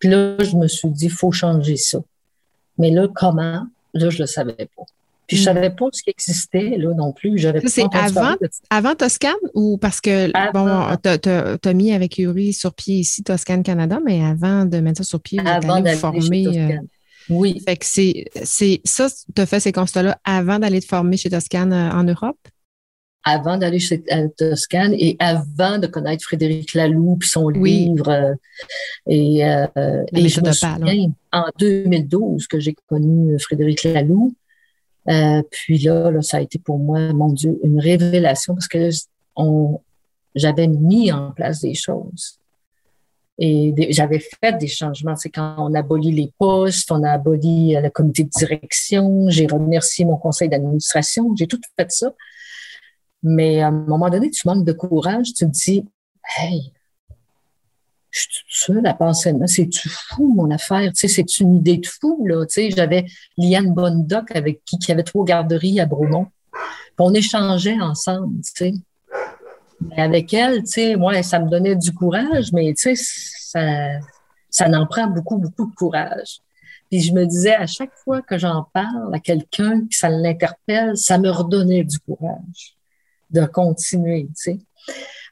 Puis 0.04 0.10
là, 0.10 0.36
je 0.38 0.54
me 0.54 0.68
suis 0.68 0.90
dit, 0.90 1.08
faut 1.08 1.32
changer 1.32 1.78
ça. 1.78 1.98
Mais 2.76 2.90
là, 2.90 3.08
comment? 3.08 3.66
Là, 3.94 4.10
je 4.10 4.18
le 4.18 4.26
savais 4.26 4.52
pas. 4.52 4.82
Puis 5.26 5.38
je 5.38 5.40
hmm. 5.40 5.44
savais 5.44 5.70
pas 5.70 5.86
ce 5.92 6.02
qui 6.02 6.10
existait 6.10 6.76
là 6.76 6.92
non 6.92 7.12
plus. 7.12 7.38
J'avais 7.38 7.62
C'est 7.66 7.86
avant, 7.94 8.34
avant 8.68 8.94
Toscane 8.94 9.32
ou 9.54 9.78
parce 9.78 10.02
que 10.02 10.30
bon, 10.52 10.94
tu 11.02 11.68
as, 11.68 11.72
mis 11.72 11.94
avec 11.94 12.18
Yuri 12.18 12.52
sur 12.52 12.74
pied 12.74 12.96
ici 12.96 13.22
Toscane 13.22 13.62
Canada, 13.62 13.98
mais 14.04 14.22
avant 14.22 14.66
de 14.66 14.78
mettre 14.80 14.98
ça 14.98 15.04
sur 15.04 15.22
pied, 15.22 15.40
vous 15.40 15.72
allé 15.72 15.94
former. 15.94 16.48
Euh, 16.48 16.76
oui. 17.30 17.62
Fait 17.66 17.78
que 17.78 17.86
c'est 17.86 18.82
ça, 18.84 19.08
tu 19.34 19.40
as 19.40 19.46
fait 19.46 19.60
ces 19.60 19.72
constats-là 19.72 20.18
avant 20.22 20.58
d'aller 20.58 20.82
te 20.82 20.86
former 20.86 21.16
chez 21.16 21.30
Toscane 21.30 21.72
euh, 21.72 21.92
en 21.92 22.04
Europe? 22.04 22.36
Avant 23.24 23.56
d'aller 23.56 23.78
chez 23.78 24.02
Toscane 24.36 24.94
et 24.94 25.16
avant 25.18 25.78
de 25.78 25.86
connaître 25.86 26.22
Frédéric 26.24 26.74
Laloux 26.74 27.16
puis 27.18 27.28
son 27.28 27.48
livre. 27.48 28.08
Euh, 28.08 28.34
et, 29.06 29.44
euh, 29.46 29.66
et 30.12 30.28
je 30.28 30.40
me 30.42 30.52
souviens, 30.52 31.10
en 31.32 31.46
2012 31.58 32.46
que 32.46 32.60
j'ai 32.60 32.74
connu 32.88 33.38
Frédéric 33.40 33.82
Laloux. 33.84 34.34
Euh, 35.08 35.42
puis 35.50 35.78
là, 35.78 36.10
là, 36.10 36.22
ça 36.22 36.36
a 36.36 36.40
été 36.40 36.58
pour 36.58 36.78
moi, 36.78 37.12
mon 37.12 37.30
Dieu, 37.32 37.58
une 37.62 37.80
révélation 37.80 38.54
parce 38.54 38.68
que 38.68 38.90
on, 39.36 39.80
j'avais 40.34 40.68
mis 40.68 41.10
en 41.10 41.32
place 41.32 41.60
des 41.60 41.74
choses. 41.74 42.38
Et 43.38 43.74
j'avais 43.90 44.20
fait 44.20 44.56
des 44.58 44.68
changements. 44.68 45.16
C'est 45.16 45.30
quand 45.30 45.56
on 45.58 45.74
a 45.74 45.80
aboli 45.80 46.12
les 46.12 46.30
postes, 46.38 46.92
on 46.92 47.02
a 47.02 47.10
aboli 47.10 47.74
le 47.74 47.90
comité 47.90 48.22
de 48.22 48.28
direction, 48.28 49.28
j'ai 49.28 49.46
remercié 49.46 50.04
mon 50.04 50.16
conseil 50.16 50.48
d'administration, 50.48 51.34
j'ai 51.36 51.48
tout 51.48 51.60
fait 51.76 51.90
ça. 51.90 52.14
Mais 53.24 53.62
à 53.62 53.68
un 53.68 53.70
moment 53.70 54.10
donné, 54.10 54.30
tu 54.30 54.46
manques 54.46 54.66
de 54.66 54.72
courage, 54.72 55.28
tu 55.32 55.46
te 55.46 55.50
dis, 55.50 55.82
hey, 56.36 56.72
je 58.10 58.20
suis 58.20 58.28
toute 58.28 58.44
seule 58.48 58.86
à 58.86 58.92
penser 58.92 59.34
c'est-tu 59.46 59.88
fou 59.88 60.34
mon 60.34 60.50
affaire, 60.50 60.92
tu 60.92 61.00
sais, 61.00 61.08
c'est 61.08 61.40
une 61.40 61.56
idée 61.56 61.78
de 61.78 61.86
fou, 61.86 62.24
là, 62.26 62.44
tu 62.44 62.54
sais, 62.54 62.70
j'avais 62.70 63.06
Liane 63.38 63.72
Bondoc 63.72 64.30
avec 64.36 64.62
qui, 64.66 64.78
qui 64.78 64.92
avait 64.92 65.02
trois 65.02 65.24
garderies 65.24 65.80
à 65.80 65.86
Bromont. 65.86 66.26
on 66.98 67.14
échangeait 67.14 67.80
ensemble, 67.80 68.42
tu 68.42 68.52
sais. 68.54 68.74
Mais 69.80 70.02
avec 70.02 70.32
elle, 70.34 70.62
tu 70.62 70.72
sais, 70.72 70.96
moi, 70.96 71.22
ça 71.22 71.40
me 71.40 71.48
donnait 71.48 71.76
du 71.76 71.92
courage, 71.94 72.52
mais 72.52 72.74
tu 72.74 72.94
sais, 72.94 73.02
ça, 73.02 74.00
ça 74.50 74.68
en 74.68 74.86
prend 74.86 75.06
beaucoup, 75.06 75.38
beaucoup 75.38 75.70
de 75.70 75.74
courage. 75.74 76.40
Puis 76.90 77.00
je 77.00 77.12
me 77.14 77.24
disais, 77.24 77.54
à 77.54 77.66
chaque 77.66 77.94
fois 78.04 78.20
que 78.20 78.36
j'en 78.36 78.66
parle 78.74 79.14
à 79.14 79.18
quelqu'un, 79.18 79.80
que 79.80 79.96
ça 79.96 80.10
l'interpelle, 80.10 80.96
ça 80.98 81.16
me 81.16 81.30
redonnait 81.30 81.84
du 81.84 81.98
courage 81.98 82.76
de 83.34 83.44
continuer, 83.46 84.28
tu 84.28 84.52
sais. 84.52 84.58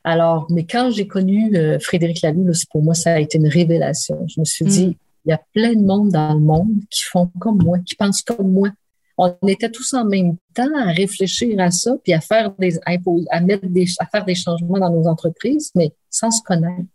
Alors, 0.04 0.46
mais 0.50 0.64
quand 0.64 0.90
j'ai 0.90 1.06
connu 1.06 1.56
euh, 1.56 1.78
Frédéric 1.78 2.22
Laloux, 2.22 2.50
pour 2.70 2.82
moi, 2.82 2.94
ça 2.94 3.14
a 3.14 3.20
été 3.20 3.38
une 3.38 3.48
révélation. 3.48 4.26
Je 4.26 4.40
me 4.40 4.44
suis 4.44 4.64
dit, 4.64 4.86
mm. 4.88 4.94
il 5.26 5.30
y 5.30 5.32
a 5.32 5.40
plein 5.54 5.74
de 5.74 5.84
monde 5.84 6.10
dans 6.10 6.34
le 6.34 6.40
monde 6.40 6.74
qui 6.90 7.04
font 7.04 7.30
comme 7.38 7.62
moi, 7.62 7.78
qui 7.78 7.94
pensent 7.94 8.22
comme 8.22 8.50
moi. 8.50 8.70
On 9.18 9.32
était 9.46 9.70
tous 9.70 9.94
en 9.94 10.04
même 10.04 10.36
temps 10.54 10.74
à 10.76 10.90
réfléchir 10.90 11.60
à 11.60 11.70
ça, 11.70 11.92
puis 12.02 12.12
à 12.12 12.20
faire 12.20 12.52
des, 12.58 12.78
à, 12.84 13.40
mettre 13.40 13.66
des, 13.66 13.86
à 14.00 14.06
faire 14.06 14.24
des 14.24 14.34
changements 14.34 14.78
dans 14.78 14.90
nos 14.90 15.06
entreprises, 15.06 15.70
mais 15.76 15.92
sans 16.10 16.30
se 16.30 16.42
connaître. 16.42 16.88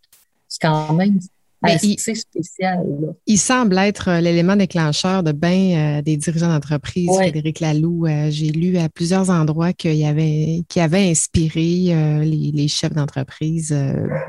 C'est 0.48 0.60
quand 0.60 0.92
même 0.92 1.18
mais 1.62 1.76
il, 1.82 1.98
spécial. 1.98 2.86
Il 3.26 3.38
semble 3.38 3.76
être 3.78 4.08
euh, 4.08 4.20
l'élément 4.20 4.54
déclencheur 4.54 5.24
de 5.24 5.32
bien 5.32 5.98
euh, 5.98 6.02
des 6.02 6.16
dirigeants 6.16 6.48
d'entreprise, 6.48 7.10
Frédéric 7.12 7.58
Laloux. 7.58 8.06
Euh, 8.06 8.30
j'ai 8.30 8.50
lu 8.50 8.76
à 8.78 8.88
plusieurs 8.88 9.28
endroits 9.30 9.72
qu'il 9.72 10.04
avait, 10.04 10.62
qui 10.68 10.80
avait 10.80 11.10
inspiré 11.10 12.22
les, 12.24 12.68
chefs 12.68 12.92
d'entreprise 12.92 13.74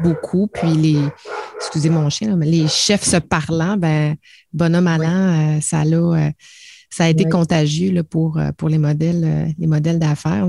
beaucoup. 0.02 0.48
Puis 0.48 0.74
les, 0.74 1.00
excusez 1.58 1.90
mon 1.90 2.10
chien, 2.10 2.36
mais 2.36 2.46
les 2.46 2.68
chefs 2.68 3.04
se 3.04 3.18
parlant, 3.18 3.78
ben, 3.78 4.16
bonhomme 4.54 4.88
allant, 4.88 5.60
ça, 5.62 5.82
a, 5.82 6.32
ça 6.90 7.04
a 7.04 7.10
été 7.10 7.26
contagieux 7.26 7.92
là, 7.92 8.04
pour, 8.04 8.40
pour 8.58 8.70
les 8.70 8.78
modèles, 8.78 9.54
les 9.58 9.68
modèles 9.68 10.00
d'affaires. 10.00 10.48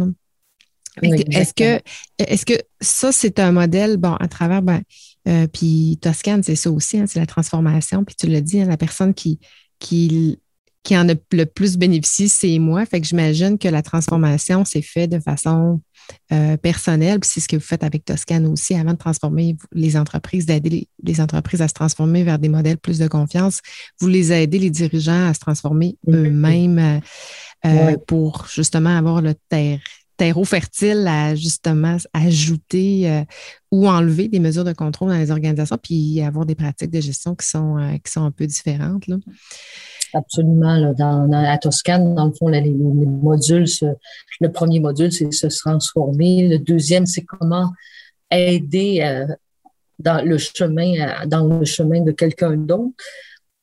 Est-ce 1.03 1.55
que, 1.55 1.83
est-ce 2.19 2.45
que 2.45 2.55
ça, 2.81 3.13
c'est 3.13 3.39
un 3.39 3.53
modèle, 3.53 3.97
bon, 3.97 4.15
à 4.15 4.29
travers, 4.29 4.63
ben, 4.63 4.83
euh, 5.29 5.47
puis 5.47 5.99
Toscane, 6.01 6.43
c'est 6.43 6.57
ça 6.57 6.71
aussi, 6.71 6.99
hein, 6.99 7.05
c'est 7.07 7.21
la 7.21 7.27
transformation. 7.27 8.05
Puis 8.05 8.17
tu 8.17 8.27
l'as 8.27 8.41
dit, 8.41 8.61
hein, 8.61 8.67
la 8.67 8.77
personne 8.77 9.15
qui, 9.15 9.39
qui, 9.79 10.39
qui 10.83 10.97
en 10.97 11.09
a 11.09 11.15
le 11.33 11.45
plus 11.45 11.77
bénéficié, 11.77 12.29
c'est 12.29 12.59
moi. 12.59 12.87
Fait 12.87 13.01
que 13.01 13.07
j'imagine 13.07 13.59
que 13.59 13.69
la 13.69 13.83
transformation 13.83 14.65
s'est 14.65 14.83
faite 14.83 15.11
de 15.11 15.21
façon 15.21 15.81
euh, 16.33 16.57
personnelle. 16.57 17.21
Puis 17.21 17.31
c'est 17.35 17.41
ce 17.41 17.49
que 17.49 17.57
vous 17.57 17.63
faites 17.63 17.85
avec 17.85 18.05
Toscane 18.05 18.47
aussi, 18.47 18.75
avant 18.75 18.93
de 18.93 18.99
transformer 18.99 19.57
les 19.73 19.97
entreprises, 19.97 20.47
d'aider 20.47 20.89
les, 21.03 21.21
entreprises 21.21 21.61
à 21.61 21.69
se 21.69 21.75
transformer 21.75 22.23
vers 22.25 22.39
des 22.39 22.49
modèles 22.49 22.79
plus 22.79 22.99
de 22.99 23.09
confiance. 23.09 23.61
Vous 24.01 24.09
les 24.09 24.33
aidez, 24.33 24.59
les 24.59 24.71
dirigeants, 24.71 25.29
à 25.29 25.35
se 25.35 25.41
transformer 25.41 25.97
eux-mêmes 26.09 27.01
euh, 27.67 27.97
pour 28.07 28.47
justement 28.51 28.97
avoir 28.97 29.21
le 29.21 29.35
terre 29.51 29.81
terreau 30.21 30.45
fertile 30.45 31.07
à 31.09 31.35
justement 31.35 31.97
ajouter 32.13 33.11
euh, 33.11 33.25
ou 33.71 33.89
enlever 33.89 34.29
des 34.29 34.39
mesures 34.39 34.65
de 34.65 34.75
contrôle 34.75 35.09
dans 35.09 35.17
les 35.17 35.31
organisations, 35.31 35.79
puis 35.83 36.21
avoir 36.21 36.45
des 36.45 36.55
pratiques 36.55 36.91
de 36.91 37.01
gestion 37.01 37.35
qui 37.35 37.47
sont, 37.47 37.79
euh, 37.79 37.97
qui 38.05 38.13
sont 38.13 38.25
un 38.25 38.31
peu 38.31 38.47
différentes. 38.47 39.07
Là. 39.07 39.17
Absolument. 40.13 40.77
Là, 40.77 40.93
dans, 40.93 41.33
à 41.33 41.57
Toscane, 41.57 42.15
dans 42.15 42.27
le 42.27 42.33
fond, 42.33 42.49
les, 42.49 42.71
modules, 42.71 43.65
le 44.41 44.53
premier 44.53 44.79
module, 44.79 45.11
c'est 45.11 45.33
se 45.33 45.47
transformer. 45.47 46.49
Le 46.49 46.59
deuxième, 46.59 47.07
c'est 47.07 47.25
comment 47.25 47.71
aider 48.31 49.01
euh, 49.03 49.27
dans 49.99 50.23
le 50.23 50.37
chemin, 50.37 51.25
dans 51.29 51.47
le 51.47 51.65
chemin 51.65 52.03
de 52.03 52.13
quelqu'un 52.13 52.59
d'autre. 52.59 52.93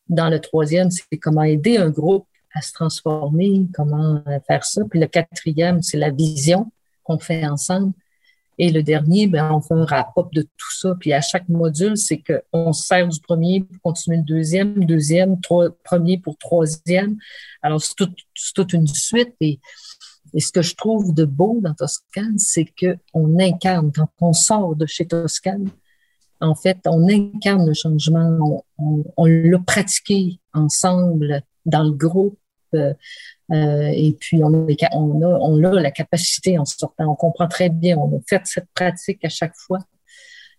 Dans 0.10 0.30
le 0.30 0.40
troisième, 0.40 0.90
c'est 0.90 1.18
comment 1.20 1.44
aider 1.44 1.78
un 1.78 1.92
groupe 1.92 2.26
à 2.58 2.62
se 2.62 2.74
transformer, 2.74 3.68
comment 3.74 4.24
faire 4.48 4.66
ça. 4.66 4.84
Puis 4.90 5.00
le 5.00 5.08
quatrième, 5.08 5.82
c'est 5.82 5.98
la 5.98 6.12
vision 6.12 6.72
qu'on 7.04 7.20
fait 7.20 7.46
ensemble. 7.46 7.94
Et 8.60 8.72
le 8.72 8.82
dernier, 8.82 9.28
ben, 9.28 9.52
on 9.52 9.62
fait 9.62 9.76
un 9.76 9.86
rapport 9.86 10.30
de 10.32 10.42
tout 10.42 10.74
ça. 10.76 10.96
Puis 11.00 11.14
à 11.14 11.22
chaque 11.22 11.48
module, 11.48 11.96
c'est 11.96 12.24
qu'on 12.24 12.74
se 12.74 12.88
sert 12.88 13.08
du 13.08 13.20
premier 13.20 13.62
pour 13.62 13.94
continuer 13.94 14.18
le 14.18 14.24
deuxième, 14.24 14.84
deuxième, 14.84 15.40
trois, 15.42 15.70
premier 15.84 16.18
pour 16.18 16.38
troisième. 16.38 17.18
Alors, 17.62 17.82
c'est 17.82 17.94
toute 18.56 18.74
une 18.74 18.88
suite. 18.88 19.36
Et, 19.42 19.60
ce 20.38 20.52
que 20.52 20.62
je 20.62 20.76
trouve 20.76 21.14
de 21.14 21.24
beau 21.24 21.60
dans 21.62 21.74
Toscane, 21.74 22.38
c'est 22.38 22.66
qu'on 22.66 23.40
incarne, 23.40 23.92
quand 23.94 24.10
on 24.20 24.34
sort 24.34 24.76
de 24.76 24.86
chez 24.86 25.08
Toscane, 25.08 25.70
en 26.42 26.54
fait, 26.54 26.80
on 26.86 27.08
incarne 27.08 27.66
le 27.66 27.74
changement, 27.74 28.64
on, 28.78 29.04
on, 29.16 29.26
l'a 29.26 29.58
pratiqué 29.60 30.40
ensemble 30.54 31.44
dans 31.66 31.84
le 31.84 31.92
groupe. 31.92 32.38
Euh, 32.76 32.94
euh, 33.52 33.92
et 33.94 34.16
puis, 34.20 34.42
on 34.44 35.64
a, 35.64 35.82
la 35.82 35.92
capacité 35.92 36.58
en 36.58 36.66
sortant. 36.66 37.12
On 37.12 37.16
comprend 37.16 37.48
très 37.48 37.70
bien. 37.70 37.98
On 37.98 38.18
a 38.18 38.20
fait 38.28 38.42
cette 38.46 38.70
pratique 38.74 39.24
à 39.24 39.30
chaque 39.30 39.56
fois. 39.56 39.80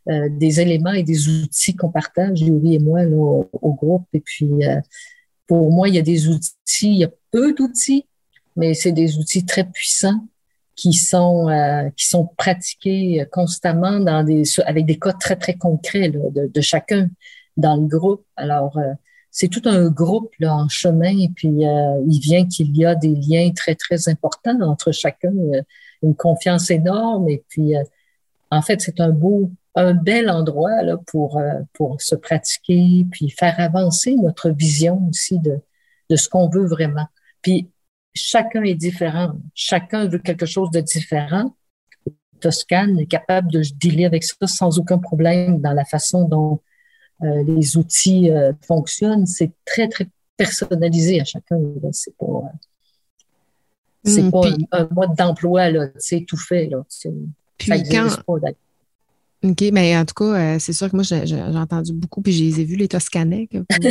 Euh, 0.08 0.28
des 0.30 0.60
éléments 0.60 0.92
et 0.92 1.02
des 1.02 1.28
outils 1.28 1.76
qu'on 1.76 1.90
partage, 1.90 2.40
Yuri 2.40 2.76
et 2.76 2.78
moi, 2.78 3.02
au, 3.02 3.74
groupe. 3.74 4.06
Et 4.14 4.20
puis, 4.20 4.48
pour 5.46 5.70
moi, 5.70 5.88
il 5.88 5.94
y 5.94 5.98
a 5.98 6.02
des 6.02 6.28
outils, 6.28 6.50
il 6.80 6.98
y 6.98 7.04
a 7.04 7.10
peu 7.30 7.52
d'outils, 7.54 8.06
mais 8.56 8.74
c'est 8.74 8.92
des 8.92 9.18
outils 9.18 9.44
très 9.44 9.64
puissants 9.64 10.26
qui 10.76 10.92
sont 10.94 11.48
qui 11.96 12.06
sont 12.06 12.26
pratiqués 12.38 13.26
constamment 13.32 14.02
avec 14.64 14.86
des 14.86 14.98
cas 14.98 15.12
très 15.12 15.36
très 15.36 15.54
concrets 15.54 16.08
de, 16.08 16.46
de, 16.46 16.60
chacun 16.60 17.10
dans 17.56 17.76
le 17.76 17.86
groupe. 17.86 18.24
Alors 18.36 18.78
c'est 19.30 19.48
tout 19.48 19.62
un 19.66 19.88
groupe 19.90 20.32
là 20.38 20.54
en 20.54 20.68
chemin 20.68 21.16
et 21.18 21.30
puis 21.34 21.66
euh, 21.66 22.02
il 22.06 22.20
vient 22.20 22.46
qu'il 22.46 22.76
y 22.76 22.84
a 22.84 22.94
des 22.94 23.14
liens 23.14 23.50
très 23.54 23.74
très 23.74 24.08
importants 24.08 24.60
entre 24.62 24.92
chacun, 24.92 25.32
une 26.02 26.14
confiance 26.14 26.70
énorme 26.70 27.28
et 27.28 27.44
puis 27.48 27.74
en 28.50 28.62
fait 28.62 28.80
c'est 28.80 29.00
un 29.00 29.10
beau 29.10 29.50
un 29.74 29.94
bel 29.94 30.30
endroit 30.30 30.82
là 30.82 30.96
pour 31.06 31.40
pour 31.74 32.00
se 32.00 32.14
pratiquer 32.14 33.06
puis 33.10 33.30
faire 33.30 33.54
avancer 33.58 34.16
notre 34.16 34.50
vision 34.50 35.08
aussi 35.10 35.38
de 35.38 35.60
de 36.10 36.16
ce 36.16 36.28
qu'on 36.28 36.48
veut 36.48 36.66
vraiment. 36.66 37.06
Puis 37.42 37.68
chacun 38.14 38.62
est 38.62 38.74
différent. 38.74 39.32
Chacun 39.54 40.08
veut 40.08 40.18
quelque 40.18 40.46
chose 40.46 40.70
de 40.70 40.80
différent. 40.80 41.54
Toscane 42.40 42.98
est 42.98 43.06
capable 43.06 43.50
de 43.50 43.62
dealer 43.76 44.04
avec 44.04 44.24
ça 44.24 44.46
sans 44.46 44.78
aucun 44.78 44.98
problème 44.98 45.60
dans 45.60 45.72
la 45.72 45.84
façon 45.84 46.28
dont 46.28 46.54
euh, 46.54 46.67
les 47.20 47.76
outils 47.76 48.30
euh, 48.30 48.52
fonctionnent. 48.62 49.26
C'est 49.26 49.52
très, 49.64 49.88
très 49.88 50.08
personnalisé 50.36 51.20
à 51.20 51.24
chacun. 51.24 51.58
C'est 51.92 52.16
pas, 52.16 52.26
euh, 52.26 52.48
c'est 54.04 54.22
mm, 54.22 54.30
pas 54.30 54.48
un, 54.72 54.88
mode 54.92 55.14
d'emploi, 55.16 55.70
là, 55.70 55.86
c'est 55.98 56.24
tout 56.26 56.36
fait. 56.36 56.66
Là. 56.66 56.84
Ça 56.88 57.08
n'existe 57.68 58.22
pas, 58.22 58.34
OK, 59.44 59.64
mais 59.72 59.96
en 59.96 60.04
tout 60.04 60.14
cas, 60.14 60.24
euh, 60.24 60.56
c'est 60.58 60.72
sûr 60.72 60.90
que 60.90 60.96
moi, 60.96 61.04
j'ai 61.04 61.40
entendu 61.40 61.92
beaucoup, 61.92 62.20
puis 62.20 62.32
je 62.32 62.42
les 62.42 62.60
ai 62.60 62.64
vus, 62.64 62.74
les 62.74 62.88
Toscanais, 62.88 63.48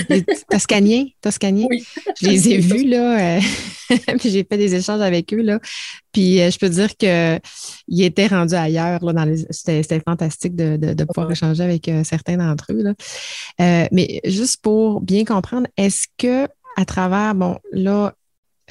les 0.10 0.26
Toscaniens, 0.50 1.06
Toscaniens. 1.22 1.68
Oui. 1.70 1.86
Je 2.22 2.28
les 2.28 2.50
ai 2.50 2.58
vus, 2.58 2.84
là, 2.84 3.38
euh, 3.38 3.40
puis 4.20 4.30
j'ai 4.30 4.44
fait 4.44 4.58
des 4.58 4.76
échanges 4.76 5.00
avec 5.00 5.34
eux, 5.34 5.42
là. 5.42 5.60
Puis 6.12 6.42
euh, 6.42 6.52
je 6.52 6.58
peux 6.60 6.68
dire 6.68 6.98
qu'ils 6.98 8.04
étaient 8.04 8.28
rendus 8.28 8.56
ailleurs, 8.56 9.04
là, 9.06 9.14
dans 9.14 9.36
c'était 9.52 10.02
fantastique 10.02 10.56
de, 10.56 10.76
de, 10.76 10.94
de 10.94 11.04
pouvoir 11.06 11.32
échanger 11.32 11.64
avec 11.64 11.90
certains 12.04 12.38
d'entre 12.38 12.74
eux, 12.74 12.84
là. 12.84 13.88
mais 13.92 14.20
juste 14.26 14.62
pour 14.62 15.00
bien 15.00 15.24
comprendre, 15.24 15.68
est-ce 15.78 16.08
que 16.18 16.48
à 16.76 16.86
travers, 16.86 17.34
bon, 17.36 17.58
là, 17.72 18.14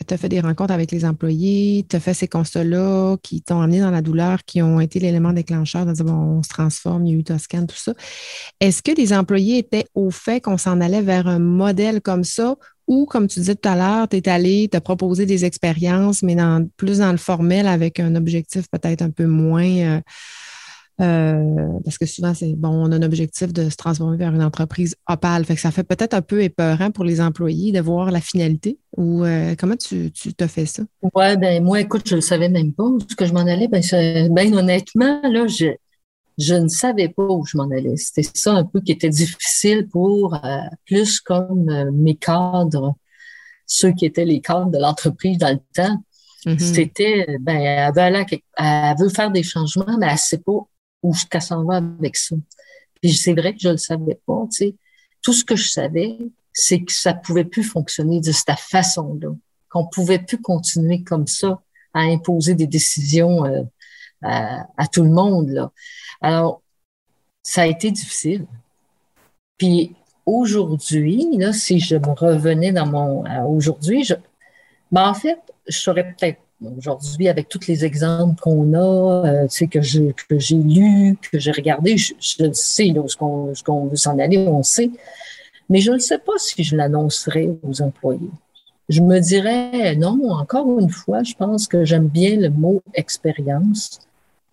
tu 0.05 0.13
as 0.13 0.17
fait 0.17 0.29
des 0.29 0.41
rencontres 0.41 0.73
avec 0.73 0.91
les 0.91 1.05
employés, 1.05 1.87
tu 1.89 1.97
as 1.97 2.01
fait 2.01 2.15
ces 2.15 2.29
constats-là 2.29 3.17
qui 3.23 3.41
t'ont 3.41 3.61
amené 3.61 3.81
dans 3.81 3.91
la 3.91 4.03
douleur, 4.03 4.45
qui 4.45 4.61
ont 4.61 4.81
été 4.81 4.99
l'élément 4.99 5.33
déclencheur 5.33 5.87
de 5.87 5.93
dire, 5.93 6.05
bon, 6.05 6.13
on 6.13 6.43
se 6.43 6.49
transforme, 6.49 7.07
il 7.07 7.13
y 7.13 7.17
a 7.17 7.19
eu 7.19 7.25
Toscane, 7.25 7.67
tout 7.67 7.77
ça. 7.77 7.95
Est-ce 8.61 8.83
que 8.83 8.93
les 8.93 9.13
employés 9.13 9.59
étaient 9.59 9.87
au 9.95 10.11
fait 10.11 10.41
qu'on 10.41 10.59
s'en 10.59 10.81
allait 10.81 11.03
vers 11.03 11.27
un 11.27 11.39
modèle 11.39 12.01
comme 12.03 12.25
ça 12.25 12.57
ou, 12.87 13.05
comme 13.05 13.27
tu 13.27 13.41
disais 13.41 13.57
tout 13.57 13.69
à 13.69 13.75
l'heure, 13.75 14.09
tu 14.09 14.17
es 14.17 14.29
allé 14.29 14.69
te 14.69 14.79
proposer 14.79 15.27
des 15.27 15.45
expériences, 15.45 16.23
mais 16.23 16.37
dans, 16.37 16.69
plus 16.77 16.99
dans 16.99 17.11
le 17.11 17.19
formel 17.19 17.67
avec 17.67 17.99
un 17.99 18.15
objectif 18.15 18.69
peut-être 18.71 19.03
un 19.03 19.11
peu 19.11 19.27
moins. 19.27 19.67
Euh, 19.67 20.01
euh, 20.99 21.79
parce 21.85 21.99
que 21.99 22.07
souvent, 22.07 22.33
c'est 22.33 22.55
bon, 22.55 22.71
on 22.71 22.91
a 22.91 22.97
un 22.97 23.03
objectif 23.03 23.53
de 23.53 23.69
se 23.69 23.77
transformer 23.77 24.17
vers 24.17 24.35
une 24.35 24.43
entreprise 24.43 24.97
opale. 25.07 25.45
Fait 25.45 25.55
que 25.55 25.61
ça 25.61 25.71
fait 25.71 25.85
peut-être 25.85 26.15
un 26.15 26.23
peu 26.23 26.43
épeurant 26.43 26.91
pour 26.91 27.05
les 27.05 27.21
employés 27.21 27.71
de 27.73 27.81
voir 27.81 28.11
la 28.11 28.21
finalité. 28.21 28.79
Ou 28.97 29.25
euh, 29.25 29.55
comment 29.59 29.77
tu, 29.77 30.11
tu 30.11 30.33
te 30.33 30.47
fais 30.47 30.65
ça? 30.65 30.85
Ouais, 31.15 31.37
ben 31.37 31.63
moi, 31.63 31.81
écoute, 31.81 32.09
je 32.09 32.17
ne 32.17 32.21
savais 32.21 32.49
même 32.49 32.73
pas 32.73 32.85
où 32.85 32.99
que 32.99 33.27
je 33.27 33.33
m'en 33.35 33.41
allais. 33.41 33.69
Ben, 33.69 33.83
ben 34.31 34.55
honnêtement, 34.55 35.21
là, 35.23 35.47
je, 35.47 35.67
je 36.39 36.55
ne 36.55 36.69
savais 36.69 37.11
pas 37.11 37.25
où 37.25 37.45
je 37.45 37.59
m'en 37.59 37.71
allais. 37.71 37.97
C'était 37.97 38.29
ça 38.33 38.53
un 38.53 38.65
peu 38.65 38.81
qui 38.81 38.93
était 38.93 39.11
difficile 39.11 39.89
pour 39.89 40.35
euh, 40.35 40.61
plus 40.87 41.21
comme 41.21 41.91
mes 41.93 42.15
cadres, 42.15 42.95
ceux 43.67 43.93
qui 43.93 44.07
étaient 44.07 44.25
les 44.25 44.41
cadres 44.41 44.71
de 44.71 44.79
l'entreprise 44.79 45.37
dans 45.37 45.53
le 45.53 45.61
temps. 45.75 46.03
Mm-hmm. 46.47 46.59
C'était, 46.59 47.27
ben, 47.41 47.57
elle 47.57 47.93
veut, 47.93 48.39
elle 48.57 48.97
veut 48.99 49.09
faire 49.11 49.31
des 49.31 49.43
changements, 49.43 49.99
mais 49.99 50.07
elle 50.07 50.13
ne 50.13 50.19
sait 50.19 50.39
pas 50.39 50.67
où 51.03 51.13
qu'elle 51.31 51.43
s'en 51.43 51.65
va 51.65 51.77
avec 51.77 52.17
ça. 52.17 52.37
Puis 53.01 53.15
c'est 53.15 53.35
vrai 53.35 53.55
que 53.55 53.61
je 53.61 53.69
le 53.69 53.77
savais 53.77 54.19
pas, 54.27 54.43
tu 54.51 54.57
sais. 54.57 54.75
Tout 55.23 55.33
ce 55.33 55.45
que 55.45 55.57
je 55.57 55.69
savais, 55.69 56.19
c'est 56.53 56.83
que 56.83 56.93
ça 56.93 57.15
pouvait 57.15 57.45
plus 57.45 57.65
fonctionner 57.65 58.21
de 58.21 58.33
cette 58.33 58.59
façon-là, 58.59 59.29
qu'on 59.69 59.87
pouvait 59.87 60.19
plus 60.19 60.41
continuer 60.41 61.03
comme 61.03 61.27
ça 61.27 61.61
à 61.93 62.01
imposer 62.01 62.55
des 62.55 62.67
décisions 62.67 63.45
euh, 63.45 63.63
à, 64.23 64.67
à, 64.77 64.87
tout 64.87 65.03
le 65.03 65.11
monde 65.11 65.51
là. 65.51 65.73
Alors 66.21 66.63
ça 67.43 67.63
a 67.63 67.67
été 67.67 67.91
difficile. 67.91 68.47
Puis 69.59 69.95
aujourd'hui, 70.25 71.27
là, 71.37 71.53
si 71.53 71.79
je 71.79 71.97
me 71.97 72.13
revenais 72.13 72.73
dans 72.73 72.87
mon 72.87 73.25
aujourd'hui, 73.47 74.05
je, 74.05 74.15
ben 74.91 75.09
en 75.09 75.15
fait, 75.15 75.39
je 75.69 75.79
saurais 75.79 76.13
peut-être 76.15 76.41
Aujourd'hui, 76.65 77.29
avec 77.29 77.49
tous 77.49 77.67
les 77.67 77.85
exemples 77.85 78.41
qu'on 78.41 78.73
a, 78.73 79.27
euh, 79.27 79.47
tu 79.47 79.57
sais, 79.57 79.67
que 79.67 79.83
j'ai 79.83 80.15
que 80.29 80.39
j'ai 80.39 80.57
lu, 80.57 81.19
que 81.31 81.39
j'ai 81.39 81.53
regardé, 81.53 81.99
je, 81.99 82.15
je, 82.19 82.51
sais 82.53 82.87
là, 82.87 83.03
ce 83.07 83.17
qu'on 83.17 83.53
qu'on 83.65 83.87
veut 83.87 83.97
s'en 83.97 84.19
aller, 84.19 84.39
on 84.39 84.63
sait. 84.63 84.91
Mais 85.69 85.81
je 85.81 85.93
ne 85.93 85.99
sais 85.99 86.19
pas 86.19 86.33
si 86.39 86.65
je 86.65 86.77
l'annoncerai 86.77 87.51
aux 87.63 87.83
employés. 87.83 88.31
Je 88.89 89.03
me 89.03 89.19
dirais 89.19 89.97
non, 89.97 90.31
encore 90.31 90.79
une 90.79 90.91
fois, 90.91 91.23
je 91.23 91.35
pense 91.35 91.67
que 91.67 91.85
j'aime 91.85 92.09
bien 92.09 92.37
le 92.37 92.51
mot 92.51 92.83
expérience 92.95 94.01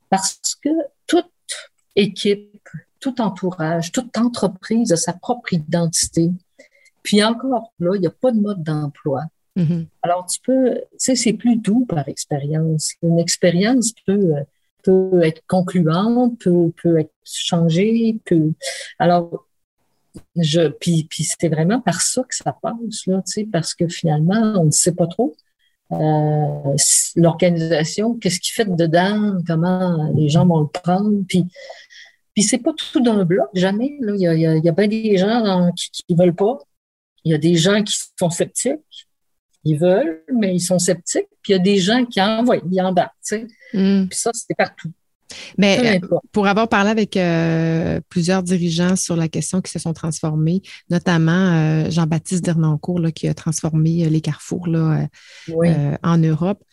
parce 0.09 0.57
que 0.61 0.69
toute 1.07 1.29
équipe, 1.95 2.67
tout 2.99 3.21
entourage, 3.21 3.91
toute 3.91 4.17
entreprise 4.17 4.91
a 4.91 4.97
sa 4.97 5.13
propre 5.13 5.53
identité. 5.53 6.31
Puis 7.03 7.23
encore 7.23 7.73
là, 7.79 7.95
il 7.95 8.01
n'y 8.01 8.07
a 8.07 8.11
pas 8.11 8.31
de 8.31 8.39
mode 8.39 8.63
d'emploi. 8.63 9.23
Mm-hmm. 9.55 9.85
Alors, 10.01 10.25
tu 10.25 10.39
peux, 10.41 10.75
tu 10.75 10.97
sais, 10.97 11.15
c'est 11.15 11.33
plus 11.33 11.57
doux 11.57 11.85
par 11.85 12.07
expérience. 12.07 12.93
Une 13.03 13.19
expérience 13.19 13.93
peut, 14.05 14.33
peut 14.83 15.23
être 15.23 15.41
concluante, 15.47 16.39
peut, 16.39 16.71
peut 16.81 16.99
être 16.99 17.13
changée, 17.23 18.17
peut. 18.25 18.51
Alors, 18.99 19.47
je, 20.35 20.69
puis, 20.69 21.07
puis 21.09 21.23
c'est 21.23 21.49
vraiment 21.49 21.81
par 21.81 22.01
ça 22.01 22.23
que 22.23 22.35
ça 22.35 22.55
passe, 22.61 23.07
là, 23.07 23.21
tu 23.25 23.31
sais, 23.31 23.47
parce 23.51 23.73
que 23.73 23.87
finalement, 23.87 24.55
on 24.59 24.65
ne 24.65 24.71
sait 24.71 24.93
pas 24.93 25.07
trop. 25.07 25.35
Euh, 25.91 26.75
l'organisation, 27.15 28.15
qu'est-ce 28.15 28.39
qu'il 28.39 28.53
fait 28.53 28.75
dedans, 28.75 29.37
comment 29.45 30.11
les 30.15 30.29
gens 30.29 30.45
vont 30.45 30.61
le 30.61 30.67
prendre, 30.67 31.23
puis 31.27 31.45
puis 32.33 32.43
c'est 32.43 32.57
pas 32.57 32.73
tout 32.73 32.99
d'un 32.99 33.25
bloc, 33.25 33.47
jamais. 33.53 33.95
Là. 33.99 34.13
Il, 34.15 34.21
y 34.21 34.27
a, 34.27 34.33
il, 34.33 34.65
y 34.65 34.69
a, 34.69 34.71
bien 34.71 34.87
des 34.87 35.17
gens 35.17 35.71
qui, 35.75 35.91
qui 35.91 36.15
veulent 36.15 36.35
pas. 36.35 36.57
Il 37.23 37.31
y 37.31 37.35
a 37.35 37.37
des 37.37 37.55
gens 37.55 37.83
qui 37.83 37.95
sont 38.19 38.29
sceptiques. 38.29 39.07
Ils 39.65 39.77
veulent, 39.77 40.23
mais 40.33 40.53
ils 40.55 40.61
sont 40.61 40.79
sceptiques. 40.79 41.27
Puis 41.41 41.53
il 41.53 41.57
y 41.57 41.59
a 41.59 41.59
des 41.59 41.77
gens 41.77 42.05
qui 42.05 42.21
envoient, 42.21 42.57
ils 42.69 42.81
embarquent. 42.81 43.11
Tu 43.25 43.35
sais. 43.37 43.47
Mm. 43.73 44.07
Puis 44.07 44.19
ça, 44.19 44.31
c'est 44.33 44.55
partout. 44.55 44.91
Mais 45.57 45.99
euh, 46.01 46.07
pour 46.31 46.47
avoir 46.47 46.67
parlé 46.67 46.89
avec 46.89 47.17
euh, 47.17 47.99
plusieurs 48.09 48.43
dirigeants 48.43 48.95
sur 48.95 49.15
la 49.15 49.27
question 49.27 49.61
qui 49.61 49.71
se 49.71 49.79
sont 49.79 49.93
transformés, 49.93 50.61
notamment 50.89 51.31
euh, 51.31 51.89
Jean-Baptiste 51.89 52.43
Dernancourt 52.43 52.99
là, 52.99 53.11
qui 53.11 53.27
a 53.27 53.33
transformé 53.33 54.09
les 54.09 54.21
carrefours 54.21 54.67
là, 54.67 55.07
en 56.03 56.17
Europe, 56.17 56.63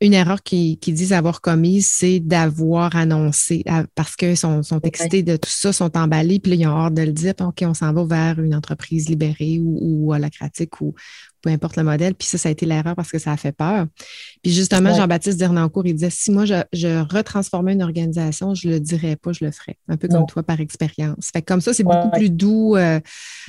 une 0.00 0.12
erreur 0.12 0.42
qu'ils 0.42 0.78
disent 0.78 1.12
avoir 1.12 1.40
commise, 1.40 1.88
c'est 1.90 2.20
d'avoir 2.20 2.94
annoncé 2.96 3.64
parce 3.94 4.16
qu'ils 4.16 4.36
sont, 4.36 4.62
sont, 4.62 4.80
excités 4.80 5.22
de 5.22 5.36
tout 5.36 5.48
ça, 5.48 5.72
sont 5.72 5.96
emballés, 5.96 6.40
puis 6.40 6.50
là, 6.50 6.56
ils 6.56 6.66
ont 6.66 6.76
hâte 6.76 6.94
de 6.94 7.02
le 7.02 7.12
dire, 7.12 7.32
OK, 7.40 7.62
on 7.62 7.74
s'en 7.74 7.92
va 7.92 8.04
vers 8.04 8.44
une 8.44 8.54
entreprise 8.54 9.08
libérée 9.08 9.60
ou, 9.60 9.78
ou 9.80 10.14
holacratique 10.14 10.80
ou 10.80 10.94
peu 11.44 11.50
importe 11.50 11.76
le 11.76 11.82
modèle. 11.82 12.14
Puis 12.14 12.26
ça, 12.26 12.38
ça 12.38 12.48
a 12.48 12.52
été 12.52 12.64
l'erreur 12.64 12.96
parce 12.96 13.10
que 13.10 13.18
ça 13.18 13.30
a 13.30 13.36
fait 13.36 13.52
peur. 13.52 13.86
Puis 14.42 14.52
justement, 14.52 14.94
Jean-Baptiste 14.94 15.38
Dernancourt, 15.38 15.86
il 15.86 15.94
disait 15.94 16.10
si 16.10 16.30
moi, 16.30 16.44
je, 16.46 17.14
retransformais 17.14 17.74
une 17.74 17.82
organisation, 17.82 18.54
je 18.54 18.68
le 18.68 18.80
dirais 18.80 19.16
pas, 19.16 19.32
je 19.32 19.44
le 19.44 19.50
ferais. 19.50 19.76
Un 19.88 19.96
peu 19.96 20.08
comme 20.08 20.26
toi 20.26 20.42
par 20.42 20.60
expérience. 20.60 21.30
Fait 21.32 21.42
comme 21.42 21.60
ça, 21.60 21.74
c'est 21.74 21.84
beaucoup 21.84 22.10
plus 22.10 22.30
doux 22.30 22.76
euh, 22.76 22.98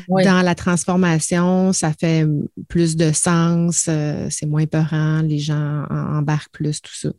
dans 0.10 0.43
la 0.43 0.55
transformation. 0.55 1.71
Ça 1.71 1.93
fait 1.97 2.25
plus 2.67 2.97
de 2.97 3.12
sens. 3.13 3.86
Euh, 3.88 4.27
c'est 4.29 4.45
moins 4.45 4.65
peurant. 4.65 5.21
Les 5.21 5.39
gens 5.39 5.86
embarquent 5.89 6.51
plus, 6.51 6.81
tout 6.81 6.93
ça. 6.93 7.10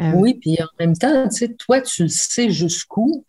Euh, 0.00 0.12
oui, 0.14 0.34
puis 0.34 0.56
en 0.62 0.68
même 0.78 0.96
temps, 0.96 1.28
tu 1.28 1.38
sais, 1.38 1.48
toi, 1.54 1.80
tu 1.80 2.04
le 2.04 2.08
sais 2.08 2.50
jusqu'où, 2.50 3.24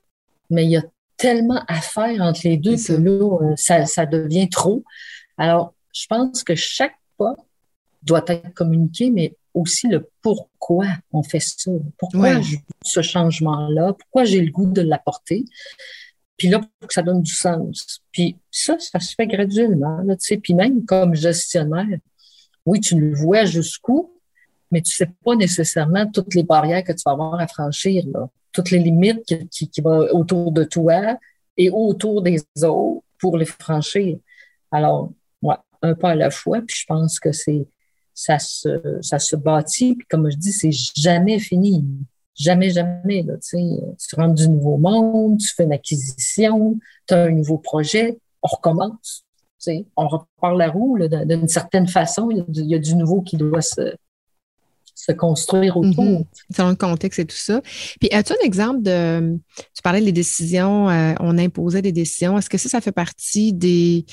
mais 0.51 0.65
il 0.65 0.71
y 0.71 0.77
a 0.77 0.83
tellement 1.15 1.63
à 1.67 1.81
faire 1.81 2.21
entre 2.21 2.41
les 2.43 2.57
deux 2.57 2.75
que 2.75 2.93
là, 2.93 3.55
ça, 3.55 3.85
ça 3.87 4.05
devient 4.05 4.49
trop. 4.49 4.83
Alors, 5.37 5.73
je 5.97 6.05
pense 6.07 6.43
que 6.43 6.55
chaque 6.55 6.97
pas 7.17 7.35
doit 8.03 8.23
être 8.27 8.53
communiqué, 8.53 9.09
mais 9.09 9.35
aussi 9.53 9.87
le 9.87 10.07
pourquoi 10.21 10.87
on 11.11 11.23
fait 11.23 11.39
ça. 11.39 11.71
Pourquoi 11.97 12.41
je 12.41 12.57
ce 12.83 13.01
changement-là? 13.01 13.93
Pourquoi 13.93 14.23
j'ai 14.23 14.41
le 14.41 14.51
goût 14.51 14.71
de 14.71 14.81
l'apporter? 14.81 15.45
Puis 16.37 16.49
là, 16.49 16.59
pour 16.59 16.87
que 16.87 16.93
ça 16.93 17.01
donne 17.01 17.23
du 17.23 17.33
sens. 17.33 18.01
Puis 18.11 18.37
ça, 18.51 18.77
ça 18.79 18.99
se 18.99 19.15
fait 19.15 19.25
graduellement. 19.25 20.01
Là, 20.03 20.15
tu 20.15 20.25
sais. 20.25 20.37
Puis 20.37 20.53
même 20.53 20.85
comme 20.85 21.15
gestionnaire, 21.15 21.97
oui, 22.65 22.79
tu 22.79 22.99
le 22.99 23.15
vois 23.15 23.45
jusqu'où, 23.45 24.13
mais 24.69 24.81
tu 24.81 24.95
sais 24.95 25.09
pas 25.25 25.35
nécessairement 25.35 26.05
toutes 26.11 26.35
les 26.35 26.43
barrières 26.43 26.83
que 26.83 26.91
tu 26.91 27.01
vas 27.05 27.13
avoir 27.13 27.39
à 27.39 27.47
franchir, 27.47 28.03
là. 28.13 28.29
toutes 28.51 28.69
les 28.69 28.79
limites 28.79 29.23
qui, 29.49 29.69
qui 29.69 29.81
vont 29.81 30.07
autour 30.11 30.51
de 30.51 30.63
toi 30.63 31.17
et 31.55 31.71
autour 31.71 32.21
des 32.21 32.43
autres 32.63 33.03
pour 33.17 33.37
les 33.37 33.45
franchir. 33.45 34.17
Alors, 34.71 35.11
un 35.81 35.95
pas 35.95 36.11
à 36.11 36.15
la 36.15 36.29
fois. 36.29 36.61
Puis 36.61 36.77
je 36.81 36.85
pense 36.87 37.19
que 37.19 37.31
c'est 37.31 37.67
ça 38.13 38.39
se, 38.39 38.97
ça 39.01 39.19
se 39.19 39.35
bâtit. 39.35 39.95
Puis 39.95 40.07
comme 40.09 40.29
je 40.29 40.37
dis, 40.37 40.51
c'est 40.51 40.71
jamais 40.71 41.39
fini. 41.39 41.85
Jamais, 42.35 42.69
jamais. 42.69 43.23
Là, 43.23 43.35
tu 43.39 44.15
rentres 44.15 44.35
du 44.35 44.49
nouveau 44.49 44.77
monde, 44.77 45.39
tu 45.39 45.53
fais 45.55 45.63
une 45.63 45.73
acquisition, 45.73 46.77
tu 47.07 47.13
as 47.13 47.23
un 47.23 47.31
nouveau 47.31 47.57
projet, 47.57 48.17
on 48.43 48.47
recommence. 48.47 49.23
sais 49.57 49.85
on 49.95 50.07
repart 50.07 50.55
la 50.55 50.69
roue 50.69 50.99
d'une 50.99 51.47
certaine 51.47 51.87
façon. 51.87 52.29
Il 52.31 52.65
y, 52.67 52.75
a 52.75 52.79
du, 52.79 52.95
nouveau 52.95 53.21
qui 53.21 53.37
doit 53.37 53.61
se, 53.61 53.95
se 54.93 55.11
construire 55.11 55.77
autour. 55.77 56.03
Mm 56.03 56.25
Selon 56.55 56.69
le 56.69 56.75
contexte 56.75 57.19
et 57.19 57.25
tout 57.25 57.35
ça. 57.35 57.61
Puis, 57.99 58.09
as-tu 58.11 58.33
un 58.33 58.45
exemple 58.45 58.83
de. 58.83 59.37
Tu 59.75 59.81
parlais 59.83 60.01
des 60.01 60.11
décisions, 60.11 60.89
euh, 60.89 61.13
on 61.19 61.37
imposait 61.39 61.81
des 61.81 61.91
décisions. 61.91 62.37
Est-ce 62.37 62.49
que 62.49 62.57
ça, 62.57 62.69
ça 62.69 62.81
fait 62.81 62.91
partie 62.91 63.51
des 63.51 64.05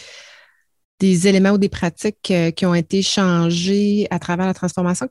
des 1.01 1.29
éléments 1.29 1.51
ou 1.51 1.59
des 1.59 1.69
pratiques 1.69 2.31
euh, 2.31 2.51
qui 2.51 2.67
ont 2.67 2.75
été 2.75 3.03
changés 3.03 4.07
à 4.11 4.19
travers 4.19 4.47
la 4.47 4.55
transformation? 4.55 5.09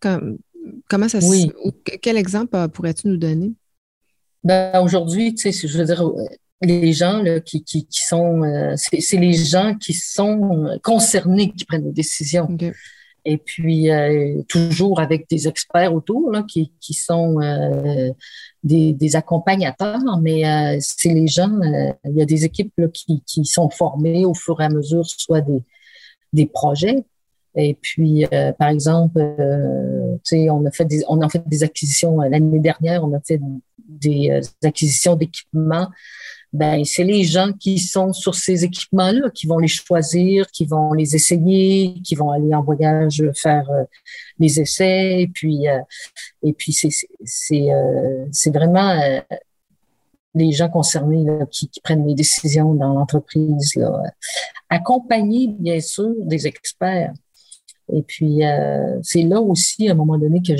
comment 0.90 1.10
ça 1.10 1.20
oui. 1.24 1.52
Quel 2.02 2.18
exemple 2.18 2.56
euh, 2.56 2.68
pourrais-tu 2.68 3.08
nous 3.08 3.18
donner? 3.18 3.52
Ben, 4.44 4.82
aujourd'hui, 4.82 5.34
tu 5.36 5.52
sais, 5.52 5.68
je 5.68 5.78
veux 5.78 5.86
dire, 5.86 6.06
euh, 6.06 6.26
les 6.62 6.94
gens 6.94 7.22
là, 7.22 7.40
qui, 7.40 7.64
qui, 7.64 7.86
sont, 7.92 8.42
c'est 8.78 9.18
les 9.18 9.34
gens 9.34 9.76
qui 9.76 9.94
sont 9.94 10.80
concernés 10.82 11.52
qui 11.52 11.66
prennent 11.66 11.84
des 11.84 11.92
décisions. 11.92 12.48
Et 13.26 13.38
puis, 13.38 13.90
toujours 14.48 15.02
avec 15.02 15.30
des 15.30 15.50
experts 15.50 15.94
autour 15.94 16.32
là, 16.32 16.44
qui, 16.44 16.72
qui 16.80 16.94
sont 16.94 17.38
des, 18.64 18.94
des, 18.94 19.16
accompagnateurs, 19.18 20.22
mais 20.22 20.80
c'est 20.80 21.14
les 21.14 21.28
gens, 21.28 21.52
il 22.06 22.16
y 22.16 22.22
a 22.22 22.26
des 22.26 22.46
équipes 22.46 22.72
là, 22.78 22.88
qui, 22.88 23.22
qui 23.26 23.44
sont 23.44 23.70
formées 23.70 24.24
au 24.24 24.34
fur 24.34 24.62
et 24.62 24.66
à 24.66 24.70
mesure, 24.70 25.06
soit 25.06 25.42
des, 25.42 25.64
des 26.34 26.46
projets. 26.48 27.04
Et 27.56 27.78
puis, 27.80 28.26
euh, 28.34 28.52
par 28.54 28.70
exemple, 28.70 29.20
euh, 29.20 30.18
on 30.50 30.66
a 30.66 30.72
fait 30.72 30.88
on 31.08 31.22
a 31.22 31.30
fait 31.30 31.48
des 31.48 31.64
acquisitions 31.64 32.22
euh, 32.22 32.30
l'année 32.30 32.60
dernière, 32.60 33.04
on 33.04 33.14
a 33.14 33.20
fait 33.20 33.40
des, 33.78 34.32
euh, 34.32 34.68
acquisitions 34.68 35.16
d'équipements. 35.16 35.88
Ben, 36.52 36.84
c'est 36.86 37.04
les 37.04 37.24
gens 37.24 37.52
qui 37.52 37.80
sont 37.80 38.14
sur 38.14 38.36
ces 38.36 38.64
équipements-là 38.64 39.30
qui 39.32 39.48
vont 39.48 39.58
les 39.58 39.68
choisir, 39.68 40.48
qui 40.52 40.66
vont 40.66 40.94
les 40.94 41.16
essayer, 41.16 42.00
qui 42.04 42.14
vont 42.16 42.30
aller 42.30 42.54
en 42.54 42.62
voyage 42.62 43.24
faire 43.36 43.68
les 44.38 44.60
essais. 44.60 45.22
Et 45.22 45.28
puis, 45.28 45.66
et 46.44 46.54
puis 46.54 46.72
c'est 46.72 46.90
c'est 47.26 48.52
vraiment 48.52 49.20
les 50.36 50.52
gens 50.52 50.70
concernés 50.70 51.26
qui, 51.52 51.70
qui, 51.70 51.80
prennent 51.82 52.08
les 52.08 52.16
décisions 52.16 52.74
dans 52.74 52.94
l'entreprise. 52.94 53.74
Accompagner, 54.70 55.48
bien 55.48 55.80
sûr, 55.80 56.14
des 56.26 56.48
experts. 56.48 57.14
Et 57.92 58.02
puis, 58.04 58.46
euh, 58.46 59.00
c'est 59.02 59.24
là 59.24 59.42
aussi, 59.42 59.90
à 59.90 59.92
un 59.92 59.96
moment 59.96 60.18
donné, 60.18 60.42
que, 60.42 60.54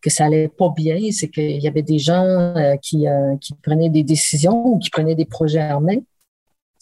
que 0.00 0.10
ça 0.10 0.26
allait 0.26 0.48
pas 0.48 0.72
bien. 0.74 0.98
C'est 1.12 1.28
qu'il 1.28 1.62
y 1.62 1.68
avait 1.68 1.82
des 1.82 1.98
gens 1.98 2.24
euh, 2.24 2.76
qui, 2.76 3.06
euh, 3.06 3.36
qui 3.40 3.54
prenaient 3.54 3.90
des 3.90 4.02
décisions 4.02 4.66
ou 4.66 4.78
qui 4.78 4.90
prenaient 4.90 5.14
des 5.14 5.26
projets 5.26 5.72
en 5.72 5.80
main 5.80 5.98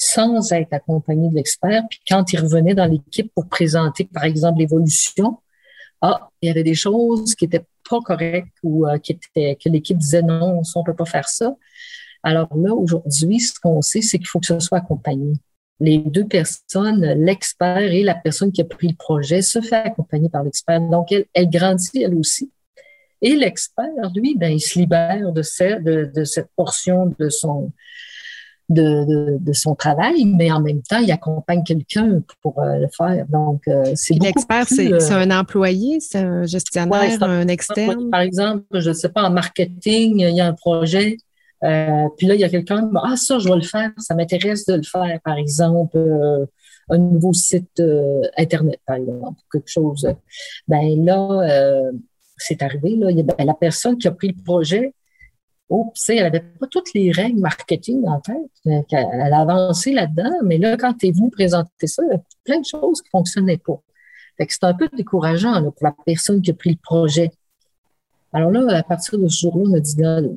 sans 0.01 0.53
être 0.53 0.73
accompagnés 0.73 1.29
de 1.29 1.35
l'expert. 1.35 1.83
Puis 1.91 1.99
quand 2.09 2.33
ils 2.33 2.39
revenaient 2.39 2.75
dans 2.75 2.87
l'équipe 2.87 3.33
pour 3.35 3.49
présenter, 3.49 4.05
par 4.05 4.25
exemple, 4.25 4.61
l'évolution, 4.61 5.39
ah, 6.01 6.31
il 6.41 6.47
y 6.47 6.51
avait 6.51 6.63
des 6.63 6.77
choses 6.77 7.35
qui 7.35 7.47
étaient 7.47 7.65
pas 7.91 8.01
correctes 8.01 8.55
ou 8.63 8.87
qui 9.03 9.13
étaient, 9.13 9.57
que 9.57 9.69
l'équipe 9.69 9.99
disait 9.99 10.23
non, 10.23 10.63
on 10.77 10.85
peut 10.85 10.95
pas 10.95 11.05
faire 11.05 11.29
ça. 11.29 11.57
Alors 12.23 12.49
là, 12.57 12.75
aujourd'hui, 12.75 13.41
ce 13.41 13.59
qu'on 13.61 13.83
sait, 13.83 14.03
c'est 14.03 14.19
qu'il 14.19 14.27
faut 14.27 14.41
que 14.41 14.47
ce 14.47 14.59
soit 14.59 14.79
accompagné. 14.79 15.35
Les 15.81 15.99
deux 15.99 16.27
personnes, 16.27 17.05
l'expert 17.25 17.79
et 17.79 18.03
la 18.03 18.15
personne 18.15 18.51
qui 18.51 18.61
a 18.61 18.65
pris 18.65 18.89
le 18.89 18.97
projet, 18.97 19.43
se 19.43 19.61
fait 19.61 19.77
accompagner 19.77 20.29
par 20.29 20.43
l'expert. 20.43 20.81
Donc, 20.81 21.13
elle, 21.13 21.27
elle 21.35 21.49
grandit 21.49 22.03
elle 22.03 22.17
aussi. 22.17 22.51
Et 23.23 23.35
l'expert, 23.35 24.13
lui, 24.15 24.37
ben, 24.37 24.53
il 24.53 24.61
se 24.61 24.79
libère 24.79 25.33
de, 25.33 25.43
cette, 25.43 25.83
de, 25.83 26.25
cette 26.25 26.49
portion 26.57 27.15
de 27.19 27.29
son, 27.29 27.73
de, 28.69 29.39
de, 29.41 29.53
son 29.53 29.75
travail, 29.75 30.25
mais 30.25 30.53
en 30.53 30.61
même 30.61 30.83
temps, 30.83 30.99
il 30.99 31.11
accompagne 31.11 31.65
quelqu'un 31.65 32.23
pour 32.43 32.61
euh, 32.61 32.77
le 32.77 32.89
faire. 32.97 33.27
Donc, 33.29 33.63
euh, 33.67 33.93
c'est 33.95 34.15
L'expert, 34.15 34.67
euh, 34.79 35.01
c'est 35.01 35.15
un 35.15 35.31
employé, 35.37 35.99
c'est 36.01 36.19
un 36.19 36.45
gestionnaire, 36.45 37.23
un, 37.23 37.41
un, 37.41 37.49
externe? 37.49 38.11
Par 38.11 38.21
exemple, 38.21 38.65
je 38.73 38.91
ne 38.91 38.95
sais 38.95 39.09
pas, 39.09 39.25
en 39.25 39.31
marketing, 39.31 40.21
il 40.21 40.37
y 40.37 40.41
a 40.41 40.47
un 40.47 40.55
projet, 40.55 41.17
euh, 41.65 42.09
puis 42.17 42.27
là, 42.27 42.35
il 42.35 42.41
y 42.41 42.45
a 42.45 42.49
quelqu'un 42.49 42.89
qui 42.89 42.97
Ah, 43.03 43.17
ça, 43.17 43.39
je 43.39 43.49
vais 43.49 43.57
le 43.57 43.63
faire, 43.63 43.91
ça 43.99 44.15
m'intéresse 44.15 44.65
de 44.67 44.75
le 44.75 44.83
faire, 44.83 45.21
par 45.25 45.37
exemple, 45.37 45.97
euh, 45.97 46.47
un 46.91 46.99
nouveau 46.99 47.33
site 47.33 47.81
euh, 47.81 48.23
Internet, 48.37 48.81
par 48.87 48.97
exemple, 48.97 49.41
quelque 49.53 49.69
chose. 49.69 50.07
Ben 50.69 51.05
là, 51.05 51.91
c'est 52.37 52.63
arrivé, 52.63 52.97
là, 52.97 53.09
ben, 53.13 53.45
la 53.45 53.55
personne 53.55 53.99
qui 53.99 54.07
a 54.07 54.13
pris 54.13 54.29
le 54.29 54.43
projet, 54.43 54.95
oh, 55.69 55.93
elle 56.09 56.23
n'avait 56.23 56.41
pas 56.41 56.67
toutes 56.69 56.95
les 56.95 57.11
règles 57.11 57.41
marketing 57.41 58.07
en 58.07 58.21
tête. 58.21 58.87
Elle 58.93 59.33
a 59.33 59.41
avancé 59.41 59.93
là-dedans, 59.93 60.31
mais 60.45 60.59
là, 60.59 60.77
quand 60.77 60.95
tu 60.95 61.09
es 61.09 61.11
venu 61.11 61.31
présenter 61.31 61.87
ça, 61.89 62.03
il 62.05 62.13
y 62.13 62.17
a 62.17 62.23
plein 62.45 62.61
de 62.61 62.67
choses 62.67 63.03
qui 63.03 63.09
ne 63.09 63.19
fonctionnaient 63.19 63.59
pas. 63.59 63.81
Fait 64.37 64.47
que 64.47 64.53
c'est 64.53 64.65
un 64.65 64.75
peu 64.75 64.89
décourageant 64.97 65.59
là, 65.61 65.73
pour 65.73 65.83
la 65.83 65.95
personne 66.07 66.41
qui 66.41 66.53
a 66.53 66.55
pris 66.55 66.71
le 66.71 66.79
projet. 66.81 67.33
Alors 68.33 68.53
là, 68.53 68.77
à 68.77 68.83
partir 68.85 69.19
de 69.19 69.27
ce 69.27 69.41
jour-là, 69.41 69.65
on 69.69 69.75
a 69.75 69.81
dit 69.81 69.97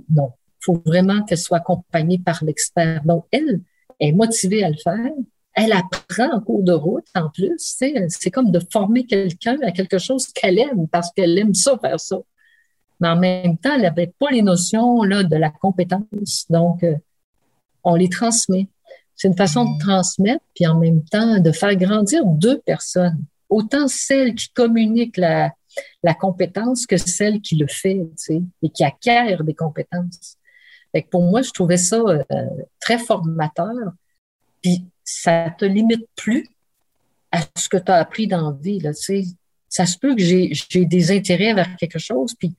non, 0.09 0.33
faut 0.63 0.81
vraiment 0.85 1.23
qu'elle 1.23 1.37
soit 1.37 1.57
accompagnée 1.57 2.19
par 2.19 2.43
l'expert. 2.43 3.01
Donc, 3.03 3.25
elle 3.31 3.61
est 3.99 4.11
motivée 4.11 4.63
à 4.63 4.69
le 4.69 4.77
faire. 4.77 5.11
Elle 5.53 5.73
apprend 5.73 6.31
en 6.33 6.39
cours 6.39 6.63
de 6.63 6.73
route, 6.73 7.05
en 7.15 7.29
plus. 7.29 7.53
C'est 7.57 8.31
comme 8.31 8.51
de 8.51 8.61
former 8.71 9.05
quelqu'un 9.05 9.57
à 9.63 9.71
quelque 9.71 9.97
chose 9.97 10.27
qu'elle 10.27 10.59
aime 10.59 10.87
parce 10.87 11.11
qu'elle 11.11 11.37
aime 11.37 11.53
ça, 11.53 11.77
faire 11.77 11.99
ça. 11.99 12.17
Mais 12.99 13.09
en 13.09 13.17
même 13.17 13.57
temps, 13.57 13.73
elle 13.75 13.81
n'avait 13.81 14.13
pas 14.19 14.29
les 14.29 14.43
notions 14.43 15.03
là, 15.03 15.23
de 15.23 15.35
la 15.35 15.49
compétence. 15.49 16.45
Donc, 16.49 16.83
euh, 16.83 16.95
on 17.83 17.95
les 17.95 18.09
transmet. 18.09 18.67
C'est 19.15 19.27
une 19.27 19.37
façon 19.37 19.65
de 19.65 19.79
transmettre, 19.79 20.43
puis 20.55 20.65
en 20.67 20.79
même 20.79 21.03
temps 21.03 21.39
de 21.39 21.51
faire 21.51 21.75
grandir 21.75 22.25
deux 22.25 22.59
personnes. 22.59 23.23
Autant 23.49 23.87
celle 23.87 24.35
qui 24.35 24.49
communique 24.49 25.17
la, 25.17 25.51
compétence 26.19 26.85
que 26.85 26.97
celle 26.97 27.41
qui 27.41 27.55
le 27.55 27.67
fait, 27.67 28.01
et 28.61 28.69
qui 28.69 28.83
acquiert 28.83 29.43
des 29.43 29.53
compétences. 29.53 30.37
Fait 30.91 31.07
pour 31.09 31.23
moi, 31.23 31.41
je 31.41 31.51
trouvais 31.51 31.77
ça 31.77 31.97
euh, 31.97 32.23
très 32.79 32.97
formateur. 32.97 33.73
Puis 34.61 34.85
ça 35.03 35.49
te 35.57 35.65
limite 35.65 36.07
plus 36.15 36.47
à 37.31 37.41
ce 37.55 37.69
que 37.69 37.77
tu 37.77 37.91
as 37.91 37.95
appris 37.95 38.27
dans 38.27 38.51
la 38.51 38.57
vie. 38.57 38.79
Là, 38.79 38.91
ça 39.69 39.85
se 39.85 39.97
peut 39.97 40.15
que 40.15 40.21
j'ai, 40.21 40.85
des 40.85 41.11
intérêts 41.11 41.53
vers 41.53 41.75
quelque 41.77 41.99
chose. 41.99 42.35
Puis 42.37 42.53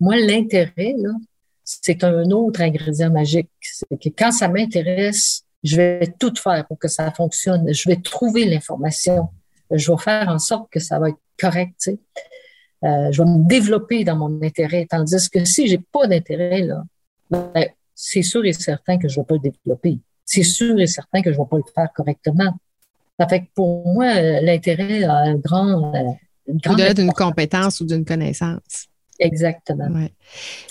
moi, 0.00 0.16
l'intérêt, 0.16 0.94
c'est 1.62 2.02
un 2.04 2.30
autre 2.30 2.62
ingrédient 2.62 3.10
magique. 3.10 3.50
C'est 3.60 4.00
que 4.00 4.08
quand 4.08 4.32
ça 4.32 4.48
m'intéresse, 4.48 5.44
je 5.62 5.76
vais 5.76 6.14
tout 6.18 6.32
faire 6.36 6.66
pour 6.66 6.78
que 6.78 6.88
ça 6.88 7.10
fonctionne. 7.12 7.72
Je 7.72 7.88
vais 7.88 7.96
trouver 7.96 8.44
l'information. 8.44 9.28
Je 9.70 9.90
vais 9.90 9.98
faire 9.98 10.28
en 10.28 10.38
sorte 10.38 10.70
que 10.70 10.80
ça 10.80 10.98
va 10.98 11.10
être 11.10 11.18
correct. 11.38 11.90
Euh, 12.84 13.12
je 13.12 13.22
vais 13.22 13.28
me 13.28 13.46
développer 13.46 14.04
dans 14.04 14.16
mon 14.16 14.42
intérêt. 14.42 14.86
Tandis 14.88 15.28
que 15.30 15.44
si 15.44 15.66
j'ai 15.68 15.78
pas 15.78 16.06
d'intérêt, 16.06 16.62
là, 16.62 16.82
ben, 17.30 17.66
c'est 17.94 18.22
sûr 18.22 18.44
et 18.44 18.52
certain 18.52 18.98
que 18.98 19.08
je 19.08 19.18
ne 19.18 19.22
vais 19.22 19.26
pas 19.26 19.34
le 19.34 19.50
développer. 19.50 19.98
C'est 20.24 20.42
sûr 20.42 20.78
et 20.80 20.86
certain 20.86 21.22
que 21.22 21.32
je 21.32 21.38
ne 21.38 21.42
vais 21.44 21.48
pas 21.48 21.56
le 21.58 21.72
faire 21.74 21.88
correctement. 21.94 22.54
Ça 23.18 23.28
fait 23.28 23.40
que 23.40 23.46
pour 23.54 23.86
moi, 23.86 24.20
l'intérêt 24.40 25.04
a 25.04 25.16
un 25.18 25.36
grand. 25.36 25.92
Au-delà 26.48 26.94
d'une 26.94 27.12
compétence 27.12 27.80
ou 27.80 27.86
d'une 27.86 28.04
connaissance. 28.04 28.88
Exactement. 29.18 30.08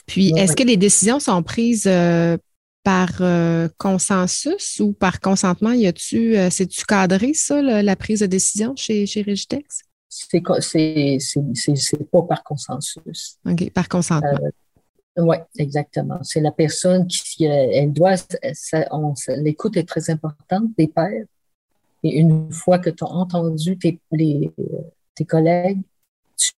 Puis, 0.05 0.33
est-ce 0.37 0.55
que 0.55 0.63
les 0.63 0.77
décisions 0.77 1.19
sont 1.19 1.41
prises 1.43 1.87
euh, 1.87 2.37
par 2.83 3.09
euh, 3.21 3.69
consensus 3.77 4.79
ou 4.79 4.93
par 4.93 5.19
consentement? 5.21 5.71
Y 5.71 5.87
a-tu, 5.87 6.37
euh, 6.37 6.49
c'est-tu 6.49 6.85
cadré, 6.85 7.33
ça, 7.33 7.61
la 7.61 7.95
prise 7.95 8.19
de 8.19 8.25
décision 8.25 8.75
chez, 8.75 9.05
chez? 9.05 9.23
C'est, 10.09 10.41
pas 12.11 12.21
par 12.23 12.43
consensus. 12.43 13.37
OK, 13.49 13.71
par 13.71 13.87
consentement. 13.87 14.37
Oui, 15.17 15.37
exactement. 15.57 16.19
C'est 16.23 16.41
la 16.41 16.51
personne 16.51 17.07
qui, 17.07 17.45
elle 17.45 17.93
doit, 17.93 18.15
l'écoute 19.37 19.77
est 19.77 19.87
très 19.87 20.09
importante 20.09 20.69
des 20.77 20.87
pères. 20.87 21.25
Et 22.03 22.17
une 22.17 22.51
fois 22.51 22.79
que 22.79 22.89
tu 22.89 23.03
as 23.03 23.07
entendu 23.07 23.77
tes, 23.77 23.99
tes 25.15 25.25
collègues, 25.25 25.81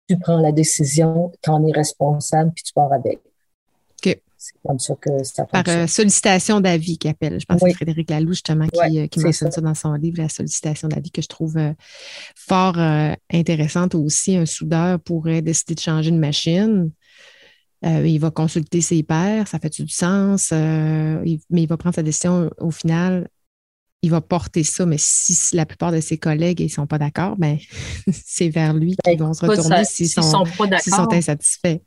tu 0.09 0.19
prends 0.19 0.41
la 0.41 0.53
décision, 0.53 1.33
tu 1.43 1.51
en 1.51 1.67
es 1.67 1.73
responsable, 1.73 2.53
puis 2.55 2.65
tu 2.65 2.73
pars 2.73 2.93
avec. 2.93 3.21
OK. 4.05 4.21
C'est 4.37 4.53
comme 4.67 4.79
ça 4.79 4.95
que 5.01 5.25
ça 5.25 5.45
Par 5.47 5.65
euh, 5.69 5.87
sollicitation 5.87 6.61
d'avis 6.61 6.99
qu'il 6.99 7.11
appelle. 7.11 7.41
Je 7.41 7.47
pense 7.47 7.61
que 7.61 7.69
c'est 7.69 7.75
Frédéric 7.75 8.11
Laloux, 8.11 8.33
justement, 8.33 8.67
qui, 8.69 9.01
euh, 9.01 9.07
mentionne 9.17 9.51
ça. 9.51 9.61
dans 9.61 9.75
son 9.75 9.95
livre, 9.95 10.19
la 10.21 10.29
sollicitation 10.29 10.89
d'avis, 10.89 11.11
que 11.11 11.23
je 11.23 11.29
trouve 11.29 11.57
euh, 11.57 11.73
fort 12.37 12.77
intéressante 13.33 13.95
aussi. 13.95 14.37
Un 14.37 14.47
soudeur 14.47 15.01
pourrait 15.01 15.41
décider 15.41 15.75
de 15.75 15.81
changer 15.81 16.11
une 16.11 16.19
machine. 16.19 16.91
Il 17.85 18.19
va 18.19 18.31
consulter 18.31 18.81
ses 18.81 19.03
pairs, 19.03 19.47
ça 19.49 19.59
fait 19.59 19.73
du 19.81 19.89
sens, 19.89 20.53
mais 20.53 21.37
il 21.51 21.67
va 21.67 21.77
prendre 21.77 21.95
sa 21.95 22.03
décision 22.03 22.51
au 22.59 22.71
final. 22.71 23.29
Il 24.03 24.11
va 24.11 24.21
porter 24.21 24.65
ça, 24.65 24.85
mais 24.85 24.99
si 24.99 25.57
la 25.57 25.65
plupart 25.65 25.91
de 25.91 25.99
ses 25.99 26.19
collègues 26.19 26.61
ne 26.61 26.69
sont 26.69 26.87
pas 26.87 26.99
d'accord, 26.99 27.37
ben, 27.39 27.57
c'est 28.13 28.51
vers 28.51 28.75
lui 28.75 28.97
qu'ils 29.03 29.19
vont 29.19 29.33
se 29.33 29.47
retourner 29.47 29.85
s'ils 29.87 30.11
sont, 30.11 30.21
sont, 30.21 30.45
insatisfaits. 31.11 31.81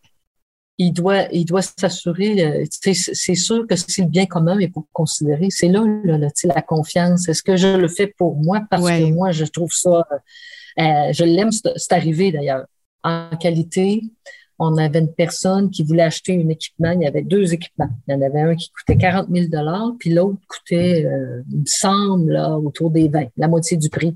Il 0.80 0.94
doit, 0.94 1.28
il 1.32 1.46
doit 1.46 1.62
s'assurer, 1.62 2.44
euh, 2.44 2.66
c'est 2.82 3.36
sûr 3.36 3.66
que 3.68 3.76
c'est 3.76 4.02
le 4.02 4.08
bien 4.08 4.26
commun, 4.26 4.56
mais 4.56 4.68
pour 4.68 4.88
considérer, 4.94 5.50
c'est 5.50 5.70
là, 5.70 5.84
là, 6.04 6.18
la 6.18 6.62
confiance. 6.62 7.28
Est-ce 7.30 7.44
que 7.44 7.56
je 7.56 7.78
le 7.78 7.88
fais 7.88 8.08
pour 8.08 8.36
moi? 8.36 8.62
Parce 8.70 8.84
que 8.84 9.12
moi, 9.12 9.32
je 9.32 9.46
trouve 9.46 9.72
ça, 9.72 10.04
euh, 10.80 11.14
je 11.14 11.24
l'aime, 11.24 11.52
c'est 11.52 11.94
arrivé 11.94 12.32
d'ailleurs, 12.32 12.66
en 13.04 13.30
qualité, 13.38 14.02
on 14.60 14.78
avait 14.78 15.00
une 15.00 15.14
personne 15.14 15.70
qui 15.70 15.84
voulait 15.84 16.04
acheter 16.04 16.42
un 16.44 16.50
équipement. 16.50 16.92
Il 16.92 17.02
y 17.02 17.08
avait 17.08 17.22
deux 17.22 17.54
équipements. 17.54 17.90
Il 18.08 18.14
y 18.14 18.18
en 18.18 18.22
avait 18.22 18.42
un 18.42 18.56
qui 18.56 18.72
coûtait 18.72 18.98
40 18.98 19.28
000 19.30 19.48
puis 20.00 20.10
l'autre 20.12 20.40
coûtait, 20.48 21.06
euh, 21.06 21.44
il 21.52 21.60
me 21.60 21.66
semble, 21.66 22.34
là, 22.34 22.58
autour 22.58 22.90
des 22.90 23.08
20, 23.08 23.28
la 23.38 23.48
moitié 23.48 23.78
du 23.78 23.90
prix. 23.90 24.16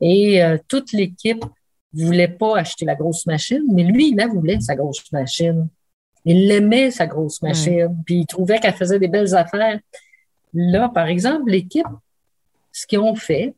Et 0.00 0.42
euh, 0.42 0.56
toute 0.68 0.92
l'équipe 0.92 1.44
voulait 1.92 2.28
pas 2.28 2.58
acheter 2.58 2.86
la 2.86 2.94
grosse 2.94 3.26
machine, 3.26 3.62
mais 3.72 3.84
lui, 3.84 4.10
il 4.10 4.16
la 4.16 4.26
voulait, 4.26 4.60
sa 4.60 4.74
grosse 4.74 5.12
machine. 5.12 5.68
Il 6.24 6.50
aimait, 6.50 6.90
sa 6.90 7.06
grosse 7.06 7.42
machine, 7.42 7.94
puis 8.06 8.20
il 8.20 8.26
trouvait 8.26 8.58
qu'elle 8.58 8.74
faisait 8.74 8.98
des 8.98 9.08
belles 9.08 9.34
affaires. 9.34 9.78
Là, 10.54 10.88
par 10.88 11.08
exemple, 11.08 11.50
l'équipe, 11.50 11.86
ce 12.70 12.86
qu'ils 12.86 13.00
ont 13.00 13.14
fait, 13.14 13.54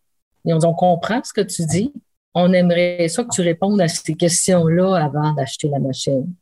et 0.47 0.53
on, 0.53 0.59
on 0.65 0.75
comprend 0.75 1.23
ce 1.23 1.33
que 1.33 1.41
tu 1.41 1.65
dis, 1.67 1.93
on 2.35 2.53
aimerait 2.53 3.09
ça 3.09 3.25
que 3.25 3.31
tu 3.33 3.43
répondes 3.43 3.81
à 3.81 3.89
ces 3.89 4.15
questions-là 4.15 4.97
avant 4.97 5.33
d'acheter 5.33 5.69
la 5.69 5.79
machine. 5.79 6.33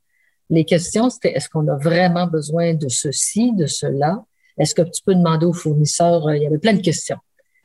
Les 0.49 0.65
questions, 0.65 1.11
c'était 1.11 1.33
est-ce 1.33 1.49
qu'on 1.49 1.69
a 1.69 1.77
vraiment 1.77 2.27
besoin 2.27 2.75
de 2.75 2.89
ceci, 2.89 3.53
de 3.53 3.67
cela? 3.67 4.25
Est-ce 4.59 4.75
que 4.75 4.83
tu 4.83 5.03
peux 5.05 5.15
demander 5.15 5.47
au 5.47 5.53
fournisseur? 5.53 6.27
Euh, 6.27 6.37
il 6.37 6.43
y 6.43 6.47
avait 6.47 6.59
plein 6.59 6.75
de 6.75 6.81
questions. 6.81 7.19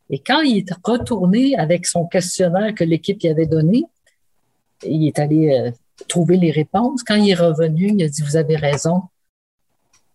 Et 0.09 0.19
quand 0.19 0.41
il 0.41 0.59
est 0.59 0.73
retourné 0.83 1.57
avec 1.57 1.85
son 1.85 2.05
questionnaire 2.05 2.73
que 2.75 2.83
l'équipe 2.83 3.21
lui 3.21 3.29
avait 3.29 3.45
donné, 3.45 3.83
il 4.85 5.05
est 5.07 5.19
allé 5.19 5.49
euh, 5.49 5.71
trouver 6.07 6.37
les 6.37 6.51
réponses. 6.51 7.03
Quand 7.03 7.15
il 7.15 7.29
est 7.29 7.35
revenu, 7.35 7.91
il 7.93 8.03
a 8.03 8.07
dit, 8.07 8.21
vous 8.21 8.37
avez 8.37 8.55
raison, 8.55 9.01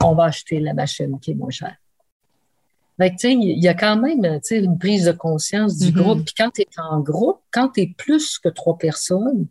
on 0.02 0.14
va 0.14 0.24
acheter 0.24 0.60
la 0.60 0.72
machine 0.72 1.18
qui 1.20 1.32
est 1.32 1.34
moins 1.34 1.50
chère 1.50 1.76
il 3.04 3.62
y 3.62 3.68
a 3.68 3.74
quand 3.74 3.96
même 3.96 4.40
une 4.50 4.78
prise 4.78 5.04
de 5.04 5.12
conscience 5.12 5.78
du 5.78 5.90
mm-hmm. 5.90 5.94
groupe. 5.94 6.24
Puis 6.24 6.34
quand 6.36 6.50
tu 6.50 6.62
es 6.62 6.68
en 6.78 7.00
groupe, 7.00 7.40
quand 7.50 7.68
tu 7.70 7.82
es 7.82 7.94
plus 7.96 8.38
que 8.38 8.48
trois 8.48 8.78
personnes, 8.78 9.46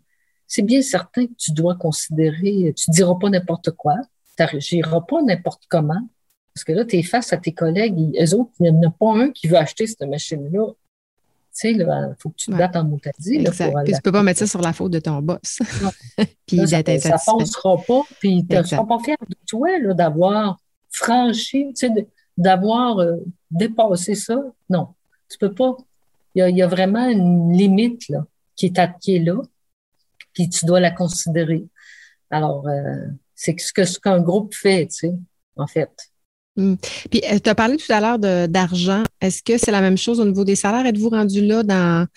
c'est 0.47 0.61
bien 0.61 0.81
certain 0.81 1.27
que 1.27 1.33
tu 1.37 1.53
dois 1.53 1.75
considérer, 1.75 2.73
tu 2.75 2.89
ne 2.89 2.93
diras 2.93 3.15
pas 3.15 3.29
n'importe 3.29 3.71
quoi, 3.71 3.95
tu 4.37 4.43
n'agiras 4.43 5.01
pas 5.01 5.21
n'importe 5.21 5.63
comment. 5.69 6.01
Parce 6.53 6.65
que 6.65 6.73
là, 6.73 6.83
tu 6.83 6.97
es 6.97 7.03
face 7.03 7.31
à 7.31 7.37
tes 7.37 7.53
collègues, 7.53 7.95
eux 8.21 8.35
autres, 8.35 8.51
il 8.59 8.71
n'y 8.73 8.85
en 8.85 8.89
a 8.89 8.91
pas 8.91 9.13
un 9.23 9.31
qui 9.31 9.47
veut 9.47 9.57
acheter 9.57 9.87
cette 9.87 10.01
machine-là. 10.01 10.67
Tu 10.67 10.77
sais, 11.53 11.71
il 11.71 12.15
faut 12.19 12.29
que 12.29 12.35
tu 12.35 12.51
te 12.51 12.57
battes 12.57 12.75
en 12.75 12.83
moutadie. 12.83 13.35
Exact. 13.35 13.73
Puis 13.85 13.93
tu 13.93 14.01
peux 14.01 14.11
pas 14.11 14.23
mettre 14.23 14.39
ça 14.39 14.47
sur 14.47 14.61
la 14.61 14.73
faute 14.73 14.91
de 14.91 14.99
ton 14.99 15.21
boss. 15.21 15.39
puis 16.45 16.57
ça, 16.67 16.81
ça, 16.83 17.17
ça 17.17 17.33
passera 17.37 17.77
pas. 17.87 18.01
Puis 18.19 18.45
tu 18.49 18.55
ne 18.55 18.63
seras 18.63 18.85
pas 18.85 18.99
fier 18.99 19.17
de 19.27 19.35
toi 19.47 19.69
d'avoir 19.93 20.59
franchi, 20.89 21.73
tu 21.77 21.87
sais, 21.87 22.07
d'avoir 22.41 22.99
euh, 22.99 23.17
dépassé 23.51 24.15
ça, 24.15 24.41
non, 24.69 24.87
tu 25.29 25.37
peux 25.37 25.53
pas. 25.53 25.77
Il 26.33 26.57
y 26.57 26.61
a, 26.61 26.67
vraiment 26.67 27.07
une 27.07 27.51
limite 27.51 28.07
là, 28.09 28.25
qui, 28.55 28.67
est, 28.67 28.79
à, 28.79 28.87
là, 29.07 29.41
puis 30.33 30.49
tu 30.49 30.65
dois 30.65 30.79
la 30.79 30.91
considérer. 30.91 31.65
Alors, 32.29 32.67
euh, 32.67 33.05
c'est 33.35 33.59
ce 33.59 33.73
que 33.73 33.83
ce 33.83 33.99
qu'un 33.99 34.21
groupe 34.21 34.55
fait, 34.55 34.87
tu 34.87 34.95
sais, 34.95 35.13
en 35.57 35.67
fait. 35.67 35.91
Hmm. 36.55 36.75
Puis, 37.09 37.21
euh, 37.31 37.37
tu 37.43 37.49
as 37.49 37.55
parlé 37.55 37.77
tout 37.77 37.91
à 37.91 37.99
l'heure 37.99 38.47
d'argent. 38.47 39.03
Est-ce 39.19 39.43
que 39.43 39.57
c'est 39.57 39.71
la 39.71 39.81
même 39.81 39.97
chose 39.97 40.19
au 40.19 40.25
niveau 40.25 40.45
des 40.45 40.55
salaires? 40.55 40.85
Êtes-vous 40.85 41.09
rendu 41.09 41.45
là 41.45 41.63
dans, 41.63 42.07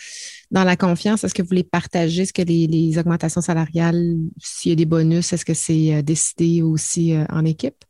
dans 0.52 0.64
la 0.64 0.76
confiance? 0.76 1.24
Est-ce 1.24 1.34
que 1.34 1.42
vous 1.42 1.54
les 1.54 1.64
partagez? 1.64 2.22
Est-ce 2.22 2.32
que 2.32 2.42
les, 2.42 2.66
les 2.66 2.98
augmentations 2.98 3.40
salariales, 3.40 4.16
s'il 4.40 4.70
y 4.70 4.72
a 4.72 4.76
des 4.76 4.86
bonus, 4.86 5.32
est-ce 5.32 5.44
que 5.44 5.54
c'est 5.54 6.02
décidé 6.02 6.62
aussi 6.62 7.14
en 7.28 7.44
équipe? 7.44 7.84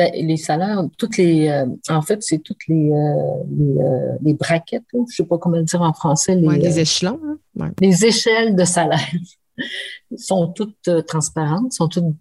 Ben, 0.00 0.10
les 0.14 0.38
salaires, 0.38 0.82
toutes 0.96 1.18
les, 1.18 1.48
euh, 1.48 1.66
en 1.90 2.00
fait, 2.00 2.22
c'est 2.22 2.38
toutes 2.38 2.66
les, 2.68 2.90
euh, 2.90 3.84
euh, 3.84 4.16
les, 4.22 4.32
braquettes, 4.32 4.84
je 4.94 4.98
ne 4.98 5.04
sais 5.04 5.24
pas 5.24 5.36
comment 5.36 5.58
le 5.58 5.64
dire 5.64 5.82
en 5.82 5.92
français. 5.92 6.34
Les, 6.36 6.56
les 6.56 6.80
échelons. 6.80 7.20
Hein? 7.60 7.72
Les 7.82 8.06
échelles 8.06 8.56
de 8.56 8.64
salaire 8.64 9.12
sont 10.16 10.54
toutes 10.54 10.88
transparentes, 11.06 11.74
sont 11.74 11.88
toutes 11.88 12.14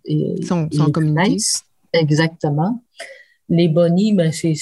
sont, 0.45 0.67
sont 0.73 0.91
communiquées. 0.91 1.37
Exactement. 1.93 2.83
Les 3.47 3.69
bonnies, 3.69 4.13
ben, 4.13 4.33
c'est 4.33 4.55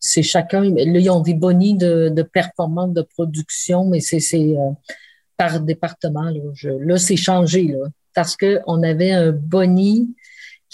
c'est 0.00 0.22
chacun. 0.22 0.62
Là, 0.62 0.98
ils 0.98 1.10
ont 1.10 1.20
des 1.20 1.34
bonnies 1.34 1.76
de, 1.76 2.08
de 2.08 2.22
performance, 2.22 2.94
de 2.94 3.02
production, 3.02 3.84
mais 3.84 4.00
c'est 4.00 4.56
par 5.36 5.60
département. 5.60 6.30
Là, 6.30 6.40
là 6.80 6.96
c'est 6.96 7.16
changé 7.16 7.64
là, 7.64 7.86
parce 8.14 8.34
qu'on 8.34 8.82
avait 8.82 9.10
un 9.10 9.30
boni 9.30 10.14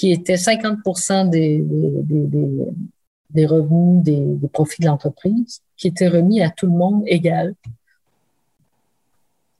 qui 0.00 0.12
était 0.12 0.38
50 0.38 1.28
des, 1.28 1.62
des, 3.28 3.44
revenus 3.44 4.02
des, 4.02 4.48
profits 4.48 4.80
de 4.80 4.86
l'entreprise, 4.86 5.60
qui 5.76 5.88
était 5.88 6.08
remis 6.08 6.40
à 6.40 6.48
tout 6.48 6.64
le 6.64 6.72
monde 6.72 7.02
égal. 7.04 7.54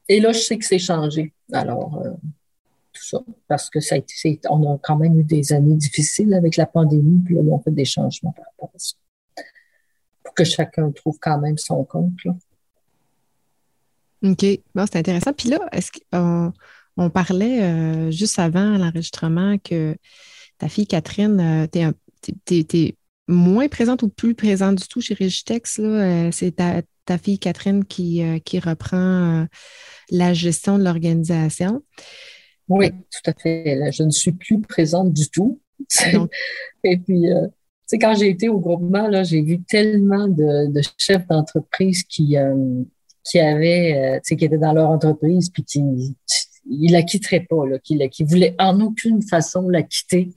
Et 0.08 0.18
là, 0.18 0.32
je 0.32 0.38
sais 0.38 0.56
que 0.56 0.64
c'est 0.64 0.78
changé. 0.78 1.34
Alors, 1.52 1.98
euh, 1.98 2.12
tout 2.90 3.04
ça, 3.04 3.18
parce 3.48 3.68
que 3.68 3.80
ça 3.80 3.96
a 3.96 3.98
été, 3.98 4.40
on 4.48 4.72
a 4.72 4.78
quand 4.78 4.96
même 4.96 5.20
eu 5.20 5.24
des 5.24 5.52
années 5.52 5.76
difficiles 5.76 6.32
avec 6.32 6.56
la 6.56 6.64
pandémie, 6.64 7.20
puis 7.22 7.34
là, 7.34 7.42
on 7.42 7.58
fait 7.58 7.70
des 7.70 7.84
changements 7.84 8.32
par 8.32 8.46
rapport 8.46 8.70
à 8.74 8.78
ça. 8.78 8.96
Pour 10.24 10.32
que 10.32 10.44
chacun 10.44 10.90
trouve 10.90 11.18
quand 11.20 11.38
même 11.38 11.58
son 11.58 11.84
compte. 11.84 12.14
OK. 14.24 14.46
Bon, 14.74 14.86
c'est 14.90 14.96
intéressant. 15.00 15.34
Puis 15.34 15.50
là, 15.50 15.58
est-ce 15.70 15.92
qu'on 15.92 16.54
on 17.00 17.08
parlait 17.08 17.62
euh, 17.62 18.10
juste 18.10 18.38
avant 18.38 18.76
l'enregistrement 18.76 19.56
que 19.58 19.96
ta 20.58 20.68
fille 20.68 20.86
Catherine, 20.86 21.66
euh, 21.72 21.92
tu 22.46 22.66
es, 22.76 22.94
moins 23.26 23.68
présente 23.68 24.02
ou 24.02 24.08
plus 24.08 24.34
présente 24.34 24.76
du 24.76 24.86
tout 24.86 25.00
chez 25.00 25.14
Regitex. 25.14 25.80
Euh, 25.82 26.28
c'est 26.30 26.56
ta, 26.56 27.18
fille 27.18 27.38
Catherine 27.38 27.84
qui, 27.84 28.22
qui 28.44 28.60
reprend 28.60 29.46
la 30.10 30.34
gestion 30.34 30.78
de 30.78 30.84
l'organisation. 30.84 31.82
Oui, 32.68 32.90
tout 32.90 33.30
à 33.30 33.32
fait. 33.32 33.90
Je 33.92 34.02
ne 34.04 34.10
suis 34.10 34.30
plus 34.30 34.60
présente 34.60 35.12
du 35.12 35.28
tout. 35.28 35.60
Et 36.84 36.98
puis, 36.98 37.24
tu 37.88 37.98
quand 37.98 38.14
j'ai 38.14 38.28
été 38.28 38.48
au 38.48 38.60
groupement, 38.60 39.24
j'ai 39.24 39.42
vu 39.42 39.60
tellement 39.62 40.28
de, 40.28 40.70
chefs 40.98 41.26
d'entreprise 41.26 42.04
qui, 42.04 42.36
qui 43.24 43.40
avaient, 43.40 44.20
qui 44.24 44.34
étaient 44.34 44.58
dans 44.58 44.72
leur 44.72 44.90
entreprise, 44.90 45.50
puis 45.50 45.64
qui, 45.64 45.82
il 46.68 46.92
la 46.92 47.02
quitterait 47.02 47.46
pas, 47.48 47.66
là, 47.66 47.78
qui, 47.78 47.98
qui 48.10 48.24
voulait 48.24 48.54
en 48.58 48.80
aucune 48.80 49.22
façon 49.22 49.68
la 49.68 49.82
quitter. 49.82 50.30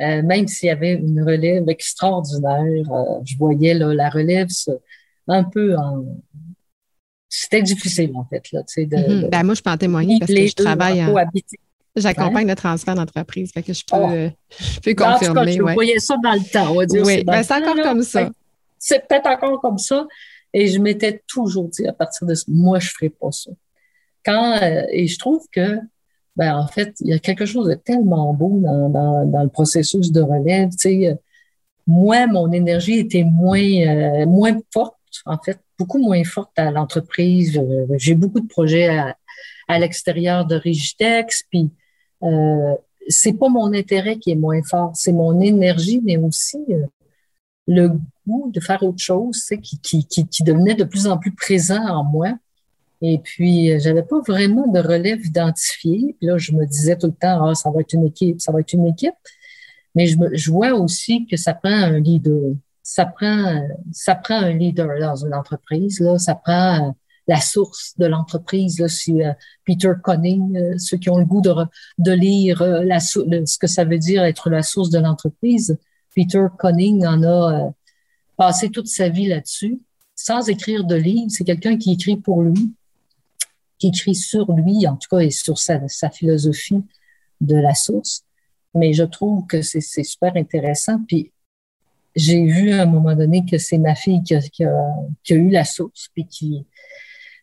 Euh, 0.00 0.22
même 0.22 0.48
s'il 0.48 0.68
y 0.68 0.70
avait 0.70 0.94
une 0.94 1.22
relève 1.22 1.68
extraordinaire, 1.68 2.92
euh, 2.92 3.20
je 3.24 3.36
voyais 3.36 3.74
là, 3.74 3.94
la 3.94 4.08
relève 4.08 4.48
un 5.28 5.44
peu 5.44 5.76
en... 5.76 6.04
C'était 7.28 7.62
difficile, 7.62 8.12
en 8.14 8.24
fait. 8.24 8.50
Là, 8.52 8.62
de, 8.62 8.84
mm-hmm. 8.84 9.30
ben, 9.30 9.42
moi, 9.44 9.54
je 9.54 9.62
peux 9.62 9.70
en 9.70 9.76
témoigner 9.76 10.18
parce 10.18 10.32
que 10.32 10.46
je 10.46 10.54
travaille 10.54 11.02
en... 11.04 11.14
J'accompagne 11.94 12.48
le 12.48 12.54
transfert 12.54 12.94
d'entreprise, 12.94 13.52
que 13.52 13.60
je 13.72 13.84
peux, 13.84 13.96
oh. 13.96 14.08
je 14.58 14.80
peux 14.80 14.94
confirmer. 14.94 15.40
En 15.40 15.44
tout 15.44 15.66
cas, 15.66 15.74
voyais 15.74 15.98
ça 15.98 16.16
dans 16.22 16.32
le 16.32 16.50
temps, 16.50 16.72
on 16.72 16.76
va 16.76 16.86
dire. 16.86 17.04
Oui, 17.04 17.22
ben, 17.22 17.42
c'est 17.42 17.54
encore 17.54 17.82
comme 17.82 18.02
ça. 18.02 18.30
c'est 18.78 19.06
peut-être 19.06 19.26
encore 19.26 19.60
comme 19.60 19.78
ça. 19.78 20.06
Et 20.54 20.68
je 20.68 20.78
m'étais 20.78 21.22
toujours 21.26 21.68
dit 21.68 21.86
à 21.86 21.92
partir 21.92 22.26
de 22.26 22.34
ce 22.34 22.44
moi, 22.48 22.78
je 22.78 22.88
ferai 22.90 23.10
pas 23.10 23.30
ça. 23.30 23.50
Quand, 24.24 24.58
euh, 24.62 24.82
et 24.90 25.06
je 25.06 25.18
trouve 25.18 25.46
que, 25.50 25.78
ben, 26.36 26.56
en 26.56 26.66
fait, 26.66 26.94
il 27.00 27.08
y 27.08 27.12
a 27.12 27.18
quelque 27.18 27.46
chose 27.46 27.68
de 27.68 27.74
tellement 27.74 28.32
beau 28.32 28.60
dans, 28.60 28.88
dans, 28.88 29.26
dans 29.26 29.42
le 29.42 29.48
processus 29.48 30.12
de 30.12 30.20
relève. 30.22 30.70
Tu 30.70 30.78
sais, 30.78 31.08
euh, 31.08 31.14
moi, 31.86 32.26
mon 32.26 32.50
énergie 32.52 32.98
était 32.98 33.24
moins, 33.24 33.60
euh, 33.60 34.26
moins 34.26 34.58
forte, 34.72 34.96
en 35.26 35.38
fait, 35.38 35.58
beaucoup 35.78 35.98
moins 35.98 36.22
forte 36.24 36.52
à 36.56 36.70
l'entreprise. 36.70 37.60
J'ai 37.96 38.14
beaucoup 38.14 38.40
de 38.40 38.46
projets 38.46 38.88
à, 38.88 39.16
à 39.68 39.78
l'extérieur 39.78 40.46
de 40.46 40.54
Rigitex, 40.56 41.44
puis 41.50 41.70
euh, 42.22 42.74
c'est 43.08 43.32
pas 43.32 43.48
mon 43.48 43.72
intérêt 43.74 44.16
qui 44.16 44.30
est 44.30 44.36
moins 44.36 44.62
fort, 44.62 44.92
c'est 44.94 45.12
mon 45.12 45.40
énergie, 45.40 46.00
mais 46.04 46.16
aussi 46.16 46.58
le 47.66 47.90
goût 48.26 48.50
de 48.52 48.60
faire 48.60 48.82
autre 48.82 49.02
chose, 49.02 49.44
qui, 49.62 49.78
qui, 49.80 50.06
qui, 50.06 50.26
qui, 50.26 50.42
devenait 50.44 50.74
de 50.74 50.84
plus 50.84 51.06
en 51.06 51.18
plus 51.18 51.32
présent 51.32 51.84
en 51.84 52.04
moi. 52.04 52.32
Et 53.02 53.18
puis, 53.18 53.72
euh, 53.72 53.80
j'avais 53.80 54.04
pas 54.04 54.20
vraiment 54.26 54.68
de 54.68 54.78
relève 54.78 55.26
identifiée. 55.26 56.14
Puis 56.18 56.28
là, 56.28 56.38
je 56.38 56.52
me 56.52 56.64
disais 56.64 56.96
tout 56.96 57.08
le 57.08 57.12
temps, 57.12 57.48
ah, 57.48 57.54
ça 57.54 57.70
va 57.70 57.80
être 57.80 57.92
une 57.92 58.06
équipe, 58.06 58.40
ça 58.40 58.52
va 58.52 58.60
être 58.60 58.72
une 58.72 58.86
équipe. 58.86 59.14
Mais 59.96 60.06
je, 60.06 60.16
me, 60.16 60.34
je 60.34 60.50
vois 60.52 60.72
aussi 60.72 61.26
que 61.26 61.36
ça 61.36 61.52
prend 61.52 61.72
un 61.72 61.98
leader. 61.98 62.54
Ça 62.84 63.04
prend, 63.04 63.60
ça 63.90 64.14
prend 64.14 64.36
un 64.36 64.52
leader 64.52 65.00
dans 65.00 65.16
une 65.16 65.34
entreprise. 65.34 65.98
Là, 65.98 66.16
ça 66.18 66.36
prend 66.36 66.90
euh, 66.90 66.92
la 67.26 67.40
source 67.40 67.94
de 67.98 68.06
l'entreprise. 68.06 68.78
Là, 68.78 68.86
si, 68.88 69.20
euh, 69.20 69.32
Peter 69.66 69.92
Conning, 70.00 70.78
ceux 70.78 70.96
qui 70.96 71.10
ont 71.10 71.18
le 71.18 71.24
goût 71.24 71.40
de, 71.40 71.52
de 71.98 72.12
lire 72.12 72.62
la, 72.62 73.00
ce 73.00 73.58
que 73.58 73.66
ça 73.66 73.84
veut 73.84 73.98
dire 73.98 74.22
être 74.22 74.48
la 74.48 74.62
source 74.62 74.90
de 74.90 75.00
l'entreprise, 75.00 75.76
Peter 76.14 76.46
Conning 76.58 77.04
en 77.04 77.22
a 77.24 77.72
passé 78.36 78.70
toute 78.70 78.88
sa 78.88 79.08
vie 79.08 79.26
là-dessus, 79.26 79.80
sans 80.14 80.48
écrire 80.48 80.84
de 80.84 80.94
livre. 80.94 81.30
C'est 81.30 81.44
quelqu'un 81.44 81.76
qui 81.76 81.92
écrit 81.92 82.16
pour 82.16 82.42
lui, 82.42 82.74
qui 83.82 83.88
écrit 83.88 84.14
sur 84.14 84.52
lui, 84.52 84.86
en 84.86 84.96
tout 84.96 85.08
cas, 85.10 85.18
et 85.18 85.30
sur 85.30 85.58
sa, 85.58 85.80
philosophie 86.10 86.82
de 87.40 87.56
la 87.56 87.74
source. 87.74 88.24
Mais 88.74 88.92
je 88.92 89.04
trouve 89.04 89.46
que 89.46 89.62
c'est 89.62 89.80
super 89.80 90.36
intéressant. 90.36 91.02
Puis 91.06 91.32
j'ai 92.14 92.44
vu 92.44 92.72
à 92.72 92.82
un 92.82 92.86
moment 92.86 93.14
donné 93.14 93.44
que 93.44 93.58
c'est 93.58 93.78
ma 93.78 93.94
fille 93.94 94.22
qui 94.22 94.34
a, 94.34 95.34
eu 95.34 95.50
la 95.50 95.64
source, 95.64 96.08
puis 96.14 96.26
qui 96.26 96.66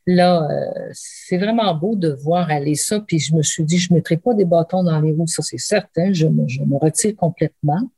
là, 0.05 0.49
euh, 0.49 0.89
c'est 0.91 1.37
vraiment 1.37 1.75
beau 1.75 1.95
de 1.95 2.09
voir 2.09 2.49
aller 2.49 2.75
ça. 2.75 2.99
Puis 2.99 3.19
je 3.19 3.35
me 3.35 3.43
suis 3.43 3.63
dit, 3.63 3.77
je 3.77 3.91
ne 3.91 3.97
mettrai 3.97 4.17
pas 4.17 4.33
des 4.33 4.45
bâtons 4.45 4.83
dans 4.83 4.99
les 4.99 5.11
roues, 5.11 5.27
ça 5.27 5.43
c'est 5.43 5.59
certain. 5.59 6.13
Je 6.13 6.27
me 6.27 6.77
retire 6.77 7.15
complètement 7.15 7.91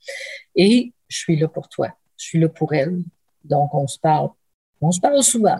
et 0.55 0.93
je 1.07 1.17
suis 1.17 1.37
là 1.37 1.47
pour 1.47 1.69
toi 1.69 1.95
je 2.21 2.27
suis 2.27 2.39
là 2.39 2.49
pour 2.49 2.73
elle. 2.73 3.01
Donc, 3.43 3.73
on 3.73 3.87
se 3.87 3.99
parle. 3.99 4.29
On 4.79 4.91
se 4.91 4.99
parle 4.99 5.23
souvent. 5.23 5.59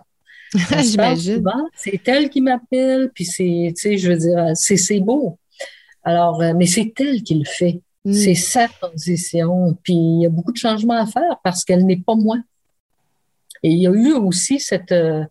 J'imagine. 0.84 1.43
C'est 1.76 2.08
elle 2.08 2.30
qui 2.30 2.41
m'appelle, 2.41 3.12
puis 3.14 3.26
c'est, 3.26 3.74
tu 3.76 3.82
sais, 3.82 3.97
je 3.97 4.12
veux 4.12 4.18
dire, 4.18 4.52
c'est 4.56 4.99
beau. 4.99 5.38
Alors, 6.04 6.41
euh, 6.41 6.54
mais 6.56 6.66
c'est 6.66 6.93
elle 6.99 7.24
qui 7.24 7.36
le 7.36 7.45
fait. 7.45 7.82
Mm. 8.06 8.14
C'est 8.14 8.36
sa 8.36 8.68
transition. 8.68 9.78
Puis 9.84 9.93
il 9.93 10.22
y 10.24 10.26
a 10.26 10.30
beaucoup 10.30 10.52
de 10.52 10.58
changements 10.58 10.99
à 10.99 11.06
faire 11.06 11.39
parce 11.43 11.64
qu'elle 11.64 11.86
n'est 11.86 12.02
pas 12.02 12.16
moi. 12.16 12.38
Et 13.64 13.70
il 13.70 13.80
y 13.80 13.88
a 13.88 13.91
eu 13.91 14.14
aussi 14.14 14.60
cette, 14.60 14.91
euh, 14.91 15.24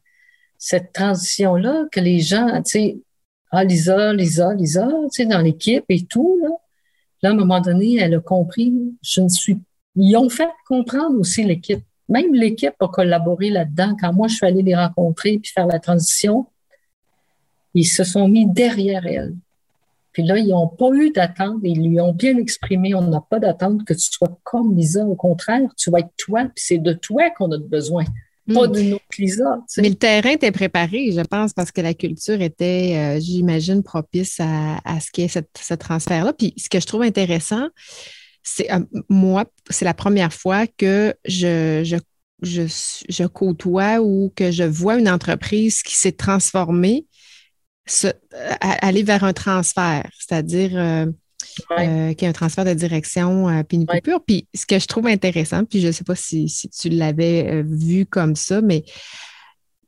cette 0.56 0.92
transition-là 0.92 1.86
que 1.90 2.00
les 2.00 2.20
gens, 2.20 2.62
tu 2.62 2.70
sais, 2.70 2.98
ah, 3.50 3.64
Lisa, 3.64 4.12
Lisa, 4.12 4.54
Lisa, 4.54 4.86
tu 4.86 5.22
sais, 5.22 5.26
dans 5.26 5.40
l'équipe 5.40 5.84
et 5.88 6.04
tout, 6.04 6.38
là. 6.42 6.50
Là, 7.22 7.30
à 7.30 7.32
un 7.32 7.36
moment 7.36 7.60
donné, 7.60 7.96
elle 7.96 8.14
a 8.14 8.20
compris, 8.20 8.72
je 9.02 9.20
ne 9.20 9.28
suis 9.28 9.58
ils 9.96 10.16
ont 10.16 10.28
fait 10.28 10.48
comprendre 10.66 11.18
aussi 11.18 11.42
l'équipe. 11.44 11.82
Même 12.10 12.34
l'équipe 12.34 12.74
a 12.80 12.88
collaboré 12.88 13.50
là-dedans. 13.50 13.96
Quand 13.98 14.12
moi, 14.12 14.28
je 14.28 14.34
suis 14.34 14.46
allée 14.46 14.62
les 14.62 14.74
rencontrer 14.74 15.38
puis 15.38 15.52
faire 15.52 15.66
la 15.66 15.78
transition, 15.78 16.46
ils 17.72 17.86
se 17.86 18.04
sont 18.04 18.28
mis 18.28 18.46
derrière 18.46 19.06
elle. 19.06 19.34
Puis 20.12 20.24
là, 20.24 20.38
ils 20.38 20.48
n'ont 20.48 20.66
pas 20.66 20.90
eu 20.92 21.10
d'attente. 21.10 21.60
Ils 21.62 21.88
lui 21.88 22.00
ont 22.00 22.12
bien 22.12 22.36
exprimé, 22.36 22.94
on 22.94 23.02
n'a 23.02 23.20
pas 23.20 23.38
d'attente 23.38 23.84
que 23.84 23.94
tu 23.94 24.10
sois 24.10 24.40
comme 24.42 24.76
Lisa. 24.76 25.04
Au 25.04 25.14
contraire, 25.14 25.70
tu 25.76 25.90
vas 25.90 26.00
être 26.00 26.10
toi, 26.16 26.42
puis 26.42 26.64
c'est 26.64 26.78
de 26.78 26.92
toi 26.92 27.30
qu'on 27.30 27.52
a 27.52 27.58
besoin, 27.58 28.04
pas 28.52 28.66
hmm. 28.66 28.72
d'une 28.72 28.94
autre 28.94 29.04
Lisa. 29.16 29.60
Mais 29.78 29.90
le 29.90 29.94
terrain 29.94 30.30
était 30.30 30.50
préparé, 30.50 31.12
je 31.12 31.20
pense, 31.20 31.52
parce 31.52 31.70
que 31.70 31.80
la 31.80 31.94
culture 31.94 32.40
était, 32.40 32.96
euh, 32.96 33.20
j'imagine, 33.20 33.84
propice 33.84 34.40
à, 34.40 34.98
ce 35.00 35.12
qu'il 35.12 35.22
y 35.22 35.26
ait 35.26 35.44
ce 35.60 35.74
transfert-là. 35.74 36.32
Puis 36.32 36.54
ce 36.56 36.68
que 36.68 36.80
je 36.80 36.86
trouve 36.86 37.02
intéressant, 37.02 37.68
c'est 38.42 38.70
euh, 38.72 38.80
moi, 39.08 39.44
c'est 39.68 39.84
la 39.84 39.94
première 39.94 40.32
fois 40.32 40.66
que 40.66 41.14
je, 41.24 41.82
je, 41.84 41.96
je, 42.42 42.62
je, 43.08 43.24
côtoie 43.24 44.00
ou 44.00 44.32
que 44.34 44.50
je 44.50 44.64
vois 44.64 44.98
une 44.98 45.08
entreprise 45.08 45.82
qui 45.82 45.96
s'est 45.96 46.12
transformée, 46.12 47.06
se, 47.86 48.08
aller 48.60 49.02
vers 49.02 49.24
un 49.24 49.32
transfert, 49.32 50.08
c'est-à-dire 50.18 50.70
euh, 50.74 51.06
euh, 51.78 52.14
qu'il 52.14 52.22
y 52.22 52.26
a 52.26 52.30
un 52.30 52.32
transfert 52.32 52.64
de 52.64 52.74
direction 52.74 53.64
puis 53.68 53.78
une 53.78 53.86
coupure. 53.86 54.22
Puis 54.24 54.48
ce 54.54 54.66
que 54.66 54.78
je 54.78 54.86
trouve 54.86 55.06
intéressant, 55.06 55.64
puis 55.64 55.80
je 55.80 55.88
ne 55.88 55.92
sais 55.92 56.04
pas 56.04 56.14
si, 56.14 56.48
si 56.48 56.68
tu 56.68 56.88
l'avais 56.88 57.62
vu 57.62 58.06
comme 58.06 58.36
ça, 58.36 58.60
mais 58.60 58.84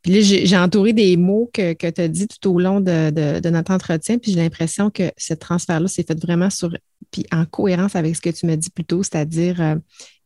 puis 0.02 0.12
là, 0.12 0.20
j'ai 0.20 0.56
entouré 0.56 0.92
des 0.92 1.16
mots 1.16 1.48
que, 1.52 1.74
que 1.74 1.88
tu 1.88 2.00
as 2.00 2.08
dit 2.08 2.26
tout 2.26 2.50
au 2.50 2.58
long 2.58 2.80
de, 2.80 3.10
de, 3.10 3.50
notre 3.50 3.72
entretien, 3.72 4.18
puis 4.18 4.32
j'ai 4.32 4.40
l'impression 4.40 4.90
que 4.90 5.12
ce 5.16 5.32
transfert-là 5.32 5.86
s'est 5.86 6.02
fait 6.02 6.20
vraiment 6.20 6.50
sur, 6.50 6.76
puis 7.12 7.24
en 7.30 7.44
cohérence 7.44 7.94
avec 7.94 8.16
ce 8.16 8.20
que 8.20 8.30
tu 8.30 8.46
m'as 8.46 8.56
dit 8.56 8.70
plus 8.70 8.84
tôt, 8.84 9.04
c'est-à-dire 9.04 9.60
euh, 9.60 9.76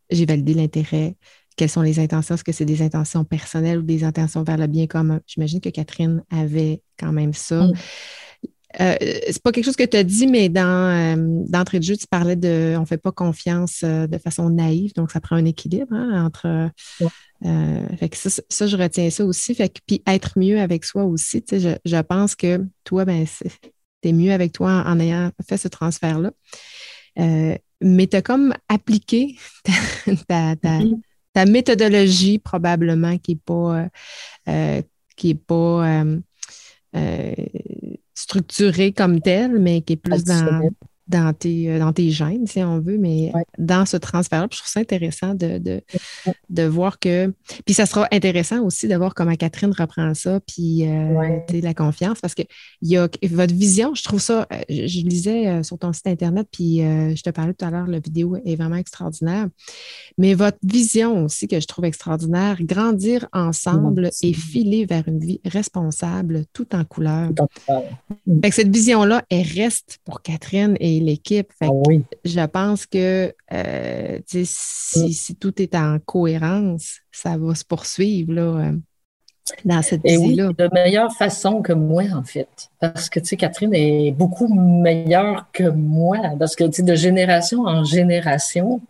j'ai 0.08 0.24
validé 0.24 0.54
l'intérêt, 0.54 1.16
quelles 1.56 1.68
sont 1.68 1.82
les 1.82 1.98
intentions, 1.98 2.36
est-ce 2.36 2.44
que 2.44 2.52
c'est 2.52 2.64
des 2.64 2.80
intentions 2.80 3.24
personnelles 3.24 3.78
ou 3.78 3.82
des 3.82 4.04
intentions 4.04 4.42
vers 4.44 4.56
le 4.56 4.66
bien 4.66 4.86
commun? 4.86 5.20
J'imagine 5.26 5.60
que 5.60 5.68
Catherine 5.68 6.22
avait 6.30 6.80
quand 6.98 7.12
même 7.12 7.34
ça. 7.34 7.66
Mm. 7.66 7.72
Euh, 8.80 8.94
c'est 9.00 9.42
pas 9.42 9.52
quelque 9.52 9.64
chose 9.64 9.76
que 9.76 9.84
tu 9.84 9.96
as 9.96 10.04
dit, 10.04 10.26
mais 10.26 10.48
dans 10.48 11.16
euh, 11.16 11.44
d'entrée 11.48 11.78
de 11.78 11.84
jeu, 11.84 11.96
tu 11.96 12.06
parlais 12.06 12.36
de 12.36 12.76
on 12.78 12.84
fait 12.84 12.98
pas 12.98 13.12
confiance 13.12 13.80
euh, 13.84 14.06
de 14.06 14.18
façon 14.18 14.50
naïve, 14.50 14.92
donc 14.94 15.10
ça 15.10 15.20
prend 15.20 15.36
un 15.36 15.44
équilibre 15.44 15.94
hein, 15.94 16.26
entre. 16.26 16.70
fait 17.42 18.08
que 18.08 18.16
ça, 18.16 18.42
ça, 18.48 18.66
je 18.66 18.76
retiens 18.76 19.08
ça 19.10 19.24
aussi. 19.24 19.54
Fait 19.54 19.70
que, 19.70 19.80
puis 19.86 20.02
être 20.06 20.38
mieux 20.38 20.60
avec 20.60 20.84
soi 20.84 21.04
aussi. 21.04 21.42
Je, 21.50 21.76
je 21.84 21.96
pense 22.02 22.34
que 22.34 22.64
toi, 22.84 23.04
ben, 23.04 23.24
tu 24.02 24.08
es 24.08 24.12
mieux 24.12 24.32
avec 24.32 24.52
toi 24.52 24.84
en, 24.86 25.00
ayant 25.00 25.30
fait 25.48 25.56
ce 25.56 25.68
transfert-là. 25.68 26.32
mais 27.16 28.06
tu 28.06 28.16
as 28.16 28.22
comme 28.22 28.52
appliqué 28.68 29.36
ta, 30.28 30.54
mm-hmm. 30.54 31.00
ta, 31.32 31.46
méthodologie 31.46 32.38
probablement 32.38 33.16
qui 33.16 33.32
n'est 33.32 33.40
pas, 33.42 33.88
qui 35.16 35.30
est 35.30 35.34
pas 35.34 36.04
structuré 38.16 38.92
comme 38.92 39.20
tel, 39.20 39.58
mais 39.60 39.82
qui 39.82 39.92
est 39.92 39.96
plus 39.96 40.24
dans, 40.24 40.70
dans 41.09 41.32
tes, 41.32 41.70
euh, 41.70 41.78
dans 41.78 41.92
tes 41.92 42.11
gènes, 42.11 42.46
si 42.46 42.62
on 42.62 42.80
veut, 42.80 42.98
mais 42.98 43.32
dans 43.59 43.86
ce 43.86 43.96
transfert-là. 43.96 44.48
Je 44.50 44.59
trouve 44.59 44.70
ça 44.70 44.80
intéressant 44.80 45.34
de, 45.34 45.59
de, 45.59 45.80
de, 46.50 46.62
voir 46.64 46.98
que. 46.98 47.32
Puis 47.64 47.74
ça 47.74 47.86
sera 47.86 48.09
intéressant 48.12 48.62
aussi 48.62 48.88
de 48.88 48.96
voir 48.96 49.14
comment 49.14 49.34
Catherine 49.34 49.72
reprend 49.76 50.14
ça, 50.14 50.40
puis 50.40 50.86
euh, 50.86 51.38
la 51.52 51.74
confiance, 51.74 52.20
parce 52.20 52.34
que 52.34 52.42
y 52.82 52.96
a 52.96 53.09
votre 53.30 53.54
vision, 53.54 53.94
je 53.94 54.02
trouve 54.02 54.20
ça. 54.20 54.46
Euh, 54.52 54.57
je, 54.68 55.07
lisais 55.07 55.62
sur 55.62 55.78
ton 55.78 55.92
site 55.92 56.07
Internet, 56.07 56.48
puis 56.50 56.78
je 56.78 57.22
te 57.22 57.30
parlais 57.30 57.54
tout 57.54 57.64
à 57.64 57.70
l'heure, 57.70 57.86
la 57.86 58.00
vidéo 58.00 58.36
est 58.44 58.57
vraiment 58.57 58.76
extraordinaire. 58.76 59.46
Mais 60.18 60.34
votre 60.34 60.59
vision 60.62 61.24
aussi, 61.24 61.46
que 61.46 61.61
je 61.61 61.66
trouve 61.66 61.84
extraordinaire, 61.84 62.57
grandir 62.62 63.28
ensemble 63.32 64.11
et 64.22 64.32
filer 64.32 64.86
vers 64.86 65.07
une 65.07 65.20
vie 65.20 65.40
responsable, 65.44 66.44
tout 66.52 66.74
en 66.74 66.84
couleur. 66.84 67.30
Fait 67.66 68.48
que 68.48 68.54
cette 68.54 68.74
vision-là, 68.74 69.24
elle 69.30 69.46
reste 69.46 69.98
pour 70.04 70.22
Catherine 70.22 70.76
et 70.80 70.95
l'équipe. 71.01 71.53
Ah 71.61 71.68
je 72.24 72.47
pense 72.47 72.86
que 72.86 73.34
euh, 73.53 74.18
mm. 74.18 74.44
si, 74.44 75.36
tout 75.36 75.61
est 75.61 75.74
en 75.74 75.99
cohérence, 75.99 77.01
ça 77.12 77.36
va 77.36 77.55
se 77.55 77.64
poursuivre 77.64 78.32
là, 78.32 78.42
euh, 78.42 78.72
dans 79.64 79.82
cette 79.82 80.03
vie-là. 80.05 80.53
de 80.57 80.68
meilleure 80.72 81.12
façon 81.14 81.62
que 81.62 81.72
moi, 81.72 82.05
en 82.14 82.24
fait. 82.24 82.49
Parce 82.80 83.09
que, 83.09 83.20
tu 83.20 83.26
sais, 83.26 83.36
Catherine 83.36 83.74
est 83.74 84.12
beaucoup 84.12 84.53
meilleure 84.53 85.47
que 85.53 85.68
moi. 85.68 86.18
Parce 86.38 86.57
que, 86.57 86.64
tu 86.64 86.72
sais, 86.72 86.82
de 86.82 86.94
génération 86.94 87.62
en 87.62 87.84
génération, 87.84 88.80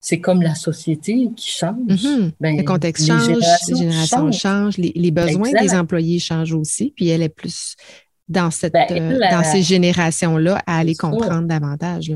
c'est 0.00 0.20
comme 0.20 0.42
la 0.42 0.54
société 0.54 1.30
qui 1.36 1.50
change. 1.50 1.76
Mm-hmm. 1.86 2.32
Ben, 2.40 2.56
le 2.56 2.64
contexte 2.64 3.06
change, 3.06 3.28
les 3.28 3.76
générations 3.76 4.32
changent, 4.32 4.76
les, 4.76 5.10
besoins 5.10 5.52
des 5.52 5.74
employés 5.74 6.18
changent 6.18 6.54
aussi, 6.54 6.92
puis 6.94 7.08
elle 7.08 7.22
est 7.22 7.28
plus 7.28 7.76
dans, 8.28 8.50
cette, 8.50 8.72
ben, 8.72 8.86
euh, 8.90 9.18
dans 9.30 9.44
ces 9.44 9.62
générations-là 9.62 10.62
à 10.66 10.78
aller 10.78 10.94
comprendre 10.94 11.46
davantage. 11.46 12.12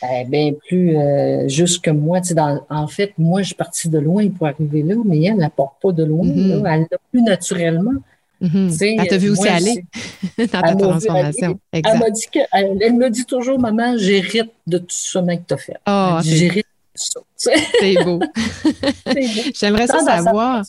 Ben, 0.00 0.28
bien 0.28 0.52
plus 0.68 0.96
euh, 0.96 1.48
juste 1.48 1.84
que 1.84 1.90
moi. 1.90 2.20
Dans, 2.20 2.64
en 2.70 2.86
fait, 2.86 3.12
moi, 3.18 3.42
je 3.42 3.48
suis 3.48 3.54
partie 3.54 3.88
de 3.88 3.98
loin 3.98 4.28
pour 4.28 4.46
arriver 4.46 4.82
là, 4.82 4.94
mais 5.04 5.22
elle 5.22 5.36
n'apporte 5.36 5.74
pas 5.82 5.92
de 5.92 6.04
loin. 6.04 6.26
Mm-hmm. 6.26 6.72
Elle 6.72 6.86
l'a 6.90 6.98
plus 7.10 7.22
naturellement. 7.22 7.94
Mm-hmm. 8.40 8.96
Elle 9.00 9.08
t'a 9.08 9.16
vu 9.16 9.30
aussi 9.30 9.48
aller 9.48 9.84
dans 10.38 10.46
ta 10.46 10.74
transformation. 10.76 11.58
Elle, 11.72 11.82
m'a 11.82 12.10
dit 12.10 12.26
que, 12.32 12.38
elle, 12.52 12.94
me 12.94 13.10
dit 13.10 13.24
toujours, 13.24 13.58
maman, 13.58 13.96
j'hérite 13.96 14.52
de 14.66 14.78
tout 14.78 14.86
ce 14.90 15.10
chemin 15.10 15.36
que 15.36 15.42
tu 15.48 15.54
as 15.54 15.58
fait. 15.58 15.76
Oh, 15.88 16.18
j'hérite 16.22 16.66
C'est 16.94 18.04
beau. 18.04 18.20
J'aimerais 19.54 19.88
ça 19.88 19.98
savoir. 20.00 20.62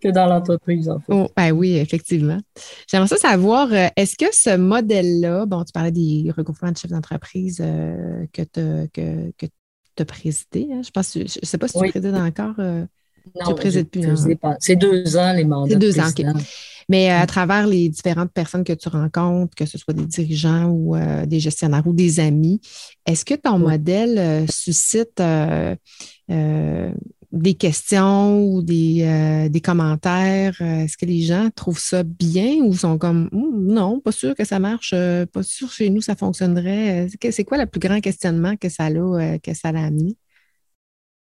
Que 0.00 0.08
dans 0.08 0.26
l'entreprise, 0.26 0.88
en 0.88 0.98
fait. 0.98 1.12
Oh, 1.12 1.28
ben 1.36 1.52
oui, 1.52 1.76
effectivement. 1.76 2.38
J'aimerais 2.88 3.08
ça 3.08 3.16
savoir, 3.16 3.72
euh, 3.72 3.88
est-ce 3.96 4.16
que 4.16 4.34
ce 4.34 4.56
modèle-là, 4.56 5.46
bon, 5.46 5.62
tu 5.64 5.72
parlais 5.72 5.92
des 5.92 6.32
regroupements 6.34 6.72
de 6.72 6.76
chefs 6.76 6.90
d'entreprise 6.90 7.60
euh, 7.60 8.24
que 8.32 8.42
tu 8.42 8.60
as, 8.60 10.04
présidé, 10.04 10.68
hein? 10.72 10.80
je 10.82 10.90
pense, 10.90 11.12
je 11.14 11.20
ne 11.20 11.26
sais 11.26 11.58
pas 11.58 11.68
si 11.68 11.78
tu 11.78 11.88
présides 11.88 12.14
encore. 12.14 12.54
Euh, 12.58 12.84
non, 13.34 13.46
tu 13.46 13.50
ne 13.50 13.54
présides 13.56 13.90
plus. 13.90 14.06
Hein? 14.06 14.56
C'est 14.58 14.76
deux 14.76 15.16
ans 15.16 15.32
les 15.32 15.44
mandats. 15.44 15.72
C'est 15.72 15.78
deux 15.78 16.00
ans, 16.00 16.08
OK. 16.08 16.24
Mais 16.88 17.10
à 17.10 17.26
travers 17.26 17.66
les 17.66 17.88
différentes 17.88 18.32
personnes 18.32 18.64
que 18.64 18.72
tu 18.72 18.88
rencontres, 18.88 19.54
que 19.54 19.66
ce 19.66 19.78
soit 19.78 19.94
des 19.94 20.06
dirigeants 20.06 20.66
ou 20.66 20.96
euh, 20.96 21.26
des 21.26 21.40
gestionnaires 21.40 21.86
ou 21.86 21.92
des 21.92 22.20
amis, 22.20 22.60
est-ce 23.06 23.24
que 23.24 23.34
ton 23.34 23.58
modèle 23.58 24.18
euh, 24.18 24.46
suscite 24.48 25.20
euh, 25.20 25.74
des 27.38 27.54
questions 27.54 28.44
ou 28.44 28.62
des, 28.62 29.60
commentaires? 29.62 30.60
Est-ce 30.60 30.96
que 30.96 31.06
les 31.06 31.22
gens 31.22 31.50
trouvent 31.54 31.78
ça 31.78 32.02
bien 32.02 32.56
ou 32.62 32.74
sont 32.74 32.98
comme 32.98 33.28
non, 33.32 34.00
pas 34.00 34.12
sûr 34.12 34.34
que 34.34 34.44
ça 34.44 34.58
marche, 34.58 34.94
pas 35.32 35.42
sûr 35.42 35.70
chez 35.70 35.90
nous 35.90 36.00
ça 36.00 36.16
fonctionnerait? 36.16 37.08
C'est 37.30 37.44
quoi 37.44 37.58
le 37.58 37.66
plus 37.66 37.80
grand 37.80 38.00
questionnement 38.00 38.56
que 38.56 38.68
ça 38.68 38.84
a, 38.86 39.38
que 39.38 39.54
ça 39.54 39.68
a 39.68 39.86
amené? 39.86 40.16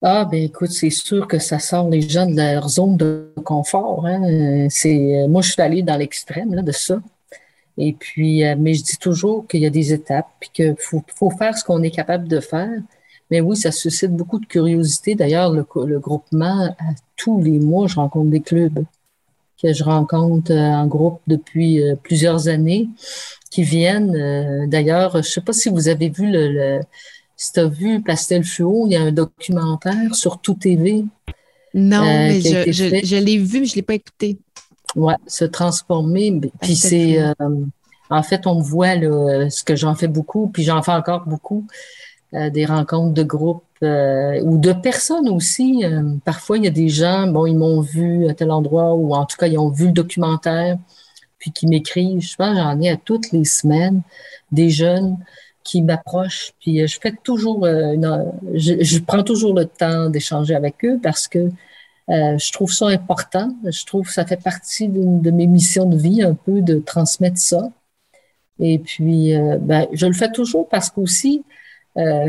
Ah, 0.00 0.24
ben 0.24 0.44
écoute, 0.44 0.70
c'est 0.70 0.90
sûr 0.90 1.26
que 1.26 1.40
ça 1.40 1.58
sort 1.58 1.90
les 1.90 2.02
gens 2.02 2.26
de 2.26 2.36
leur 2.36 2.68
zone 2.68 2.96
de 2.96 3.32
confort. 3.44 4.06
Hein. 4.06 4.68
C'est, 4.70 5.26
moi, 5.28 5.42
je 5.42 5.50
suis 5.52 5.62
allée 5.62 5.82
dans 5.82 5.96
l'extrême 5.96 6.54
là, 6.54 6.62
de 6.62 6.70
ça. 6.70 7.00
Et 7.78 7.92
puis, 7.94 8.44
euh, 8.44 8.56
mais 8.58 8.74
je 8.74 8.82
dis 8.82 8.98
toujours 8.98 9.46
qu'il 9.46 9.60
y 9.60 9.66
a 9.66 9.70
des 9.70 9.92
étapes, 9.92 10.28
puis 10.40 10.50
qu'il 10.52 10.74
faut, 10.78 11.02
faut 11.14 11.30
faire 11.30 11.56
ce 11.56 11.64
qu'on 11.64 11.82
est 11.82 11.90
capable 11.90 12.28
de 12.28 12.40
faire. 12.40 12.70
Mais 13.30 13.40
oui, 13.40 13.56
ça 13.56 13.72
suscite 13.72 14.12
beaucoup 14.12 14.38
de 14.38 14.46
curiosité. 14.46 15.14
D'ailleurs, 15.14 15.52
le, 15.52 15.66
le 15.86 15.98
groupement, 15.98 16.74
tous 17.16 17.42
les 17.42 17.58
mois, 17.58 17.86
je 17.86 17.96
rencontre 17.96 18.30
des 18.30 18.40
clubs 18.40 18.84
que 19.62 19.72
je 19.72 19.82
rencontre 19.82 20.52
euh, 20.52 20.72
en 20.72 20.86
groupe 20.86 21.20
depuis 21.26 21.82
euh, 21.82 21.96
plusieurs 22.00 22.46
années 22.48 22.88
qui 23.50 23.64
viennent. 23.64 24.68
D'ailleurs, 24.68 25.16
je 25.16 25.28
sais 25.28 25.40
pas 25.40 25.52
si 25.52 25.68
vous 25.68 25.88
avez 25.88 26.10
vu 26.10 26.30
le 26.30 26.80
si 27.38 27.52
tu 27.52 27.60
as 27.60 27.68
vu 27.68 28.02
Pastel 28.02 28.44
Fluo, 28.44 28.86
il 28.86 28.92
y 28.92 28.96
a 28.96 29.02
un 29.02 29.12
documentaire 29.12 30.14
sur 30.14 30.40
Tout 30.40 30.54
TV. 30.54 31.04
Non, 31.72 32.02
euh, 32.02 32.28
mais 32.28 32.40
je, 32.40 33.16
l'ai 33.16 33.38
vu, 33.38 33.60
mais 33.60 33.66
je 33.66 33.72
ne 33.72 33.76
l'ai 33.76 33.82
pas 33.82 33.94
écouté. 33.94 34.38
Oui, 34.96 35.14
se 35.26 35.44
transformer. 35.44 36.40
Puis 36.60 36.74
c'est. 36.74 37.22
Euh, 37.22 37.32
en 38.10 38.22
fait, 38.22 38.46
on 38.46 38.60
voit 38.60 38.96
là, 38.96 39.48
ce 39.50 39.62
que 39.62 39.76
j'en 39.76 39.94
fais 39.94 40.08
beaucoup, 40.08 40.48
puis 40.48 40.64
j'en 40.64 40.82
fais 40.82 40.92
encore 40.92 41.26
beaucoup, 41.26 41.66
euh, 42.34 42.50
des 42.50 42.66
rencontres 42.66 43.14
de 43.14 43.22
groupe 43.22 43.64
ou 43.80 44.58
de 44.58 44.72
personnes 44.72 45.28
aussi. 45.28 45.84
parfois, 46.24 46.58
il 46.58 46.64
y 46.64 46.66
a 46.66 46.70
des 46.70 46.88
gens, 46.88 47.28
bon, 47.28 47.46
ils 47.46 47.56
m'ont 47.56 47.80
vu 47.80 48.28
à 48.28 48.34
tel 48.34 48.50
endroit, 48.50 48.94
ou 48.94 49.14
en 49.14 49.24
tout 49.24 49.36
cas, 49.36 49.46
ils 49.46 49.56
ont 49.56 49.70
vu 49.70 49.86
le 49.86 49.92
documentaire, 49.92 50.78
puis 51.38 51.52
qui 51.52 51.68
m'écrivent. 51.68 52.20
Je 52.20 52.34
pense 52.34 52.56
j'en 52.56 52.80
ai 52.80 52.90
à 52.90 52.96
toutes 52.96 53.30
les 53.30 53.44
semaines, 53.44 54.02
des 54.50 54.70
jeunes 54.70 55.16
qui 55.68 55.82
m'approchent. 55.82 56.52
Puis 56.60 56.80
euh, 56.80 56.86
je 56.86 56.98
fais 57.00 57.12
toujours, 57.22 57.64
euh, 57.64 57.94
je, 58.54 58.98
prends 59.00 59.22
toujours 59.22 59.54
le 59.54 59.66
temps 59.66 60.08
d'échanger 60.08 60.54
avec 60.54 60.84
eux 60.84 60.98
parce 61.02 61.28
que 61.28 61.50
euh, 62.10 62.38
je 62.38 62.52
trouve 62.52 62.72
ça 62.72 62.86
important. 62.86 63.54
Je 63.64 63.84
trouve 63.84 64.06
que 64.06 64.12
ça 64.12 64.24
fait 64.24 64.42
partie 64.42 64.88
de 64.88 65.30
mes 65.30 65.46
missions 65.46 65.84
de 65.84 65.96
vie 65.96 66.22
un 66.22 66.34
peu 66.34 66.62
de 66.62 66.78
transmettre 66.78 67.38
ça. 67.38 67.70
Et 68.60 68.78
puis, 68.78 69.34
ben, 69.60 69.86
je 69.92 70.06
le 70.06 70.14
fais 70.14 70.32
toujours 70.32 70.68
parce 70.68 70.90
qu'aussi, 70.90 71.44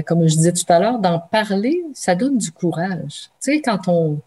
comme 0.05 0.28
je 0.28 0.36
disais 0.36 0.53
tout 0.53 0.65
à 0.72 0.80
l'heure, 0.80 0.99
d'en 0.99 1.20
parler, 1.20 1.84
ça 1.93 2.15
donne 2.15 2.38
du 2.38 2.51
courage. 2.51 3.30
Tu 3.41 3.53
sais, 3.53 3.61
quand 3.61 3.88
on, 3.88 4.20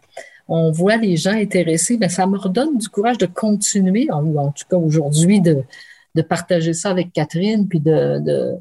on 0.47 0.71
voit 0.71 0.97
les 0.97 1.17
gens 1.17 1.33
intéressés, 1.33 1.97
ben, 1.97 2.09
ça 2.09 2.27
me 2.27 2.37
redonne 2.37 2.77
du 2.77 2.89
courage 2.89 3.17
de 3.17 3.25
continuer, 3.25 4.09
en, 4.11 4.51
tout 4.51 4.65
cas 4.69 4.77
aujourd'hui, 4.77 5.41
de, 5.41 5.63
de 6.15 6.21
partager 6.21 6.73
ça 6.73 6.89
avec 6.89 7.11
Catherine, 7.13 7.67
puis 7.67 7.79
de, 7.79 8.19
de, 8.19 8.57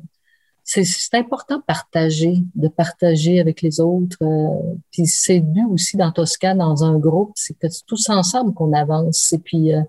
c'est 0.65 1.15
important 1.15 1.59
de 1.59 1.63
partager, 1.63 2.39
de 2.55 2.69
partager 2.69 3.41
avec 3.41 3.63
les 3.63 3.81
autres. 3.81 4.17
Euh, 4.23 4.75
puis 4.91 5.07
c'est 5.07 5.41
dû 5.41 5.65
aussi 5.65 5.97
dans 5.97 6.13
Toscane, 6.13 6.59
dans 6.59 6.85
un 6.85 6.99
groupe, 6.99 7.33
c'est 7.35 7.59
que 7.59 7.69
c'est 7.69 7.85
tous 7.87 8.09
ensemble 8.09 8.55
qu'on 8.55 8.73
avance. 8.73 9.33
Et 9.33 9.39
puis, 9.39 9.75
euh, 9.75 9.83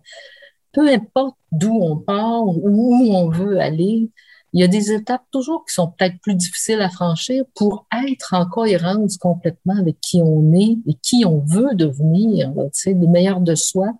peu 0.71 0.87
importe 0.89 1.37
d'où 1.51 1.77
on 1.79 1.97
part, 1.97 2.47
où 2.47 3.15
on 3.15 3.29
veut 3.29 3.59
aller, 3.59 4.09
il 4.53 4.61
y 4.61 4.63
a 4.63 4.67
des 4.67 4.91
étapes 4.91 5.25
toujours 5.31 5.65
qui 5.65 5.73
sont 5.73 5.87
peut-être 5.87 6.19
plus 6.21 6.35
difficiles 6.35 6.81
à 6.81 6.89
franchir 6.89 7.43
pour 7.55 7.87
être 8.07 8.33
en 8.33 8.45
cohérence 8.45 9.17
complètement 9.17 9.77
avec 9.77 9.99
qui 9.99 10.21
on 10.21 10.53
est 10.53 10.77
et 10.87 10.93
qui 11.01 11.25
on 11.25 11.39
veut 11.39 11.73
devenir, 11.73 12.53
tu 12.53 12.69
sais, 12.73 12.93
le 12.93 13.07
meilleur 13.07 13.39
de 13.39 13.55
soi. 13.55 13.93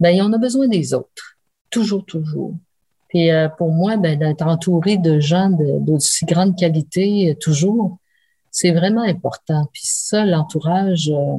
Ben, 0.00 0.20
on 0.22 0.32
a 0.34 0.38
besoin 0.38 0.68
des 0.68 0.92
autres. 0.92 1.38
Toujours, 1.70 2.04
toujours. 2.04 2.54
Et 3.14 3.32
euh, 3.32 3.48
pour 3.48 3.72
moi, 3.72 3.96
ben, 3.96 4.18
d'être 4.18 4.46
entouré 4.46 4.98
de 4.98 5.18
gens 5.18 5.48
d'aussi 5.48 6.26
grande 6.26 6.58
qualité, 6.58 7.30
euh, 7.30 7.34
toujours, 7.34 7.98
c'est 8.50 8.72
vraiment 8.72 9.02
important. 9.02 9.66
Puis 9.72 9.84
ça, 9.84 10.26
l'entourage, 10.26 11.10
euh, 11.10 11.38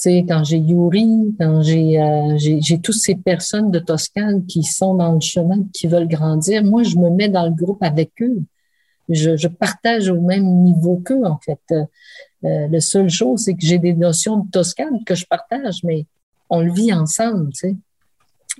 sais, 0.00 0.24
quand 0.28 0.44
j'ai 0.44 0.58
Yuri, 0.58 1.34
quand 1.38 1.62
j'ai 1.62 1.98
j'ai 2.38 2.80
toutes 2.80 2.96
ces 2.96 3.14
personnes 3.14 3.70
de 3.70 3.78
Toscane 3.78 4.46
qui 4.46 4.62
sont 4.62 4.94
dans 4.94 5.12
le 5.12 5.20
chemin, 5.20 5.64
qui 5.72 5.86
veulent 5.86 6.08
grandir, 6.08 6.64
moi, 6.64 6.82
je 6.82 6.96
me 6.96 7.10
mets 7.10 7.28
dans 7.28 7.44
le 7.44 7.54
groupe 7.54 7.82
avec 7.82 8.12
eux. 8.20 8.42
Je, 9.08 9.36
je 9.36 9.48
partage 9.48 10.08
au 10.08 10.20
même 10.20 10.46
niveau 10.62 10.96
qu'eux, 11.04 11.24
en 11.24 11.38
fait. 11.38 11.60
Euh, 11.72 12.68
la 12.68 12.80
seule 12.80 13.10
chose, 13.10 13.40
c'est 13.40 13.54
que 13.54 13.66
j'ai 13.66 13.78
des 13.78 13.94
notions 13.94 14.38
de 14.38 14.50
Toscane 14.50 15.04
que 15.04 15.14
je 15.14 15.26
partage, 15.26 15.82
mais 15.84 16.06
on 16.48 16.60
le 16.60 16.72
vit 16.72 16.92
ensemble, 16.92 17.52
tu 17.52 17.70
sais 17.70 17.76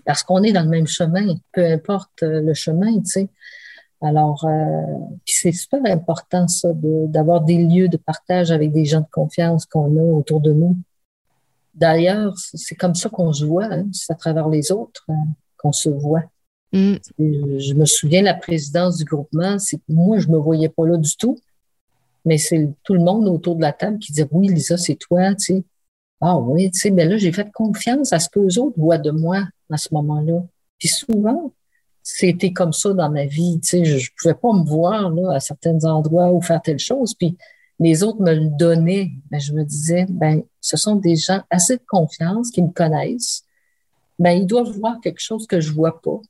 parce 0.05 0.23
qu'on 0.23 0.43
est 0.43 0.53
dans 0.53 0.63
le 0.63 0.69
même 0.69 0.87
chemin, 0.87 1.35
peu 1.53 1.65
importe 1.65 2.23
euh, 2.23 2.41
le 2.41 2.55
chemin, 2.55 3.01
tu 3.01 3.07
sais. 3.07 3.29
Alors, 4.03 4.45
euh, 4.47 4.83
c'est 5.27 5.53
super 5.53 5.81
important, 5.85 6.49
ça, 6.49 6.71
d'avoir 6.75 7.43
des 7.43 7.63
lieux 7.63 7.89
de 7.89 7.99
partage 7.99 8.51
avec 8.51 8.73
des 8.73 8.87
gens 8.87 9.01
de 9.01 9.11
confiance 9.13 9.67
qu'on 9.67 9.95
a 9.99 10.03
autour 10.03 10.41
de 10.41 10.53
nous. 10.53 10.77
D'ailleurs, 11.75 12.35
c'est 12.37 12.75
comme 12.75 12.95
ça 12.95 13.09
qu'on 13.09 13.33
se 13.33 13.45
voit, 13.45 13.67
hein, 13.67 13.87
c'est 13.93 14.13
à 14.13 14.17
travers 14.17 14.49
les 14.49 14.73
autres 14.73 15.05
hein, 15.09 15.27
qu'on 15.57 15.73
se 15.73 15.89
voit. 15.89 16.25
Mm. 16.73 16.97
Je 17.19 17.75
me 17.75 17.85
souviens, 17.85 18.23
la 18.23 18.35
présidence 18.35 18.97
du 18.99 19.05
groupement, 19.05 19.59
c'est 19.59 19.81
moi, 19.89 20.19
je 20.19 20.29
me 20.29 20.39
voyais 20.39 20.69
pas 20.69 20.87
là 20.87 20.97
du 20.97 21.17
tout, 21.17 21.39
mais 22.25 22.39
c'est 22.39 22.69
tout 22.85 22.95
le 22.95 23.01
monde 23.01 23.29
autour 23.29 23.57
de 23.57 23.63
la 23.63 23.73
table 23.73 23.99
qui 23.99 24.13
disait, 24.13 24.29
oui, 24.31 24.49
Lisa, 24.49 24.77
c'est 24.77 24.97
toi, 24.97 25.35
tu 25.35 25.57
sais. 25.57 25.65
Ah 26.21 26.39
oui, 26.39 26.71
tu 26.71 26.79
sais, 26.79 26.91
mais 26.91 27.07
là, 27.07 27.17
j'ai 27.17 27.33
fait 27.33 27.51
confiance 27.51 28.13
à 28.13 28.19
ce 28.19 28.29
que 28.29 28.41
les 28.41 28.59
autres 28.59 28.79
voient 28.79 28.99
de 28.99 29.11
moi 29.11 29.45
à 29.71 29.77
ce 29.79 29.89
moment-là. 29.95 30.43
Puis 30.79 30.89
souvent, 30.89 31.53
c'était 32.03 32.53
comme 32.53 32.73
ça 32.73 32.93
dans 32.93 33.11
ma 33.11 33.25
vie. 33.25 33.59
Tu 33.63 33.69
sais, 33.69 33.85
je, 33.85 33.97
ne 33.97 34.17
pouvais 34.21 34.35
pas 34.35 34.53
me 34.53 34.65
voir 34.65 35.11
là, 35.11 35.35
à 35.35 35.41
certains 35.41 35.83
endroits 35.85 36.31
ou 36.31 36.43
faire 36.43 36.61
telle 36.61 36.79
chose. 36.79 37.15
Puis 37.15 37.37
les 37.81 38.03
autres 38.03 38.21
me 38.21 38.35
le 38.35 38.49
donnaient. 38.57 39.11
Mais 39.31 39.41
je 39.41 39.53
me 39.53 39.65
disais, 39.65 40.07
ben, 40.09 40.43
ce 40.61 40.77
sont 40.77 40.97
des 40.97 41.17
gens 41.17 41.43
assez 41.51 41.77
de 41.77 41.83
confiance 41.89 42.51
qui 42.51 42.63
me 42.63 42.71
connaissent. 42.71 43.45
Ben, 44.19 44.33
ils 44.33 44.47
doivent 44.47 44.71
voir 44.79 45.01
quelque 45.01 45.21
chose 45.21 45.47
que 45.47 45.61
je 45.61 45.73
vois 45.73 46.01
pas. 46.01 46.21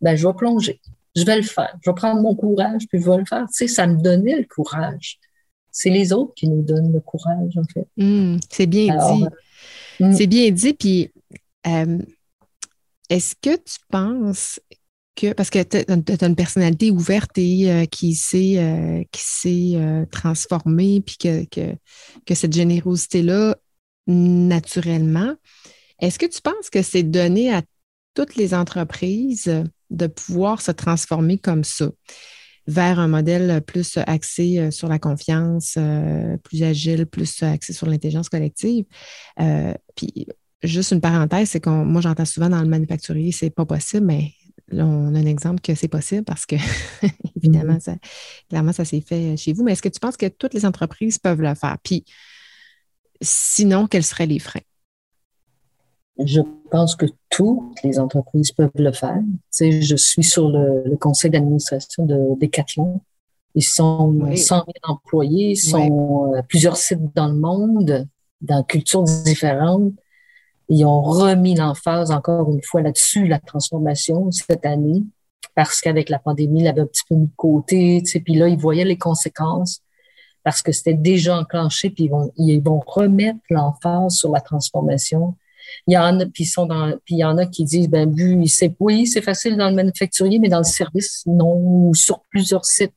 Ben, 0.00 0.16
je 0.16 0.26
vais 0.26 0.34
plonger. 0.34 0.80
Je 1.14 1.24
vais 1.24 1.36
le 1.36 1.42
faire. 1.42 1.76
Je 1.82 1.90
vais 1.90 1.94
prendre 1.94 2.22
mon 2.22 2.34
courage 2.34 2.86
puis 2.88 3.00
je 3.00 3.10
vais 3.10 3.18
le 3.18 3.24
faire. 3.24 3.46
Tu 3.48 3.54
sais, 3.54 3.68
ça 3.68 3.86
me 3.86 4.00
donnait 4.00 4.38
le 4.38 4.46
courage. 4.46 5.18
C'est 5.70 5.90
les 5.90 6.12
autres 6.12 6.34
qui 6.34 6.48
nous 6.48 6.62
donnent 6.62 6.92
le 6.92 7.00
courage, 7.00 7.56
en 7.56 7.64
fait. 7.64 7.86
Mmh, 7.96 8.38
c'est 8.50 8.66
bien 8.66 8.96
dit. 8.96 9.24
Mmh. 10.00 10.12
C'est 10.12 10.26
bien 10.26 10.50
dit. 10.50 10.74
Puis, 10.74 11.10
euh, 11.66 11.98
est-ce 13.08 13.34
que 13.34 13.56
tu 13.56 13.78
penses 13.90 14.60
que, 15.14 15.32
parce 15.32 15.50
que 15.50 15.62
tu 15.62 15.76
as, 15.76 16.26
une 16.26 16.36
personnalité 16.36 16.90
ouverte 16.90 17.36
et 17.36 17.70
euh, 17.70 17.84
qui 17.86 18.14
s'est 18.14 18.58
euh, 18.58 19.02
euh, 19.46 20.06
transformée, 20.06 21.02
puis 21.04 21.16
que, 21.16 21.44
que, 22.26 22.34
cette 22.34 22.52
générosité-là, 22.52 23.56
naturellement, 24.06 25.34
est-ce 26.00 26.18
que 26.18 26.26
tu 26.26 26.40
penses 26.40 26.70
que 26.70 26.82
c'est 26.82 27.02
donné 27.02 27.52
à 27.52 27.62
toutes 28.14 28.36
les 28.36 28.54
entreprises 28.54 29.64
de 29.90 30.06
pouvoir 30.06 30.60
se 30.60 30.72
transformer 30.72 31.38
comme 31.38 31.64
ça? 31.64 31.90
vers 32.68 33.00
un 33.00 33.08
modèle 33.08 33.60
plus 33.62 33.98
axé 34.06 34.70
sur 34.70 34.86
la 34.86 35.00
confiance, 35.00 35.76
plus 36.44 36.62
agile, 36.62 37.06
plus 37.06 37.42
axé 37.42 37.72
sur 37.72 37.88
l'intelligence 37.88 38.28
collective? 38.28 38.84
puis 39.96 40.28
juste 40.62 40.92
une 40.92 41.00
parenthèse, 41.00 41.50
c'est 41.50 41.58
que 41.60 41.70
moi, 41.70 42.00
j'entends 42.00 42.24
souvent 42.24 42.48
dans 42.48 42.62
le 42.62 42.68
manufacturier, 42.68 43.32
c'est 43.32 43.50
pas 43.50 43.66
possible, 43.66 44.06
mais 44.06 44.32
là, 44.68 44.86
on 44.86 45.14
a 45.14 45.18
un 45.18 45.26
exemple 45.26 45.60
que 45.60 45.74
c'est 45.74 45.88
possible 45.88 46.24
parce 46.24 46.46
que, 46.46 46.56
évidemment, 47.36 47.74
mm-hmm. 47.74 47.80
ça, 47.80 47.96
clairement, 48.48 48.72
ça 48.72 48.84
s'est 48.84 49.00
fait 49.00 49.36
chez 49.36 49.52
vous. 49.52 49.62
Mais 49.62 49.72
est-ce 49.72 49.82
que 49.82 49.88
tu 49.88 50.00
penses 50.00 50.16
que 50.16 50.26
toutes 50.26 50.54
les 50.54 50.66
entreprises 50.66 51.18
peuvent 51.18 51.42
le 51.42 51.54
faire? 51.54 51.76
Puis, 51.82 52.04
sinon, 53.20 53.86
quels 53.86 54.04
seraient 54.04 54.26
les 54.26 54.38
freins? 54.38 54.60
Je 56.18 56.40
pense 56.70 56.94
que 56.94 57.06
toutes 57.30 57.82
les 57.82 57.98
entreprises 57.98 58.52
peuvent 58.52 58.70
le 58.74 58.92
faire. 58.92 59.18
Tu 59.20 59.40
sais, 59.50 59.82
je 59.82 59.96
suis 59.96 60.22
sur 60.22 60.50
le, 60.50 60.96
conseil 60.96 61.30
d'administration 61.30 62.04
de 62.04 62.38
Decathlon. 62.38 63.00
Ils 63.54 63.62
sont 63.62 64.18
100 64.34 64.36
000 64.36 64.66
employés, 64.84 65.50
ils 65.50 65.56
sont 65.56 66.32
plusieurs 66.48 66.76
sites 66.76 67.14
dans 67.14 67.28
le 67.28 67.34
monde, 67.34 68.06
dans 68.40 68.62
cultures 68.62 69.02
différentes. 69.02 69.92
Ils 70.74 70.86
ont 70.86 71.02
remis 71.02 71.54
l'emphase 71.54 72.10
encore 72.10 72.50
une 72.50 72.62
fois 72.62 72.80
là-dessus, 72.80 73.26
la 73.26 73.38
transformation 73.38 74.30
cette 74.30 74.64
année, 74.64 75.02
parce 75.54 75.82
qu'avec 75.82 76.08
la 76.08 76.18
pandémie, 76.18 76.62
il 76.62 76.66
avait 76.66 76.80
un 76.80 76.86
petit 76.86 77.02
peu 77.06 77.14
mis 77.14 77.26
de 77.26 77.36
côté, 77.36 78.00
tu 78.02 78.10
sais, 78.10 78.20
puis 78.20 78.34
là, 78.34 78.48
ils 78.48 78.56
voyaient 78.56 78.86
les 78.86 78.96
conséquences 78.96 79.82
parce 80.42 80.62
que 80.62 80.72
c'était 80.72 80.94
déjà 80.94 81.38
enclenché, 81.38 81.90
puis 81.90 82.04
ils 82.04 82.10
vont, 82.10 82.32
ils 82.38 82.62
vont 82.62 82.80
remettre 82.86 83.38
l'emphase 83.50 84.14
sur 84.14 84.32
la 84.32 84.40
transformation. 84.40 85.36
Il 85.86 85.92
y 85.92 85.98
en 85.98 86.18
a, 86.20 86.24
puis 86.24 86.46
sont 86.46 86.64
dans, 86.64 86.90
puis 87.04 87.16
il 87.16 87.18
y 87.18 87.24
en 87.24 87.36
a 87.36 87.44
qui 87.44 87.64
disent, 87.64 87.90
ben, 87.90 88.10
vu, 88.10 88.48
c'est, 88.48 88.74
oui, 88.80 89.06
c'est 89.06 89.20
facile 89.20 89.58
dans 89.58 89.68
le 89.68 89.76
manufacturier, 89.76 90.38
mais 90.38 90.48
dans 90.48 90.58
le 90.58 90.64
service, 90.64 91.22
non, 91.26 91.92
sur 91.92 92.22
plusieurs 92.30 92.64
sites. 92.64 92.94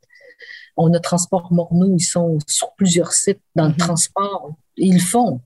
On 0.78 0.94
a 0.94 1.00
Transport 1.02 1.52
Morneau, 1.52 1.94
ils 1.94 2.00
sont 2.00 2.38
sur 2.48 2.74
plusieurs 2.78 3.12
sites 3.12 3.42
dans 3.54 3.68
le 3.68 3.74
mm-hmm. 3.74 3.78
transport. 3.78 4.54
Ils 4.78 4.94
le 4.94 5.00
font. 5.02 5.42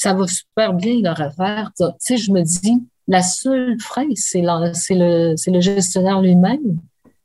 Ça 0.00 0.14
va 0.14 0.26
super 0.26 0.72
bien 0.72 1.02
leur 1.02 1.20
affaire. 1.20 1.72
Tu 1.76 1.84
sais, 1.98 2.16
je 2.16 2.32
me 2.32 2.40
dis, 2.40 2.82
la 3.06 3.20
seule 3.22 3.78
frein, 3.78 4.08
c'est, 4.14 4.40
le, 4.40 5.60
gestionnaire 5.60 6.22
lui-même. 6.22 6.78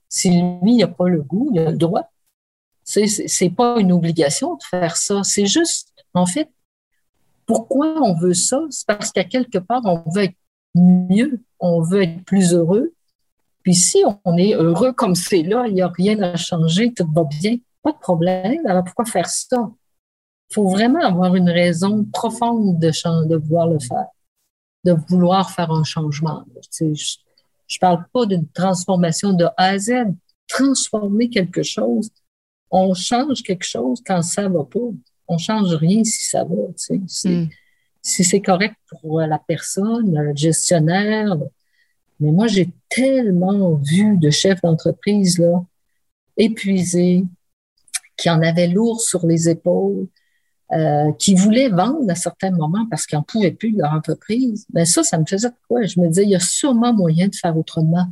Si 0.09 0.29
lui, 0.29 0.73
il 0.73 0.77
n'a 0.79 0.89
pas 0.89 1.07
le 1.07 1.21
goût, 1.21 1.51
il 1.53 1.59
a 1.61 1.71
le 1.71 1.77
droit. 1.77 2.11
C'est, 2.83 3.07
c'est 3.07 3.49
pas 3.49 3.79
une 3.79 3.93
obligation 3.93 4.55
de 4.55 4.63
faire 4.69 4.97
ça. 4.97 5.21
C'est 5.23 5.45
juste, 5.45 5.93
en 6.13 6.25
fait, 6.25 6.49
pourquoi 7.45 7.95
on 8.01 8.13
veut 8.13 8.33
ça? 8.33 8.59
C'est 8.69 8.85
parce 8.85 9.09
qu'à 9.13 9.23
quelque 9.23 9.59
part, 9.59 9.79
on 9.85 10.03
veut 10.11 10.23
être 10.23 10.37
mieux, 10.75 11.39
on 11.61 11.81
veut 11.81 12.03
être 12.03 12.25
plus 12.25 12.53
heureux. 12.53 12.91
Puis 13.63 13.73
si 13.73 14.03
on 14.25 14.35
est 14.35 14.53
heureux 14.53 14.91
comme 14.91 15.15
c'est 15.15 15.43
là, 15.43 15.65
il 15.65 15.75
n'y 15.75 15.81
a 15.81 15.87
rien 15.87 16.21
à 16.21 16.35
changer, 16.35 16.91
tout 16.93 17.09
va 17.09 17.23
bien, 17.23 17.55
pas 17.81 17.93
de 17.93 17.99
problème. 17.99 18.67
Alors 18.67 18.83
pourquoi 18.83 19.05
faire 19.05 19.29
ça? 19.29 19.71
Il 20.49 20.53
faut 20.53 20.69
vraiment 20.69 21.03
avoir 21.03 21.35
une 21.35 21.49
raison 21.49 22.05
profonde 22.13 22.79
de, 22.79 22.89
de 23.27 23.35
vouloir 23.35 23.67
le 23.67 23.79
faire, 23.79 24.07
de 24.83 24.93
vouloir 25.09 25.49
faire 25.51 25.71
un 25.71 25.83
changement. 25.83 26.45
je 26.79 26.85
ne 26.85 27.79
parle 27.79 28.05
pas 28.13 28.25
d'une 28.25 28.47
transformation 28.49 29.33
de 29.33 29.45
A 29.57 29.69
à 29.69 29.77
Z. 29.77 29.91
Transformer 30.47 31.29
quelque 31.29 31.63
chose, 31.63 32.11
on 32.69 32.93
change 32.93 33.41
quelque 33.41 33.65
chose 33.65 33.99
quand 34.05 34.21
ça 34.21 34.47
va 34.47 34.63
pas 34.63 34.91
on 35.27 35.37
change 35.37 35.73
rien 35.75 36.03
si 36.03 36.29
ça 36.29 36.43
va. 36.43 36.55
Tu 36.77 37.01
sais. 37.07 37.29
Hmm. 37.29 37.47
Si 38.01 38.23
c'est 38.23 38.41
correct 38.41 38.75
pour 39.01 39.21
la 39.21 39.39
personne, 39.39 40.13
le 40.15 40.35
gestionnaire. 40.35 41.35
Mais 42.19 42.31
moi, 42.31 42.47
j'ai 42.47 42.69
tellement 42.87 43.75
vu 43.75 44.17
de 44.17 44.29
chefs 44.29 44.61
d'entreprise 44.61 45.39
là, 45.39 45.65
épuisés, 46.37 47.25
qui 48.15 48.29
en 48.29 48.41
avaient 48.41 48.67
lourd 48.67 49.01
sur 49.01 49.25
les 49.25 49.49
épaules, 49.49 50.07
euh, 50.71 51.11
qui 51.13 51.35
voulaient 51.35 51.69
vendre 51.69 52.09
à 52.09 52.15
certains 52.15 52.51
moments 52.51 52.87
parce 52.89 53.05
qu'ils 53.05 53.17
n'en 53.17 53.23
pouvaient 53.23 53.51
plus 53.51 53.75
leur 53.75 53.93
entreprise. 53.93 54.65
Ben, 54.69 54.85
ça, 54.85 55.03
ça 55.03 55.19
me 55.19 55.25
faisait 55.25 55.49
quoi? 55.67 55.83
Je 55.83 55.99
me 55.99 56.07
disais, 56.07 56.23
il 56.23 56.29
y 56.29 56.35
a 56.35 56.39
sûrement 56.39 56.91
moyen 56.91 57.27
de 57.27 57.35
faire 57.35 57.55
autrement. 57.55 58.07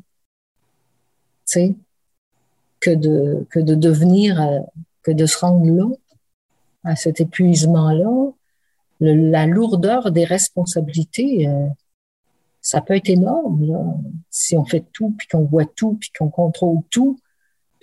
Tu 1.46 1.54
sais, 1.54 1.76
que 2.80 2.92
de, 2.92 3.48
que 3.50 3.60
de 3.60 3.76
devenir, 3.76 4.42
euh, 4.42 4.60
que 5.02 5.12
de 5.12 5.26
se 5.26 5.38
rendre 5.38 5.66
là 5.66 5.90
à 6.84 6.96
cet 6.96 7.22
épuisement-là, 7.22 8.32
la 9.00 9.48
lourdeur 9.48 10.12
des 10.12 10.26
responsabilités, 10.26 11.48
euh, 11.48 11.68
ça 12.62 12.82
peut 12.82 12.96
être 12.96 13.10
énorme 13.10 13.66
là. 13.66 13.84
si 14.30 14.56
on 14.58 14.64
fait 14.64 14.86
tout, 14.94 15.14
puis 15.18 15.28
qu'on 15.28 15.44
voit 15.44 15.66
tout, 15.66 15.98
puis 16.00 16.12
qu'on 16.18 16.30
contrôle 16.30 16.80
tout. 16.90 17.20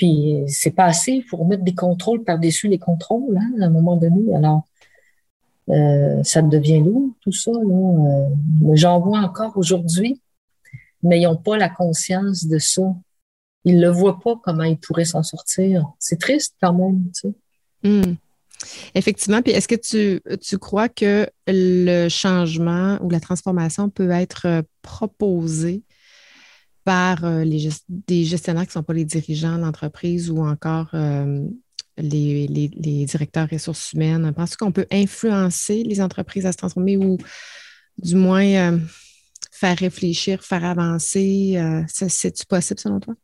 Puis 0.01 0.45
c'est 0.47 0.71
pas 0.71 0.87
assez, 0.87 1.13
il 1.13 1.23
faut 1.25 1.37
remettre 1.37 1.63
des 1.63 1.75
contrôles 1.75 2.25
par-dessus 2.25 2.69
les 2.69 2.79
contrôles 2.79 3.37
hein, 3.37 3.53
à 3.61 3.67
un 3.67 3.69
moment 3.69 3.97
donné. 3.97 4.35
Alors, 4.35 4.63
euh, 5.69 6.23
ça 6.25 6.41
devient 6.41 6.79
lourd, 6.79 7.11
tout 7.21 7.33
ça. 7.33 7.51
Euh, 7.51 8.29
J'en 8.73 8.99
vois 8.99 9.19
encore 9.19 9.59
aujourd'hui, 9.59 10.19
mais 11.03 11.21
ils 11.21 11.25
n'ont 11.25 11.37
pas 11.37 11.59
la 11.59 11.69
conscience 11.69 12.47
de 12.47 12.57
ça. 12.57 12.81
Ils 13.67 13.77
ne 13.77 13.83
le 13.83 13.91
voient 13.91 14.21
pas 14.21 14.41
comment 14.43 14.65
ils 14.65 14.79
pourraient 14.79 15.05
s'en 15.05 15.23
sortir. 15.23 15.85
C'est 15.99 16.19
triste 16.19 16.55
quand 16.63 16.73
même, 16.73 17.05
tu 17.13 17.29
sais. 17.29 17.35
Hmm. 17.87 18.15
Effectivement. 18.95 19.43
Puis 19.43 19.53
est-ce 19.53 19.69
que 19.69 19.75
tu, 19.75 20.23
tu, 20.39 20.57
crois 20.57 20.89
que 20.89 21.29
le 21.47 22.09
changement 22.09 22.97
ou 23.03 23.11
la 23.11 23.21
transformation 23.21 23.91
peut 23.91 24.13
être 24.13 24.47
euh, 24.47 24.63
proposé 24.81 25.83
par 26.91 27.25
euh, 27.25 27.45
des 27.89 28.25
gestionnaires 28.25 28.65
qui 28.65 28.71
ne 28.71 28.73
sont 28.73 28.83
pas 28.83 28.95
les 28.95 29.05
dirigeants 29.05 29.59
d'entreprise 29.59 30.29
ou 30.29 30.45
encore 30.45 30.89
euh, 30.95 31.47
les, 31.97 32.49
directeurs 33.07 33.49
ressources 33.49 33.93
humaines? 33.93 34.33
Penses-tu 34.35 34.57
qu'on 34.57 34.73
peut 34.73 34.89
influencer 34.91 35.85
les 35.85 36.01
entreprises 36.01 36.47
à 36.47 36.51
se 36.51 36.57
transformer 36.57 36.97
ou 36.97 37.17
du 37.97 38.17
moins 38.17 38.81
faire 39.53 39.79
réfléchir, 39.79 40.43
faire 40.43 40.65
avancer? 40.65 41.63
C'est-tu 41.87 42.45
possible 42.45 42.81
selon 42.81 42.99
toi? 42.99 43.15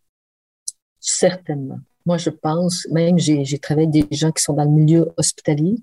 Certainement. 1.00 1.80
Moi, 2.04 2.18
je 2.18 2.30
pense, 2.30 2.86
même 2.92 3.18
j'ai 3.18 3.58
travaillé 3.58 3.88
avec 3.88 4.08
des 4.08 4.16
gens 4.16 4.30
qui 4.30 4.44
sont 4.44 4.52
dans 4.52 4.62
le 4.62 4.70
milieu 4.70 5.12
hospitalier 5.16 5.74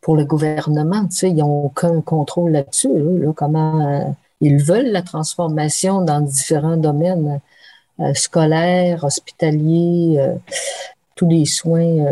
pour 0.00 0.16
le 0.16 0.24
gouvernement. 0.24 1.06
Tu 1.06 1.16
sais, 1.16 1.30
ils 1.30 1.36
n'ont 1.36 1.66
aucun 1.66 2.00
contrôle 2.00 2.50
là-dessus. 2.50 2.88
Là, 2.92 3.32
comment 3.36 3.86
euh, 3.86 4.10
ils 4.40 4.62
veulent 4.62 4.90
la 4.90 5.02
transformation 5.02 6.02
dans 6.02 6.20
différents 6.20 6.76
domaines 6.76 7.40
euh, 8.00 8.14
scolaires, 8.14 9.04
hospitaliers, 9.04 10.16
euh, 10.18 10.34
tous 11.16 11.28
les 11.28 11.46
soins 11.46 12.04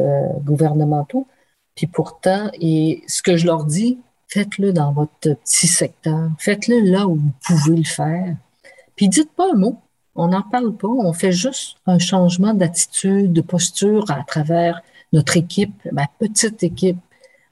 gouvernementaux. 0.45 1.29
Puis 1.77 1.87
pourtant, 1.87 2.51
et 2.61 3.05
ce 3.07 3.23
que 3.23 3.37
je 3.37 3.47
leur 3.47 3.65
dis, 3.65 3.99
faites-le 4.29 4.73
dans 4.73 4.93
votre 4.93 5.35
petit 5.35 5.69
secteur, 5.69 6.31
faites-le 6.39 6.81
là 6.81 7.07
où 7.07 7.15
vous 7.15 7.33
pouvez 7.47 7.77
le 7.77 7.85
faire. 7.85 8.35
Puis 8.97 9.09
dites 9.09 9.31
pas 9.33 9.51
un 9.53 9.57
mot. 9.57 9.79
On 10.15 10.29
n'en 10.29 10.43
parle 10.43 10.75
pas, 10.75 10.89
on 10.89 11.13
fait 11.13 11.33
juste 11.33 11.77
un 11.87 11.99
changement 11.99 12.55
d'attitude, 12.55 13.35
de 13.35 13.43
posture 13.43 14.11
à 14.11 14.25
travers 14.25 14.81
notre 15.13 15.37
équipe, 15.37 15.75
ma 15.93 16.07
petite 16.19 16.63
équipe. 16.63 16.97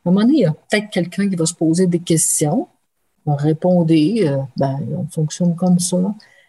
À 0.05 0.09
un 0.09 0.12
moment 0.12 0.27
donné, 0.27 0.39
il 0.39 0.41
y 0.41 0.47
a 0.47 0.53
peut-être 0.53 0.89
quelqu'un 0.89 1.29
qui 1.29 1.37
va 1.37 1.45
se 1.45 1.53
poser 1.53 1.87
des 1.87 1.99
questions, 1.99 2.68
va 3.27 3.37
répondre, 3.37 3.93
euh, 3.93 4.39
ben, 4.57 4.79
on 4.97 5.07
fonctionne 5.07 5.55
comme 5.55 5.79
ça, 5.79 5.99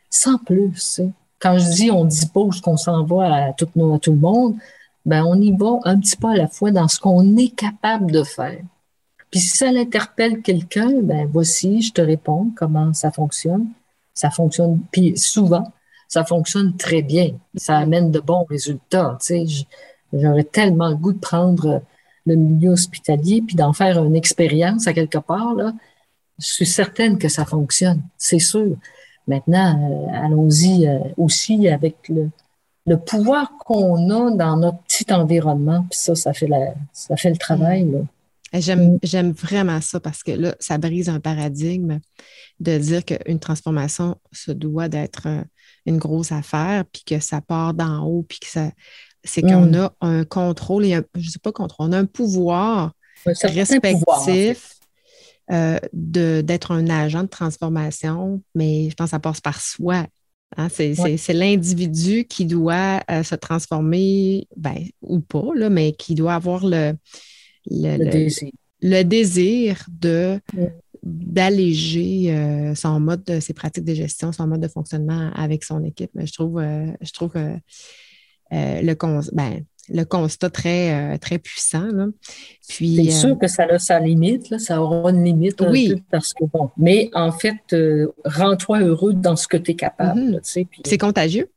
sans 0.09 0.37
plus. 0.37 1.01
Quand 1.39 1.57
je 1.57 1.69
dis 1.71 1.91
on 1.91 2.05
dit 2.05 2.27
pas 2.27 2.41
où 2.41 2.51
qu'on 2.63 2.77
s'en 2.77 3.03
va 3.03 3.47
à 3.47 3.53
tout, 3.53 3.65
à 3.65 3.99
tout 3.99 4.11
le 4.11 4.17
monde, 4.17 4.55
ben, 5.05 5.23
on 5.23 5.39
y 5.39 5.51
va 5.51 5.79
un 5.83 5.99
petit 5.99 6.17
peu 6.17 6.27
à 6.27 6.35
la 6.35 6.47
fois 6.47 6.71
dans 6.71 6.87
ce 6.87 6.99
qu'on 6.99 7.37
est 7.37 7.55
capable 7.55 8.11
de 8.11 8.23
faire. 8.23 8.59
Puis 9.31 9.39
si 9.39 9.57
ça 9.57 9.71
l'interpelle 9.71 10.41
quelqu'un, 10.41 11.01
ben 11.01 11.27
voici, 11.31 11.81
je 11.81 11.91
te 11.91 12.01
réponds 12.01 12.51
comment 12.55 12.93
ça 12.93 13.11
fonctionne. 13.11 13.67
Ça 14.13 14.29
fonctionne, 14.31 14.79
puis 14.91 15.17
souvent, 15.17 15.73
ça 16.07 16.23
fonctionne 16.23 16.75
très 16.77 17.01
bien. 17.01 17.31
Ça 17.55 17.77
amène 17.77 18.11
de 18.11 18.19
bons 18.19 18.45
résultats. 18.49 19.17
J'aurais 20.13 20.43
tellement 20.45 20.89
le 20.89 20.95
goût 20.95 21.11
de 21.11 21.19
prendre 21.19 21.81
le 22.25 22.35
milieu 22.35 22.71
hospitalier 22.71 23.43
puis 23.45 23.55
d'en 23.55 23.73
faire 23.73 24.03
une 24.03 24.15
expérience 24.15 24.87
à 24.87 24.93
quelque 24.93 25.17
part. 25.17 25.53
Là. 25.53 25.73
Je 26.39 26.45
suis 26.45 26.65
certaine 26.65 27.17
que 27.17 27.29
ça 27.29 27.45
fonctionne, 27.45 28.01
c'est 28.17 28.39
sûr. 28.39 28.75
Maintenant, 29.27 29.79
euh, 29.79 30.25
allons-y 30.25 30.87
euh, 30.87 30.99
aussi 31.17 31.67
avec 31.67 31.95
le, 32.09 32.29
le 32.85 32.97
pouvoir 32.97 33.51
qu'on 33.57 34.09
a 34.09 34.31
dans 34.31 34.57
notre 34.57 34.77
petit 34.83 35.11
environnement. 35.11 35.85
Puis 35.89 35.99
ça, 35.99 36.15
ça 36.15 36.33
fait, 36.33 36.47
la, 36.47 36.75
ça 36.93 37.15
fait 37.15 37.31
le 37.31 37.37
travail. 37.37 37.89
Là. 37.89 37.99
J'aime, 38.59 38.99
j'aime 39.03 39.31
vraiment 39.31 39.81
ça 39.81 39.99
parce 39.99 40.23
que 40.23 40.31
là, 40.31 40.55
ça 40.59 40.77
brise 40.77 41.09
un 41.09 41.19
paradigme 41.19 41.99
de 42.59 42.77
dire 42.77 43.03
qu'une 43.03 43.39
transformation 43.39 44.15
se 44.31 44.51
doit 44.51 44.87
d'être 44.87 45.27
une 45.85 45.97
grosse 45.97 46.31
affaire, 46.31 46.83
puis 46.91 47.03
que 47.05 47.19
ça 47.19 47.41
part 47.41 47.73
d'en 47.73 48.03
haut, 48.05 48.25
puis 48.27 48.39
que 48.39 48.47
ça. 48.47 48.71
C'est 49.23 49.41
qu'on 49.41 49.65
mm. 49.65 49.75
a 49.75 49.93
un 50.01 50.23
contrôle, 50.23 50.85
et 50.85 50.93
un, 50.93 51.03
je 51.15 51.25
ne 51.27 51.31
sais 51.31 51.39
pas 51.39 51.51
contrôle, 51.51 51.89
on 51.89 51.91
a 51.93 51.99
un 51.99 52.05
pouvoir 52.05 52.93
respectif 53.25 54.74
euh, 55.51 55.77
d'être 55.93 56.71
un 56.71 56.89
agent 56.89 57.23
de 57.23 57.27
transformation, 57.27 58.41
mais 58.55 58.89
je 58.89 58.95
pense 58.95 59.07
que 59.07 59.11
ça 59.11 59.19
passe 59.19 59.41
par 59.41 59.61
soi. 59.61 60.07
Hein. 60.57 60.69
C'est 60.69 61.33
l'individu 61.33 62.25
qui 62.25 62.45
doit 62.45 63.03
euh, 63.11 63.21
se 63.21 63.35
transformer, 63.35 64.47
ben, 64.57 64.77
ou 65.01 65.19
pas, 65.19 65.49
là, 65.53 65.69
mais 65.69 65.91
qui 65.91 66.15
doit 66.15 66.33
avoir 66.33 66.65
le, 66.65 66.93
le, 67.69 69.03
désir. 69.03 69.85
de 69.87 70.39
d'alléger 71.03 72.33
euh, 72.33 72.73
son 72.73 72.99
mode, 72.99 73.23
de, 73.25 73.39
ses 73.39 73.53
pratiques 73.53 73.85
de 73.85 73.93
gestion, 73.93 74.31
son 74.31 74.47
mode 74.47 74.61
de 74.61 74.67
fonctionnement 74.67 75.29
avec 75.35 75.63
son 75.63 75.83
équipe. 75.83 76.09
Je 76.15 76.33
trouve, 76.33 76.59
je 76.59 77.11
trouve 77.11 77.33
que 77.33 77.59
le, 78.51 78.93
ben, 79.33 79.63
le 79.89 80.03
constat 80.03 80.49
très, 80.49 81.17
très 81.19 81.37
puissant. 81.37 81.87
Puis, 82.67 82.95
C'est 83.05 83.11
sûr 83.11 83.37
que 83.37 83.47
ça 83.47 83.63
a 83.63 83.79
sa 83.79 83.99
limite, 83.99 84.57
ça 84.59 84.81
aura 84.81 85.11
une 85.11 85.23
limite 85.23 85.61
oui. 85.61 86.01
parce 86.09 86.33
que 86.33 86.45
bon. 86.45 86.71
Mais 86.77 87.09
en 87.13 87.31
fait, 87.31 87.75
rends-toi 88.25 88.81
heureux 88.81 89.13
dans 89.13 89.35
ce 89.35 89.47
que 89.47 89.57
tu 89.57 89.71
es 89.71 89.75
capable. 89.75 90.41
Mm-hmm. 90.41 90.67
C'est 90.85 90.97
contagieux. 90.97 91.49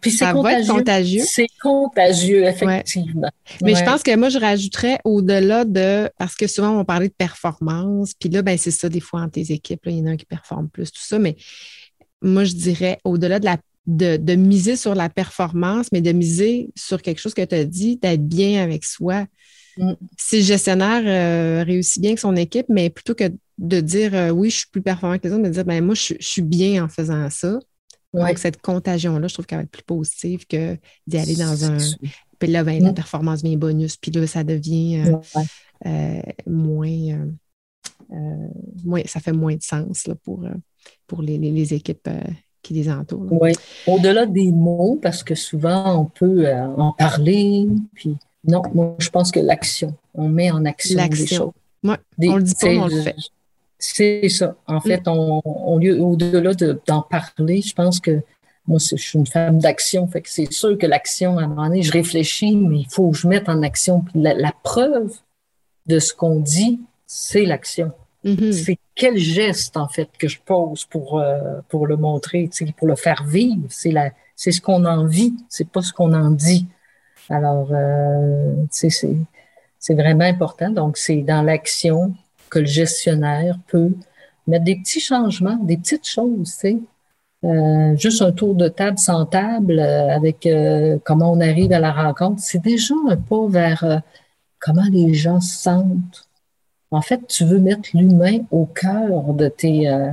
Puis 0.00 0.10
c'est 0.10 0.24
Ça 0.24 0.32
va 0.32 0.60
être 0.60 0.68
contagieux. 0.68 1.22
C'est 1.24 1.46
contagieux, 1.62 2.44
effectivement. 2.44 3.30
Mais 3.62 3.74
je 3.74 3.84
pense 3.84 4.02
que 4.02 4.14
moi, 4.16 4.28
je 4.28 4.38
rajouterais 4.38 4.98
au-delà 5.04 5.64
de, 5.64 6.10
parce 6.18 6.34
que 6.34 6.46
souvent 6.46 6.78
on 6.78 6.84
parlait 6.84 7.08
de 7.08 7.14
performance, 7.14 8.12
puis 8.14 8.28
là, 8.28 8.42
ben, 8.42 8.58
c'est 8.58 8.70
ça, 8.70 8.88
des 8.88 9.00
fois, 9.00 9.22
en 9.22 9.28
tes 9.28 9.52
équipes, 9.52 9.84
là, 9.86 9.92
il 9.92 9.98
y 9.98 10.02
en 10.02 10.06
a 10.06 10.10
un 10.10 10.16
qui 10.16 10.26
performe 10.26 10.68
plus, 10.68 10.90
tout 10.90 11.02
ça, 11.02 11.18
mais 11.18 11.36
moi, 12.20 12.44
je 12.44 12.54
dirais 12.54 12.98
au-delà 13.04 13.38
de 13.38 13.44
la 13.44 13.56
de, 13.88 14.16
de 14.18 14.34
miser 14.36 14.76
sur 14.76 14.94
la 14.94 15.08
performance, 15.08 15.88
mais 15.92 16.00
de 16.00 16.12
miser 16.12 16.70
sur 16.76 17.02
quelque 17.02 17.18
chose 17.20 17.34
que 17.34 17.44
tu 17.44 17.54
as 17.56 17.64
dit, 17.64 17.96
d'être 17.96 18.24
bien 18.28 18.62
avec 18.62 18.84
soi. 18.84 19.26
Mm. 19.78 19.92
Si 20.18 20.36
le 20.36 20.42
gestionnaire 20.44 21.02
euh, 21.04 21.64
réussit 21.64 22.00
bien 22.00 22.10
avec 22.10 22.18
son 22.20 22.36
équipe, 22.36 22.66
mais 22.68 22.90
plutôt 22.90 23.14
que 23.14 23.32
de 23.58 23.80
dire 23.80 24.14
euh, 24.14 24.30
oui, 24.30 24.50
je 24.50 24.58
suis 24.58 24.68
plus 24.70 24.82
performant 24.82 25.18
que 25.18 25.26
les 25.26 25.32
autres, 25.32 25.42
mais 25.42 25.48
de 25.48 25.54
dire 25.54 25.64
ben, 25.64 25.82
moi, 25.84 25.94
je, 25.94 26.14
je 26.20 26.26
suis 26.26 26.42
bien 26.42 26.84
en 26.84 26.88
faisant 26.88 27.28
ça. 27.30 27.58
Ouais. 28.12 28.28
Donc, 28.28 28.38
cette 28.38 28.60
contagion-là, 28.62 29.26
je 29.28 29.34
trouve 29.34 29.46
qu'elle 29.46 29.58
va 29.58 29.64
être 29.64 29.70
plus 29.70 29.82
positive 29.82 30.46
que 30.46 30.76
d'y 31.06 31.18
aller 31.18 31.36
dans 31.36 31.64
un. 31.64 31.76
Puis 32.38 32.48
là, 32.50 32.62
ben, 32.64 32.82
la 32.82 32.90
Mm. 32.90 32.94
performance 32.94 33.42
vient 33.42 33.56
bonus, 33.56 33.96
puis 33.96 34.10
là, 34.10 34.26
ça 34.26 34.44
devient 34.44 35.02
euh, 35.06 35.12
Ouais. 35.34 35.44
euh, 35.86 36.22
moins, 36.46 37.26
euh, 38.12 38.48
moins. 38.84 39.02
Ça 39.06 39.20
fait 39.20 39.32
moins 39.32 39.56
de 39.56 39.62
sens 39.62 40.06
là, 40.06 40.14
pour, 40.14 40.46
pour 41.06 41.22
les, 41.22 41.38
les- 41.38 41.52
les 41.52 41.74
équipes 41.74 42.08
qui 42.68 42.74
les 42.74 42.90
entourent. 42.90 43.24
là. 43.24 43.30
Oui, 43.40 43.52
au-delà 43.86 44.26
des 44.26 44.52
mots, 44.52 44.98
parce 45.00 45.22
que 45.22 45.34
souvent 45.34 46.00
on 46.00 46.04
peut 46.04 46.46
euh, 46.46 46.66
en 46.76 46.92
parler, 46.92 47.66
puis 47.94 48.16
non, 48.46 48.62
moi 48.74 48.94
je 48.98 49.08
pense 49.10 49.30
que 49.32 49.40
l'action, 49.40 49.94
on 50.14 50.28
met 50.28 50.50
en 50.50 50.64
action 50.64 50.94
des 50.96 51.00
L'action. 51.08 51.36
choses. 51.36 51.52
Ouais, 51.90 51.96
Des- 52.18 52.28
on 52.28 52.36
le 52.36 52.42
dit 52.42 52.54
pas, 52.54 52.68
on 52.68 52.86
le 52.86 53.00
fait. 53.02 53.16
C'est 53.78 54.28
ça. 54.28 54.56
En 54.66 54.80
fait, 54.80 55.06
on, 55.06 55.40
on 55.44 55.78
lieu- 55.78 56.00
au-delà 56.00 56.52
de- 56.54 56.80
d'en 56.86 57.02
parler, 57.02 57.62
je 57.62 57.72
pense 57.74 58.00
que 58.00 58.20
moi, 58.66 58.78
je 58.80 58.96
suis 58.96 59.18
une 59.18 59.26
femme 59.26 59.58
d'action, 59.60 60.06
fait 60.08 60.20
que 60.20 60.28
c'est 60.28 60.52
sûr 60.52 60.76
que 60.76 60.84
l'action, 60.86 61.38
à 61.38 61.44
un 61.44 61.48
moment 61.48 61.68
donné, 61.68 61.82
je 61.82 61.92
réfléchis, 61.92 62.54
mais 62.56 62.80
il 62.80 62.86
faut 62.90 63.10
que 63.12 63.16
je 63.16 63.26
mette 63.28 63.48
en 63.48 63.62
action. 63.62 64.04
La 64.14 64.52
preuve 64.62 65.12
de 65.86 65.98
ce 66.00 66.12
qu'on 66.12 66.40
dit, 66.40 66.80
c'est 67.06 67.44
l'action. 67.46 67.92
Mhm. 68.28 68.52
C'est 68.52 68.78
quel 68.94 69.16
geste, 69.16 69.76
en 69.76 69.88
fait, 69.88 70.08
que 70.18 70.28
je 70.28 70.38
pose 70.44 70.84
pour, 70.84 71.18
euh, 71.18 71.60
pour 71.68 71.86
le 71.86 71.96
montrer, 71.96 72.50
pour 72.76 72.88
le 72.88 72.96
faire 72.96 73.24
vivre? 73.24 73.66
C'est 73.68 73.90
la, 73.90 74.10
c'est 74.36 74.52
ce 74.52 74.60
qu'on 74.60 74.84
en 74.84 75.04
vit, 75.06 75.34
c'est 75.48 75.68
pas 75.68 75.82
ce 75.82 75.92
qu'on 75.92 76.12
en 76.12 76.30
dit. 76.30 76.66
Alors, 77.28 77.68
euh, 77.72 78.54
c'est, 78.70 78.90
c'est 78.90 79.94
vraiment 79.94 80.24
important. 80.24 80.70
Donc, 80.70 80.96
c'est 80.96 81.22
dans 81.22 81.42
l'action 81.42 82.14
que 82.50 82.60
le 82.60 82.66
gestionnaire 82.66 83.58
peut 83.68 83.92
mettre 84.46 84.64
des 84.64 84.76
petits 84.76 85.00
changements, 85.00 85.56
des 85.56 85.76
petites 85.76 86.06
choses, 86.06 86.50
tu 86.52 86.60
sais. 86.60 86.78
Euh, 87.44 87.96
juste 87.96 88.20
un 88.22 88.32
tour 88.32 88.56
de 88.56 88.66
table 88.66 88.98
sans 88.98 89.24
table 89.24 89.78
euh, 89.78 90.10
avec 90.10 90.44
euh, 90.44 90.98
comment 91.04 91.30
on 91.30 91.40
arrive 91.40 91.72
à 91.72 91.78
la 91.78 91.92
rencontre, 91.92 92.42
c'est 92.42 92.58
déjà 92.60 92.94
un 93.08 93.16
pas 93.16 93.46
vers 93.46 93.84
euh, 93.84 93.98
comment 94.58 94.88
les 94.90 95.14
gens 95.14 95.40
se 95.40 95.56
sentent. 95.56 96.27
En 96.90 97.02
fait, 97.02 97.26
tu 97.26 97.44
veux 97.44 97.58
mettre 97.58 97.90
l'humain 97.94 98.38
au 98.50 98.66
cœur 98.66 99.34
de 99.34 99.48
tes 99.48 99.88
euh, 99.88 100.10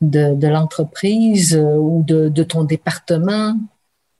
de, 0.00 0.46
l'entreprise 0.46 1.56
euh, 1.56 1.76
ou 1.76 2.02
de, 2.02 2.42
ton 2.42 2.64
département. 2.64 3.56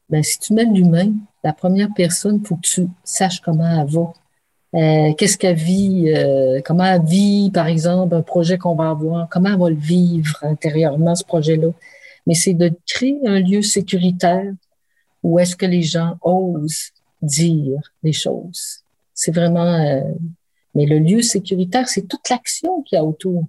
Ben, 0.08 0.22
si 0.22 0.38
tu 0.38 0.54
mets 0.54 0.64
l'humain, 0.64 1.12
la 1.44 1.52
première 1.52 1.92
personne, 1.94 2.44
faut 2.44 2.56
que 2.56 2.62
tu 2.62 2.88
saches 3.04 3.40
comment 3.40 3.80
elle 3.80 3.86
va. 3.86 4.12
Euh, 4.74 5.14
qu'est-ce 5.14 5.38
qu'elle 5.38 5.56
vit, 5.56 6.12
euh, 6.14 6.60
comment 6.64 6.84
elle 6.84 7.04
vit, 7.04 7.50
par 7.52 7.66
exemple, 7.66 8.14
un 8.14 8.22
projet 8.22 8.58
qu'on 8.58 8.74
va 8.74 8.90
avoir, 8.90 9.28
comment 9.28 9.50
elle 9.50 9.58
va 9.58 9.70
le 9.70 9.76
vivre 9.76 10.38
intérieurement, 10.42 11.14
ce 11.14 11.24
projet-là. 11.24 11.68
Mais 12.26 12.34
c'est 12.34 12.54
de 12.54 12.72
créer 12.86 13.18
un 13.26 13.40
lieu 13.40 13.62
sécuritaire 13.62 14.52
où 15.22 15.38
est-ce 15.38 15.56
que 15.56 15.66
les 15.66 15.82
gens 15.82 16.16
osent 16.22 16.90
dire 17.22 17.80
les 18.02 18.12
choses. 18.12 18.80
C'est 19.14 19.34
vraiment... 19.34 20.02
mais 20.78 20.86
le 20.86 21.00
lieu 21.00 21.22
sécuritaire, 21.22 21.88
c'est 21.88 22.06
toute 22.06 22.30
l'action 22.30 22.82
qu'il 22.82 22.94
y 22.94 23.00
a 23.00 23.04
autour. 23.04 23.42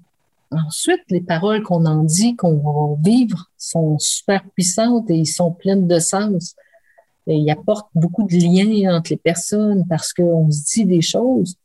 Ensuite, 0.49 1.03
les 1.11 1.21
paroles 1.21 1.61
qu'on 1.61 1.86
en 1.86 2.03
dit, 2.03 2.36
qu'on 2.36 2.55
va 2.55 2.99
vivre, 3.03 3.51
sont 3.55 3.99
super 3.99 4.43
puissantes 4.55 5.11
et 5.11 5.15
ils 5.15 5.27
sont 5.27 5.51
pleines 5.51 5.88
de 5.88 5.99
sens. 5.99 6.55
Et 7.27 7.36
ils 7.36 7.51
apportent 7.51 7.91
beaucoup 7.93 8.23
de 8.23 8.34
liens 8.34 8.97
entre 8.97 9.11
les 9.11 9.17
personnes 9.17 9.86
parce 9.88 10.11
qu'on 10.11 10.49
se 10.49 10.63
dit 10.73 10.86
des 10.86 11.01
choses 11.01 11.55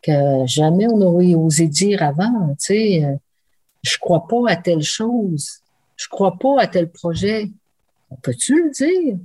que 0.00 0.46
jamais 0.46 0.86
on 0.88 1.02
aurait 1.02 1.34
osé 1.34 1.66
dire 1.66 2.02
avant. 2.02 2.48
Tu 2.52 2.56
sais, 2.58 3.18
je 3.82 3.98
crois 3.98 4.26
pas 4.26 4.44
à 4.46 4.56
telle 4.56 4.82
chose, 4.82 5.60
je 5.96 6.08
crois 6.08 6.38
pas 6.38 6.62
à 6.62 6.66
tel 6.66 6.88
projet. 6.90 7.50
Peux-tu 8.22 8.54
le 8.54 8.70
dire? 8.70 9.18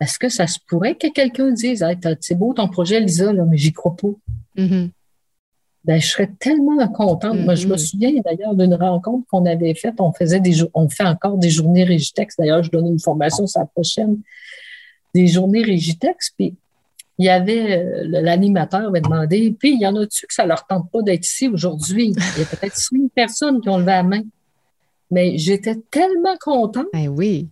Est-ce 0.00 0.18
que 0.18 0.28
ça 0.28 0.48
se 0.48 0.58
pourrait 0.66 0.96
que 0.96 1.12
quelqu'un 1.12 1.52
dise, 1.52 1.84
hey, 1.84 1.96
c'est 2.20 2.34
beau 2.34 2.52
ton 2.52 2.66
projet, 2.66 2.98
Lisa, 2.98 3.32
là, 3.32 3.44
mais 3.44 3.56
j'y 3.56 3.72
crois 3.72 3.94
pas? 3.94 4.10
Mhm. 4.56 4.90
Ben, 5.86 6.00
je 6.00 6.06
serais 6.08 6.30
tellement 6.40 6.86
contente. 6.88 7.38
Moi, 7.38 7.54
je 7.54 7.66
me 7.68 7.72
Mhm. 7.74 7.78
souviens 7.78 8.12
d'ailleurs 8.24 8.54
d'une 8.54 8.74
rencontre 8.74 9.24
qu'on 9.28 9.46
avait 9.46 9.74
faite. 9.74 9.94
On 10.00 10.12
faisait 10.12 10.40
des 10.40 10.56
on 10.74 10.88
fait 10.88 11.04
encore 11.06 11.38
des 11.38 11.48
journées 11.50 11.84
Régitex. 11.84 12.34
D'ailleurs, 12.36 12.62
je 12.64 12.70
donne 12.70 12.86
une 12.88 12.98
formation 12.98 13.46
sur 13.46 13.60
la 13.60 13.66
prochaine. 13.66 14.18
Des 15.14 15.28
journées 15.28 15.62
Régitex. 15.62 16.30
Puis, 16.36 16.56
il 17.18 17.26
y 17.26 17.28
avait, 17.28 17.78
euh, 17.78 18.02
l'animateur 18.20 18.88
avait 18.88 19.00
demandé, 19.00 19.54
puis 19.58 19.74
il 19.74 19.80
y 19.80 19.86
en 19.86 19.94
a-tu 19.96 20.26
que 20.26 20.34
ça 20.34 20.44
leur 20.44 20.66
tente 20.66 20.90
pas 20.90 21.02
d'être 21.02 21.24
ici 21.24 21.46
aujourd'hui? 21.48 22.08
Il 22.08 22.40
y 22.40 22.42
a 22.42 22.46
peut-être 22.46 22.76
cinq 22.76 23.10
personnes 23.14 23.60
qui 23.60 23.68
ont 23.68 23.78
levé 23.78 23.92
la 23.92 24.02
main. 24.02 24.22
Mais 25.10 25.38
j'étais 25.38 25.76
tellement 25.90 26.36
contente. 26.40 26.86
Ben 26.92 27.08
oui. 27.08 27.48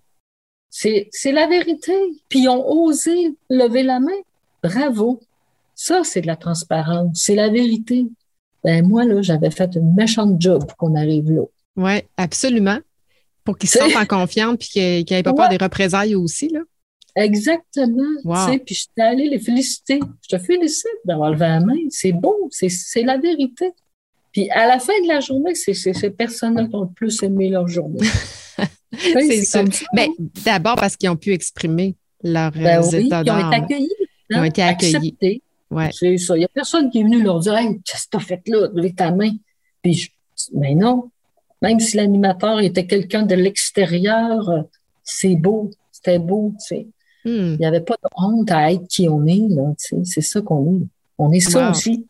C'est, 0.71 1.09
c'est 1.13 1.31
la 1.31 1.47
vérité. 1.47 1.95
Puis 2.29 2.41
ils 2.41 2.49
ont 2.49 2.69
osé 2.69 3.37
lever 3.49 3.85
la 3.85 4.01
main. 4.01 4.11
Bravo. 4.61 5.21
Ça, 5.77 6.03
c'est 6.03 6.21
de 6.21 6.27
la 6.27 6.37
transparence. 6.37 7.11
C'est 7.15 7.37
la 7.37 7.49
vérité. 7.49 8.07
Ben, 8.65 8.87
moi, 8.87 9.05
là, 9.05 9.21
j'avais 9.21 9.51
fait 9.51 9.75
une 9.77 9.95
méchante 9.95 10.41
job 10.41 10.67
pour 10.67 10.77
qu'on 10.77 10.95
arrive 10.97 11.31
là. 11.31 11.43
Oui, 11.77 12.01
absolument. 12.17 12.79
Pour 13.45 13.59
qu'ils 13.59 13.69
se 13.69 13.79
sentent 13.79 13.97
en 13.97 14.07
confiance 14.07 14.57
puis 14.59 14.69
qu'ils 14.69 15.05
n'aient 15.11 15.23
pas 15.23 15.35
peur 15.35 15.49
des 15.51 15.59
représailles 15.59 16.15
aussi. 16.15 16.49
Là. 16.49 16.61
Exactement. 17.17 18.03
Wow. 18.25 18.47
Tu 18.47 18.53
sais, 18.53 18.59
puis 18.59 18.75
j'étais 18.75 19.03
allée 19.03 19.29
les 19.29 19.39
féliciter. 19.39 20.01
Je 20.23 20.37
te 20.37 20.43
félicite 20.43 20.87
d'avoir 21.05 21.31
levé 21.31 21.47
la 21.47 21.61
main. 21.61 21.77
C'est 21.91 22.13
beau. 22.13 22.49
C'est, 22.51 23.03
la 23.03 23.19
vérité. 23.19 23.73
Puis 24.33 24.51
à 24.51 24.67
la 24.67 24.79
fin 24.79 24.95
de 25.03 25.09
la 25.09 25.21
journée, 25.21 25.55
c'est, 25.55 25.75
ces 25.75 26.11
personnes-là 26.11 26.67
qui 26.67 26.75
ont 26.75 26.83
le 26.83 26.93
plus 26.95 27.23
aimé 27.23 27.51
leur 27.51 27.69
journée. 27.69 28.01
C'est 28.97 29.43
ça. 29.43 29.65
Ben, 29.93 30.09
D'abord 30.45 30.77
parce 30.77 30.97
qu'ils 30.97 31.11
ont 31.11 31.17
pu 31.17 31.33
exprimer 31.33 31.97
leurs 32.23 32.53
Ben 32.53 32.81
euh, 32.81 32.89
oui, 32.93 33.07
états 33.07 33.23
ils 33.25 33.31
ont 33.31 33.51
été 33.51 33.57
accueillis. 33.57 33.89
Ils 34.31 34.37
ont 34.37 34.41
hein, 34.41 34.45
été 34.45 34.63
accueillis. 34.63 35.43
Ouais. 35.75 35.91
C'est 35.93 36.17
ça. 36.19 36.37
Il 36.37 36.41
n'y 36.41 36.45
a 36.45 36.49
personne 36.49 36.91
qui 36.91 37.01
est 37.01 37.05
venu 37.05 37.23
leur 37.23 37.41
dire 37.41 37.57
Hey, 37.57 37.81
qu'est-ce 37.85 38.05
que 38.05 38.11
t'as 38.13 38.19
fait 38.21 38.43
là, 38.47 38.69
de 38.69 38.77
lever 38.77 38.95
ta 38.95 39.11
main? 39.11 39.31
Puis 39.83 39.95
je 39.95 40.09
mais 40.55 40.75
non. 40.75 41.11
Même 41.63 41.81
si 41.81 41.97
l'animateur 41.97 42.61
était 42.61 42.87
quelqu'un 42.87 43.23
de 43.23 43.35
l'extérieur, 43.35 44.49
euh, 44.51 44.63
c'est 45.03 45.37
beau. 45.37 45.71
C'était 45.93 46.19
beau. 46.19 46.53
tu 46.61 46.67
sais. 46.77 46.87
Hmm. 47.25 47.55
Il 47.55 47.59
n'y 47.59 47.67
avait 47.67 47.81
pas 47.81 47.95
de 47.95 48.09
honte 48.17 48.51
à 48.51 48.73
être 48.73 48.87
qui 48.89 49.09
on 49.09 49.25
est. 49.27 49.49
Là, 49.49 49.73
tu 49.79 49.97
sais. 49.97 50.03
c'est 50.05 50.21
ça 50.21 50.41
qu'on 50.43 50.77
est. 50.77 50.87
On 51.19 51.33
est 51.33 51.41
ça 51.41 51.67
Wow. 51.67 51.71
aussi. 51.71 52.07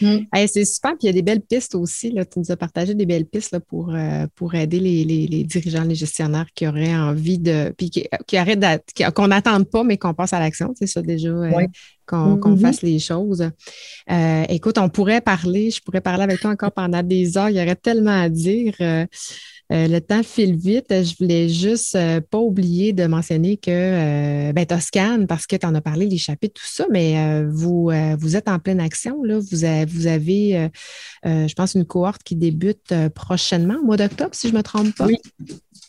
Hmm. 0.00 0.20
Hey, 0.32 0.48
c'est 0.48 0.64
super. 0.64 0.92
Puis 0.92 1.00
il 1.02 1.06
y 1.06 1.10
a 1.10 1.12
des 1.12 1.22
belles 1.22 1.42
pistes 1.42 1.74
aussi. 1.74 2.10
Là. 2.10 2.24
Tu 2.24 2.38
nous 2.38 2.50
as 2.50 2.56
partagé 2.56 2.94
des 2.94 3.04
belles 3.04 3.26
pistes 3.26 3.52
là, 3.52 3.60
pour, 3.60 3.94
euh, 3.94 4.26
pour 4.34 4.54
aider 4.54 4.80
les, 4.80 5.04
les- 5.04 5.26
les 5.26 5.44
dirigeants, 5.44 5.84
les 5.84 5.94
gestionnaires 5.94 6.46
qui 6.54 6.66
auraient 6.66 6.94
envie 6.96 7.38
de. 7.38 7.74
Puis 7.76 7.90
qui, 7.90 8.08
qui 8.26 8.36
arrêtent 8.38 8.64
qu'on 9.14 9.28
n'attende 9.28 9.64
pas, 9.68 9.84
mais 9.84 9.98
qu'on 9.98 10.14
passe 10.14 10.32
à 10.32 10.40
l'action. 10.40 10.72
C'est 10.78 10.86
ça 10.86 11.02
déjà, 11.02 11.28
euh. 11.28 11.50
Qu'on 12.06 12.36
Mhm. 12.36 12.58
fasse 12.58 12.82
les 12.82 12.98
choses. 12.98 13.48
Euh, 14.10 14.44
écoute, 14.48 14.78
on 14.78 14.88
pourrait 14.88 15.20
parler, 15.20 15.70
je 15.70 15.80
pourrais 15.82 16.00
parler 16.00 16.22
avec 16.24 16.40
toi 16.40 16.50
encore 16.50 16.72
pendant 16.72 17.02
des 17.02 17.36
heures. 17.36 17.50
Il 17.50 17.56
y 17.56 17.60
aurait 17.62 17.76
tellement 17.76 18.20
à 18.22 18.28
dire. 18.28 18.74
Euh, 18.80 19.06
euh, 19.72 19.88
le 19.88 19.98
temps 20.00 20.22
file 20.22 20.54
vite. 20.54 20.86
Je 20.90 21.16
voulais 21.18 21.48
juste 21.48 21.96
euh, 21.96 22.20
pas 22.20 22.38
oublier 22.38 22.92
de 22.92 23.06
mentionner 23.06 23.56
que 23.56 23.70
euh, 23.70 24.52
ben, 24.52 24.64
Toscane, 24.64 25.26
parce 25.26 25.44
que 25.48 25.56
tu 25.56 25.66
en 25.66 25.74
as 25.74 25.80
parlé, 25.80 26.06
les 26.06 26.18
chapitres, 26.18 26.60
tout 26.60 26.68
ça, 26.68 26.86
mais 26.88 27.42
vous, 27.48 27.90
vous 28.16 28.36
êtes 28.36 28.48
en 28.48 28.60
pleine 28.60 28.78
action. 28.78 29.24
Là. 29.24 29.40
Vous, 29.40 29.64
avez, 29.64 29.84
vous 29.86 30.06
avez 30.06 30.70
je 31.24 31.52
pense, 31.54 31.74
une 31.74 31.84
cohorte 31.84 32.22
qui 32.22 32.36
débute 32.36 32.94
prochainement, 33.14 33.74
au 33.82 33.84
mois 33.84 33.96
d'octobre, 33.96 34.30
si 34.34 34.46
je 34.48 34.52
ne 34.52 34.58
me 34.58 34.62
trompe 34.62 34.94
pas. 34.94 35.06
Oui. 35.06 35.16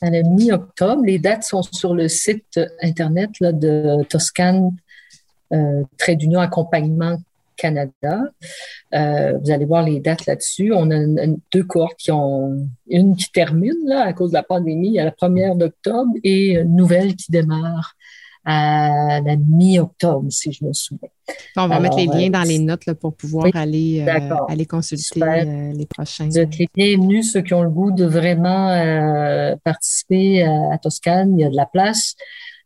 À 0.01 0.09
la 0.09 0.23
mi-octobre, 0.23 1.03
les 1.05 1.19
dates 1.19 1.43
sont 1.43 1.61
sur 1.61 1.93
le 1.93 2.07
site 2.07 2.59
Internet 2.81 3.29
là, 3.41 3.51
de 3.51 4.03
Toscane, 4.09 4.71
euh, 5.53 5.83
Trait 5.97 6.15
d'Union 6.15 6.39
Accompagnement 6.39 7.17
Canada. 7.55 8.21
Euh, 8.93 9.37
vous 9.39 9.49
allez 9.51 9.65
voir 9.65 9.83
les 9.83 9.99
dates 9.99 10.25
là-dessus. 10.27 10.71
On 10.73 10.91
a 10.91 10.95
une- 10.95 11.17
une- 11.19 11.39
deux 11.51 11.63
cohortes 11.63 11.97
qui 11.97 12.11
ont 12.11 12.67
une 12.87 13.15
qui 13.15 13.31
termine 13.31 13.73
là, 13.85 14.01
à 14.05 14.13
cause 14.13 14.29
de 14.29 14.35
la 14.35 14.43
pandémie 14.43 14.99
à 14.99 15.05
la 15.05 15.11
première 15.11 15.55
d'octobre 15.55 16.11
et 16.23 16.53
une 16.59 16.75
nouvelle 16.75 17.15
qui 17.15 17.31
démarre 17.31 17.93
à 18.49 19.19
la 19.25 19.35
mi-octobre, 19.35 20.27
si 20.29 20.53
je 20.53 20.63
me 20.63 20.71
souviens. 20.71 21.09
On 21.57 21.67
va 21.67 21.75
Alors, 21.75 21.81
mettre 21.81 21.97
les 21.97 22.05
liens 22.05 22.27
euh, 22.27 22.31
dans 22.41 22.47
les 22.47 22.59
notes 22.59 22.85
là, 22.85 22.95
pour 22.95 23.13
pouvoir 23.13 23.45
oui, 23.45 23.51
aller, 23.55 24.05
euh, 24.07 24.35
aller 24.47 24.65
consulter 24.65 25.21
euh, 25.21 25.73
les 25.73 25.85
prochains. 25.85 26.27
Vous 26.27 26.39
êtes 26.39 26.57
les 26.57 26.69
bienvenus, 26.73 27.33
ceux 27.33 27.41
qui 27.41 27.53
ont 27.53 27.63
le 27.63 27.69
goût 27.69 27.91
de 27.91 28.05
vraiment 28.05 28.69
euh, 28.69 29.55
participer 29.65 30.43
à, 30.43 30.73
à 30.73 30.77
Toscane. 30.77 31.37
Il 31.37 31.41
y 31.41 31.43
a 31.43 31.49
de 31.49 31.57
la 31.57 31.65
place. 31.65 32.15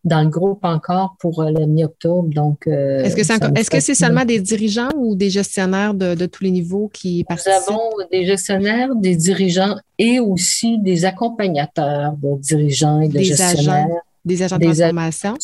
Dans 0.04 0.22
le 0.22 0.30
groupe 0.30 0.60
encore 0.64 1.16
pour 1.20 1.44
le 1.44 1.66
mi-octobre. 1.66 2.30
Donc, 2.34 2.68
est-ce 2.68 3.16
que 3.16 3.24
c'est 3.24 3.40
est-ce 3.56 3.70
que 3.70 3.80
c'est 3.80 3.96
seulement 3.96 4.26
des 4.26 4.40
dirigeants 4.40 4.90
ou 4.98 5.16
des 5.16 5.30
gestionnaires 5.30 5.94
de, 5.94 6.26
tous 6.26 6.44
les 6.44 6.52
niveaux 6.52 6.90
qui 6.92 7.24
participent? 7.24 7.54
Nous 7.68 7.74
avons 7.74 7.90
des 8.12 8.26
gestionnaires, 8.26 8.96
des 8.96 9.16
dirigeants 9.16 9.76
et 10.00 10.20
aussi 10.20 10.80
des 10.80 11.06
accompagnateurs 11.06 12.14
de 12.14 12.40
dirigeants 12.42 13.02
et 13.02 13.10
de 13.10 13.20
gestionnaires. 13.20 13.88
des 14.26 14.42
agents 14.44 14.58
de 14.58 14.66
transformation. 14.66 15.36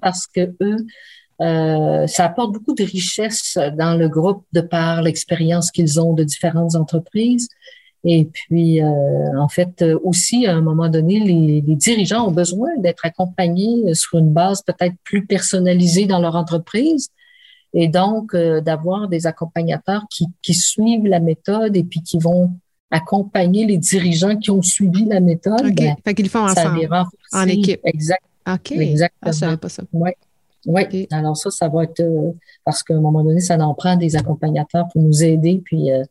Parce 0.00 0.26
que 0.26 0.54
eux, 0.60 0.86
euh, 1.40 2.06
ça 2.06 2.26
apporte 2.26 2.52
beaucoup 2.52 2.74
de 2.74 2.84
richesse 2.84 3.58
dans 3.76 3.96
le 3.96 4.08
groupe 4.08 4.44
de 4.52 4.60
par 4.60 5.02
l'expérience 5.02 5.70
qu'ils 5.70 6.00
ont 6.00 6.12
de 6.12 6.22
différentes 6.22 6.76
entreprises. 6.76 7.48
Et 8.04 8.26
puis, 8.26 8.82
euh, 8.82 9.38
en 9.38 9.48
fait, 9.48 9.82
aussi, 10.02 10.46
à 10.46 10.54
un 10.54 10.60
moment 10.60 10.88
donné, 10.88 11.20
les, 11.20 11.62
les 11.66 11.74
dirigeants 11.76 12.28
ont 12.28 12.32
besoin 12.32 12.68
d'être 12.78 13.06
accompagnés 13.06 13.94
sur 13.94 14.18
une 14.18 14.30
base 14.30 14.62
peut-être 14.62 14.94
plus 15.04 15.26
personnalisée 15.26 16.06
dans 16.06 16.20
leur 16.20 16.36
entreprise. 16.36 17.08
Et 17.74 17.88
donc, 17.88 18.34
euh, 18.34 18.60
d'avoir 18.60 19.08
des 19.08 19.26
accompagnateurs 19.26 20.04
qui, 20.08 20.26
qui 20.42 20.54
suivent 20.54 21.06
la 21.06 21.18
méthode 21.18 21.76
et 21.76 21.82
puis 21.82 22.02
qui 22.02 22.18
vont 22.18 22.52
accompagner 22.90 23.66
les 23.66 23.78
dirigeants 23.78 24.36
qui 24.36 24.52
ont 24.52 24.62
suivi 24.62 25.04
la 25.04 25.18
méthode. 25.20 25.66
OK. 25.66 25.74
Ben, 25.74 25.96
fait 26.04 26.14
qu'ils 26.14 26.28
font 26.28 26.44
ensemble, 26.44 26.88
en 27.32 27.48
équipe. 27.48 27.80
Exact. 27.84 28.22
OK. 28.48 28.72
Exactement. 28.72 29.20
Ah, 29.22 29.32
savais 29.32 29.56
pas 29.56 29.68
ça. 29.68 29.82
Ouais. 29.92 30.16
Oui, 30.66 31.06
alors 31.10 31.36
ça, 31.36 31.50
ça 31.50 31.68
va 31.68 31.84
être 31.84 32.00
euh, 32.00 32.32
parce 32.64 32.82
qu'à 32.82 32.94
un 32.94 33.00
moment 33.00 33.22
donné, 33.22 33.40
ça 33.40 33.58
en 33.58 33.74
prend 33.74 33.96
des 33.96 34.16
accompagnateurs 34.16 34.86
pour 34.92 35.02
nous 35.02 35.22
aider. 35.22 35.60
Puis 35.62 35.90
euh, 35.90 36.04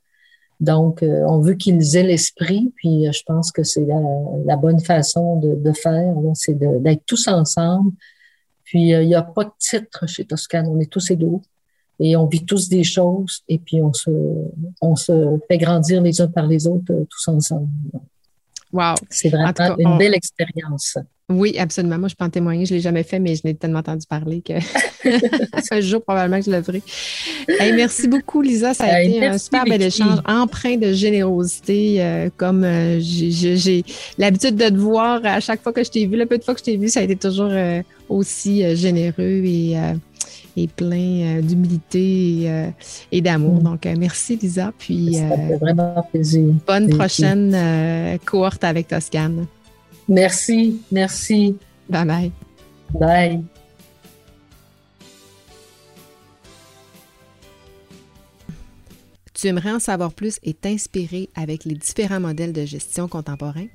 donc, 0.64 1.04
euh, 1.04 1.26
on 1.28 1.42
veut 1.42 1.56
qu'ils 1.56 1.98
aient 1.98 2.04
l'esprit. 2.04 2.72
Puis 2.78 3.06
je 3.12 3.24
pense 3.26 3.52
que 3.52 3.64
c'est 3.64 3.86
la, 3.86 4.56
bonne 4.56 4.80
façon 4.80 5.38
de, 5.38 5.56
de 5.56 5.74
faire, 5.74 6.16
c'est 6.36 6.58
d'être 6.58 7.06
tous 7.06 7.28
ensemble. 7.28 7.92
Puis 8.64 8.90
il 8.90 9.08
n'y 9.08 9.16
a 9.16 9.24
pas 9.24 9.44
de 9.44 9.52
titre 9.60 10.08
chez 10.08 10.26
Toscane, 10.26 10.68
on 10.68 10.80
est 10.80 10.90
tous 10.90 11.12
égaux 11.12 11.42
et 12.00 12.16
on 12.16 12.26
vit 12.28 12.46
tous 12.46 12.70
des 12.70 12.84
choses 12.84 13.44
et 13.50 13.60
puis 13.60 13.82
on 13.82 13.92
se, 13.92 14.10
on 14.82 14.96
se 14.96 15.38
fait 15.50 15.58
grandir 15.58 16.02
les 16.02 16.22
uns 16.22 16.28
par 16.28 16.48
les 16.48 16.66
autres 16.66 17.06
tous 17.10 17.28
ensemble. 17.28 17.68
Wow. 18.72 18.96
C'est 19.10 19.30
vraiment 19.30 19.54
une 19.78 19.98
belle 19.98 20.16
expérience. 20.16 20.98
Oui, 21.30 21.58
absolument. 21.58 21.98
Moi, 21.98 22.10
je 22.10 22.16
peux 22.16 22.26
en 22.26 22.30
témoigner. 22.30 22.66
Je 22.66 22.74
ne 22.74 22.78
l'ai 22.78 22.82
jamais 22.82 23.04
fait, 23.04 23.20
mais 23.20 23.36
je 23.36 23.42
n'ai 23.46 23.56
tellement 23.56 23.80
entendu 23.80 24.06
parler 24.06 24.42
que 24.42 24.54
un 25.72 25.82
jour, 25.82 26.02
probablement 26.02 26.40
que 26.40 26.46
je 26.46 26.52
le 26.52 26.62
ferai. 26.62 26.82
merci 27.72 28.10
beaucoup, 28.10 28.42
Lisa. 28.42 28.74
Ça 28.74 28.86
a 28.86 29.02
été 29.02 29.26
un 29.26 29.38
super 29.38 29.64
bel 29.64 29.82
échange, 29.82 30.20
empreint 30.26 30.76
de 30.76 30.92
générosité. 30.92 31.98
Euh, 32.00 32.30
comme 32.36 32.66
euh, 32.66 33.00
j'ai 33.00 33.86
l'habitude 34.18 34.58
de 34.58 34.68
te 34.68 34.76
voir 34.76 35.22
à 35.24 35.40
chaque 35.40 35.62
fois 35.62 35.72
que 35.72 35.84
je 35.84 35.92
t'ai 35.92 36.06
vu, 36.06 36.18
le 36.18 36.26
peu 36.26 36.38
de 36.38 36.44
fois 36.44 36.54
que 36.56 36.60
je 36.60 36.66
t'ai 36.66 36.78
vu, 36.78 36.90
ça 36.90 37.00
a 37.00 37.04
été 37.04 37.16
toujours 37.16 37.52
euh, 37.52 37.82
aussi 38.10 38.76
généreux 38.76 39.44
et, 39.46 39.78
et 40.58 40.68
plein 40.68 41.40
d'humilité 41.42 42.50
et, 43.14 43.22
d'amour. 43.22 43.62
Mm. 43.62 43.64
Donc, 43.64 43.88
merci, 43.98 44.36
Lisa. 44.36 44.74
Puis, 44.78 45.16
ça 45.16 45.38
fait 45.38 45.56
vraiment 45.56 46.06
plaisir. 46.12 46.50
Bonne 46.68 46.90
prochaine 46.90 48.20
cohorte 48.26 48.66
avec 48.66 48.90
Toscane. 48.90 49.46
Merci, 50.08 50.82
merci. 50.92 51.58
Bye 51.90 52.06
bye. 52.06 52.32
Bye. 52.94 53.44
Tu 59.34 59.48
aimerais 59.48 59.72
en 59.72 59.80
savoir 59.80 60.14
plus 60.14 60.40
et 60.44 60.54
t'inspirer 60.54 61.30
avec 61.36 61.66
les 61.66 61.76
différents 61.76 62.22
modèles 62.22 62.54
de 62.54 62.64
gestion 62.66 63.10
contemporains? 63.10 63.68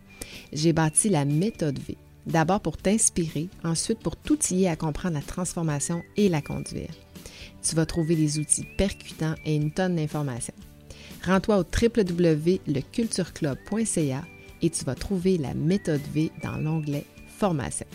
J'ai 0.53 0.72
bâti 0.72 1.11
la 1.11 1.26
méthode 1.26 1.79
V. 1.79 1.97
D'abord 2.26 2.61
pour 2.61 2.76
t'inspirer, 2.76 3.49
ensuite 3.64 3.99
pour 3.99 4.16
t'outiller 4.16 4.68
à 4.68 4.76
comprendre 4.76 5.16
la 5.16 5.22
transformation 5.22 6.03
et 6.16 6.29
la 6.29 6.43
conduire. 6.43 6.95
Tu 7.62 7.74
vas 7.74 7.87
trouver 7.87 8.14
des 8.16 8.39
outils 8.39 8.66
percutants 8.76 9.35
et 9.45 9.57
une 9.57 9.70
tonne 9.70 9.97
d'informations. 9.97 10.55
Rends-toi 11.24 11.59
au 11.59 11.64
www.lecultureclub.ca 11.64 14.24
et 14.63 14.71
tu 14.71 14.85
vas 14.85 14.95
trouver 14.95 15.39
la 15.39 15.55
méthode 15.55 16.01
V 16.15 16.31
dans 16.43 16.57
l'onglet 16.57 17.05
Formation. 17.39 17.87